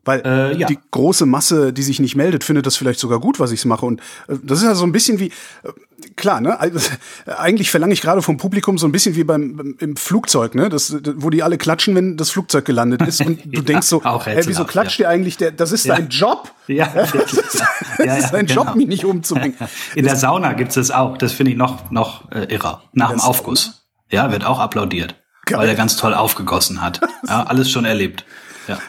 Weil 0.05 0.21
äh, 0.23 0.55
ja. 0.55 0.67
die 0.67 0.77
große 0.91 1.25
Masse, 1.25 1.73
die 1.73 1.81
sich 1.81 1.99
nicht 1.99 2.15
meldet, 2.15 2.43
findet 2.43 2.67
das 2.67 2.77
vielleicht 2.77 2.99
sogar 2.99 3.19
gut, 3.19 3.39
was 3.39 3.51
ich 3.51 3.65
mache. 3.65 3.87
Und 3.87 3.99
äh, 4.27 4.35
das 4.43 4.59
ist 4.59 4.65
ja 4.65 4.75
so 4.75 4.85
ein 4.85 4.91
bisschen 4.91 5.19
wie, 5.19 5.27
äh, 5.63 5.71
klar, 6.15 6.41
ne? 6.41 6.59
Also, 6.59 6.79
eigentlich 7.37 7.71
verlange 7.71 7.93
ich 7.93 8.01
gerade 8.01 8.21
vom 8.21 8.37
Publikum 8.37 8.77
so 8.77 8.87
ein 8.87 8.91
bisschen 8.91 9.15
wie 9.15 9.23
beim 9.23 9.75
im 9.79 9.97
Flugzeug, 9.97 10.53
ne? 10.53 10.69
Das, 10.69 10.95
wo 11.15 11.31
die 11.31 11.41
alle 11.41 11.57
klatschen, 11.57 11.95
wenn 11.95 12.17
das 12.17 12.29
Flugzeug 12.29 12.65
gelandet 12.65 13.01
ist. 13.01 13.19
Und 13.25 13.43
du 13.45 13.57
ja, 13.57 13.61
denkst 13.63 13.87
so, 13.87 14.03
hey, 14.23 14.43
wieso 14.45 14.63
klatscht 14.65 14.99
ja. 14.99 15.07
ihr 15.07 15.09
eigentlich? 15.09 15.37
Der, 15.37 15.51
das 15.51 15.71
ist 15.71 15.89
dein 15.89 16.07
Job. 16.09 16.51
Ja, 16.67 16.87
das 16.95 17.13
ist, 17.13 17.63
das 17.99 18.17
ist 18.17 18.31
dein 18.31 18.47
genau. 18.47 18.63
Job, 18.63 18.75
mich 18.75 18.87
nicht 18.87 19.05
umzubringen. 19.05 19.55
In 19.93 20.03
der 20.03 20.15
Sauna 20.15 20.53
gibt 20.53 20.75
es 20.75 20.89
auch. 20.89 21.15
Das 21.15 21.31
finde 21.31 21.51
ich 21.51 21.57
noch, 21.59 21.91
noch 21.91 22.31
äh, 22.31 22.51
irrer. 22.51 22.81
Nach 22.91 23.11
dem 23.11 23.19
Aufguss. 23.19 23.85
Ja, 24.09 24.31
wird 24.31 24.45
auch 24.45 24.57
applaudiert. 24.57 25.13
Geil. 25.45 25.59
Weil 25.59 25.69
er 25.69 25.75
ganz 25.75 25.95
toll 25.95 26.15
aufgegossen 26.15 26.81
hat. 26.81 27.01
Ja, 27.27 27.43
alles 27.43 27.69
schon 27.69 27.85
erlebt. 27.85 28.25
Ja 28.67 28.79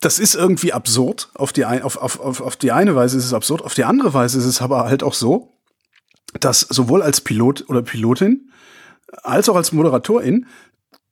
das 0.00 0.18
ist 0.18 0.34
irgendwie 0.34 0.72
absurd. 0.72 1.30
Auf 1.34 1.52
die, 1.52 1.64
ein, 1.64 1.82
auf, 1.82 1.96
auf, 1.96 2.20
auf, 2.20 2.40
auf 2.40 2.56
die 2.56 2.72
eine 2.72 2.94
Weise 2.96 3.18
ist 3.18 3.24
es 3.24 3.34
absurd, 3.34 3.62
auf 3.62 3.74
die 3.74 3.84
andere 3.84 4.12
Weise 4.14 4.38
ist 4.38 4.46
es 4.46 4.60
aber 4.60 4.84
halt 4.84 5.02
auch 5.02 5.14
so, 5.14 5.52
dass 6.40 6.60
sowohl 6.60 7.02
als 7.02 7.20
Pilot 7.20 7.68
oder 7.68 7.82
Pilotin 7.82 8.50
als 9.22 9.48
auch 9.48 9.56
als 9.56 9.72
Moderatorin 9.72 10.46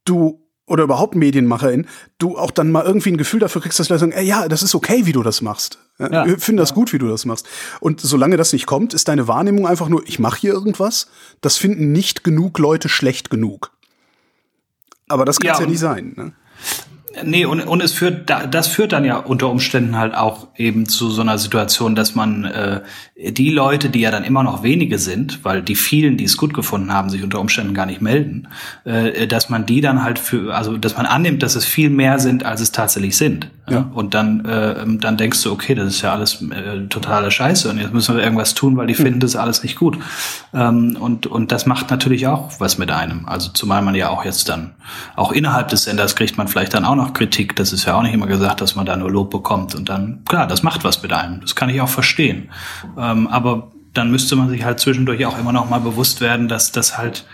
du 0.05 0.45
oder 0.67 0.85
überhaupt 0.85 1.15
Medienmacherin, 1.15 1.87
du 2.19 2.37
auch 2.37 2.51
dann 2.51 2.71
mal 2.71 2.85
irgendwie 2.85 3.11
ein 3.11 3.17
Gefühl 3.17 3.41
dafür 3.41 3.63
kriegst, 3.63 3.81
dass 3.81 3.89
Leute 3.89 4.01
sagen, 4.01 4.13
ey, 4.13 4.25
ja, 4.25 4.49
das 4.49 4.63
ist 4.63 4.75
okay, 4.75 5.07
wie 5.07 5.13
du 5.13 5.23
das 5.23 5.41
machst. 5.41 5.79
Ja, 5.99 6.27
Wir 6.27 6.39
finden 6.39 6.59
das 6.59 6.75
gut, 6.75 6.93
wie 6.93 6.99
du 6.99 7.09
das 7.09 7.25
machst. 7.25 7.49
Und 7.81 8.03
solange 8.03 8.37
das 8.37 8.53
nicht 8.53 8.67
kommt, 8.67 8.93
ist 8.93 9.09
deine 9.09 9.27
Wahrnehmung 9.27 9.67
einfach 9.67 9.89
nur, 9.89 10.07
ich 10.07 10.19
mache 10.19 10.41
hier 10.41 10.53
irgendwas. 10.53 11.09
Das 11.41 11.57
finden 11.57 11.91
nicht 11.93 12.23
genug 12.23 12.59
Leute 12.59 12.91
schlecht 12.91 13.31
genug. 13.31 13.73
Aber 15.09 15.25
das 15.25 15.41
kann 15.41 15.53
es 15.53 15.59
ja, 15.59 15.65
ja 15.65 15.71
nie 15.71 15.77
sein. 15.79 16.13
Ne? 16.17 16.33
Nee, 17.25 17.45
und, 17.45 17.61
und 17.61 17.83
es 17.83 17.93
führt, 17.93 18.29
das 18.29 18.69
führt 18.69 18.93
dann 18.93 19.05
ja 19.05 19.17
unter 19.17 19.49
Umständen 19.51 19.97
halt 19.97 20.15
auch 20.15 20.49
eben 20.57 20.87
zu 20.87 21.11
so 21.11 21.23
einer 21.23 21.39
Situation, 21.39 21.95
dass 21.95 22.15
man 22.15 22.45
äh, 22.45 22.81
die 23.17 23.51
Leute, 23.51 23.91
die 23.91 24.01
ja 24.01 24.11
dann 24.11 24.25
immer 24.25 24.43
noch 24.43 24.63
wenige 24.63 24.99
sind, 24.99 25.45
weil 25.45 25.63
die 25.63 25.75
vielen, 25.75 26.17
die 26.17 26.25
es 26.25 26.37
gut 26.37 26.55
gefunden 26.55 26.93
haben, 26.93 27.11
sich 27.11 27.23
unter 27.23 27.41
Umständen 27.41 27.75
gar 27.75 27.87
nicht 27.87 28.01
melden, 28.01 28.49
äh, 28.85 29.27
dass 29.27 29.49
man 29.49 29.67
die 29.67 29.81
dann 29.81 30.03
halt 30.03 30.19
für, 30.19 30.55
also 30.55 30.77
dass 30.77 30.97
man 30.97 31.07
annimmt, 31.07 31.43
dass 31.43 31.57
es 31.57 31.65
viel 31.65 31.91
mehr 31.91 32.19
sind, 32.19 32.45
als 32.45 32.61
es 32.61 32.73
tatsächlich 32.73 33.17
sind. 33.17 33.51
Ja. 33.69 33.91
Und 33.93 34.15
dann, 34.15 34.45
äh, 34.45 34.85
dann 34.87 35.17
denkst 35.17 35.43
du, 35.43 35.53
okay, 35.53 35.75
das 35.75 35.89
ist 35.89 36.03
ja 36.03 36.13
alles 36.13 36.43
äh, 36.43 36.87
totale 36.89 37.31
Scheiße 37.31 37.69
und 37.69 37.79
jetzt 37.79 37.93
müssen 37.93 38.17
wir 38.17 38.23
irgendwas 38.23 38.55
tun, 38.55 38.77
weil 38.77 38.87
die 38.87 38.95
mhm. 38.95 39.05
finden 39.05 39.21
das 39.21 39.37
alles 39.37 39.63
nicht 39.63 39.77
gut. 39.77 39.99
Ähm, 40.55 40.97
und, 40.99 41.27
und 41.27 41.53
das 41.53 41.67
macht 41.67 41.91
natürlich 41.91 42.27
auch 42.27 42.53
was 42.61 42.79
mit 42.79 42.91
einem. 42.91 43.27
Also 43.27 43.51
zumal 43.51 43.83
man 43.83 43.95
ja 43.95 44.09
auch 44.09 44.25
jetzt 44.25 44.49
dann, 44.49 44.73
auch 45.17 45.33
innerhalb 45.33 45.69
des 45.69 45.85
Senders 45.85 46.17
kriegt 46.17 46.39
man 46.39 46.49
vielleicht 46.49 46.75
dann 46.75 46.85
auch 46.85 46.95
noch 46.95 47.08
Kritik. 47.13 47.57
Das 47.57 47.73
ist 47.73 47.85
ja 47.85 47.95
auch 47.95 48.03
nicht 48.03 48.15
immer 48.15 48.27
gesagt, 48.27 48.61
dass 48.61 48.75
man 48.75 48.87
da 48.87 48.97
nur 48.97 49.11
Lob 49.11 49.31
bekommt. 49.31 49.75
Und 49.75 49.89
dann, 49.89 50.23
klar, 50.27 50.47
das 50.47 50.63
macht 50.63 50.85
was 50.85 51.03
mit 51.03 51.13
einem. 51.13 51.41
Das 51.41 51.55
kann 51.55 51.69
ich 51.69 51.81
auch 51.81 51.89
verstehen. 51.89 52.51
Ähm, 52.97 53.27
aber 53.27 53.73
dann 53.95 54.11
müsste 54.11 54.37
man 54.37 54.49
sich 54.49 54.65
halt 54.65 54.81
zwischendurch 54.81 55.25
auch 55.27 55.39
immer 55.39 55.53
noch 55.53 55.69
mal 55.69 55.81
bewusst 55.81 56.21
werden, 56.21 56.49
dass 56.49 56.73
das 56.73 56.99
halt 56.99 57.25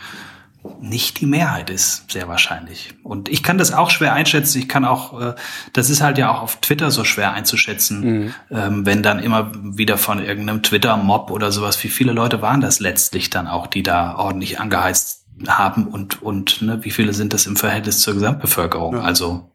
nicht 0.80 1.20
die 1.20 1.26
Mehrheit 1.26 1.68
ist, 1.68 2.10
sehr 2.10 2.26
wahrscheinlich. 2.28 2.94
Und 3.02 3.28
ich 3.28 3.42
kann 3.42 3.58
das 3.58 3.72
auch 3.72 3.90
schwer 3.90 4.14
einschätzen. 4.14 4.58
Ich 4.58 4.68
kann 4.68 4.84
auch, 4.84 5.20
äh, 5.20 5.34
das 5.72 5.90
ist 5.90 6.02
halt 6.02 6.16
ja 6.16 6.30
auch 6.32 6.40
auf 6.40 6.56
Twitter 6.56 6.90
so 6.90 7.04
schwer 7.04 7.32
einzuschätzen, 7.32 8.00
mhm. 8.00 8.34
ähm, 8.50 8.86
wenn 8.86 9.02
dann 9.02 9.18
immer 9.18 9.52
wieder 9.54 9.98
von 9.98 10.24
irgendeinem 10.24 10.62
Twitter-Mob 10.62 11.30
oder 11.30 11.52
sowas, 11.52 11.82
wie 11.84 11.88
viele 11.88 12.12
Leute 12.12 12.40
waren 12.40 12.60
das 12.60 12.80
letztlich 12.80 13.30
dann 13.30 13.46
auch, 13.46 13.66
die 13.66 13.82
da 13.82 14.16
ordentlich 14.16 14.58
angeheizt 14.58 15.26
haben 15.48 15.86
und, 15.86 16.22
und 16.22 16.62
ne, 16.62 16.82
wie 16.82 16.90
viele 16.90 17.12
sind 17.12 17.32
das 17.32 17.46
im 17.46 17.56
Verhältnis 17.56 18.00
zur 18.00 18.14
Gesamtbevölkerung? 18.14 18.96
Ja. 18.96 19.02
Also, 19.02 19.50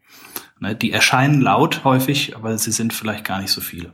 ne, 0.60 0.76
die 0.76 0.92
erscheinen 0.92 1.40
laut 1.40 1.84
häufig, 1.84 2.36
aber 2.36 2.56
sie 2.58 2.72
sind 2.72 2.92
vielleicht 2.92 3.24
gar 3.24 3.40
nicht 3.40 3.52
so 3.52 3.60
viele 3.60 3.92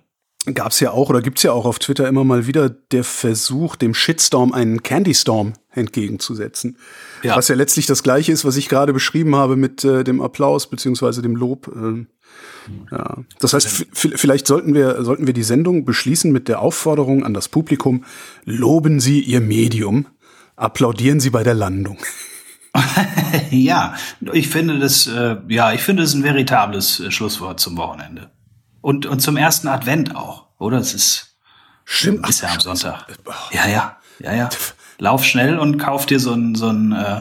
gab 0.54 0.70
es 0.70 0.80
ja 0.80 0.92
auch 0.92 1.08
oder 1.08 1.22
gibt's 1.22 1.42
ja 1.42 1.52
auch 1.52 1.64
auf 1.64 1.78
Twitter 1.78 2.06
immer 2.06 2.24
mal 2.24 2.46
wieder 2.46 2.70
der 2.70 3.04
Versuch, 3.04 3.76
dem 3.76 3.94
Shitstorm 3.94 4.52
einen 4.52 4.82
Candy 4.82 5.14
Storm 5.14 5.54
entgegenzusetzen. 5.72 6.78
Ja. 7.22 7.36
Was 7.36 7.48
ja 7.48 7.56
letztlich 7.56 7.86
das 7.86 8.02
gleiche 8.02 8.32
ist, 8.32 8.44
was 8.44 8.56
ich 8.56 8.68
gerade 8.68 8.92
beschrieben 8.92 9.34
habe 9.34 9.56
mit 9.56 9.84
äh, 9.84 10.04
dem 10.04 10.20
Applaus 10.20 10.68
beziehungsweise 10.68 11.20
dem 11.22 11.36
Lob. 11.36 11.68
Äh, 11.74 12.06
ja. 12.92 13.18
Das 13.40 13.52
heißt, 13.52 13.86
vielleicht 13.92 14.46
sollten 14.46 14.74
wir, 14.74 15.02
sollten 15.04 15.26
wir 15.26 15.34
die 15.34 15.42
Sendung 15.42 15.84
beschließen 15.84 16.30
mit 16.30 16.48
der 16.48 16.60
Aufforderung 16.60 17.24
an 17.24 17.34
das 17.34 17.48
Publikum, 17.48 18.04
loben 18.44 19.00
Sie 19.00 19.20
Ihr 19.20 19.40
Medium, 19.40 20.06
applaudieren 20.54 21.20
Sie 21.20 21.30
bei 21.30 21.42
der 21.42 21.54
Landung. 21.54 21.98
ja, 23.50 23.94
ich 24.32 24.48
finde 24.48 24.78
das, 24.78 25.06
äh, 25.06 25.36
ja, 25.48 25.72
ich 25.72 25.82
finde 25.82 26.02
es 26.02 26.14
ein 26.14 26.22
veritables 26.22 27.00
äh, 27.00 27.10
Schlusswort 27.10 27.60
zum 27.60 27.76
Wochenende. 27.76 28.30
Und, 28.80 29.06
und 29.06 29.20
zum 29.20 29.36
ersten 29.36 29.68
Advent 29.68 30.14
auch, 30.14 30.46
oder? 30.58 30.78
Es 30.78 30.94
ist, 30.94 31.36
Stimmt. 31.84 32.28
ist 32.28 32.42
ja 32.42 32.50
am 32.50 32.60
Sonntag. 32.60 33.06
Ja, 33.50 33.66
ja, 33.66 33.96
ja, 34.20 34.34
ja. 34.34 34.48
Lauf 34.98 35.24
schnell 35.24 35.58
und 35.58 35.78
kauf 35.78 36.06
dir 36.06 36.20
so 36.20 36.32
ein 36.32 36.54
so 36.54 36.70
äh, 36.70 37.20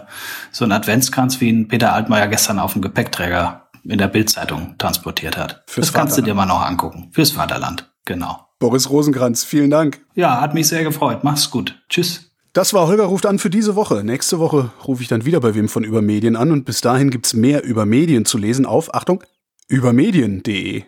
so 0.52 0.63
ein 0.63 0.72
Adventskranz, 0.72 1.41
wie 1.41 1.50
ihn 1.50 1.68
Peter 1.68 1.91
Altmaier 1.94 2.28
gestern 2.28 2.60
auf 2.60 2.74
dem 2.74 2.82
Gepäckträger 2.82 3.70
in 3.84 3.98
der 3.98 4.08
Bildzeitung 4.08 4.78
transportiert 4.78 5.38
hat. 5.38 5.63
Fürs 5.68 5.88
das 5.88 5.94
kannst 5.94 6.18
du 6.18 6.22
dir 6.22 6.34
mal 6.34 6.46
noch 6.46 6.62
angucken. 6.62 7.10
Fürs 7.12 7.32
Vaterland, 7.32 7.91
genau. 8.06 8.48
Boris 8.60 8.89
Rosenkranz, 8.89 9.44
vielen 9.44 9.70
Dank. 9.70 10.02
Ja, 10.15 10.39
hat 10.39 10.54
mich 10.54 10.68
sehr 10.68 10.84
gefreut. 10.84 11.24
Mach's 11.24 11.52
gut. 11.52 11.82
Tschüss. 11.89 12.32
Das 12.56 12.74
war 12.74 12.88
Holger 12.88 13.04
ruft 13.04 13.26
an 13.26 13.38
für 13.38 13.50
diese 13.50 13.76
Woche. 13.76 14.06
Nächste 14.06 14.39
Woche 14.39 14.72
rufe 14.88 15.02
ich 15.02 15.10
dann 15.10 15.26
wieder 15.26 15.41
bei 15.41 15.56
wem 15.56 15.68
von 15.68 15.84
Übermedien 15.84 16.38
an 16.38 16.54
und 16.54 16.63
bis 16.63 16.80
dahin 16.80 17.10
gibt's 17.10 17.34
mehr 17.34 17.65
über 17.65 17.86
Medien 17.86 18.24
zu 18.24 18.38
lesen 18.38 18.65
auf, 18.65 18.96
Achtung, 18.96 19.22
übermedien.de. 19.68 20.84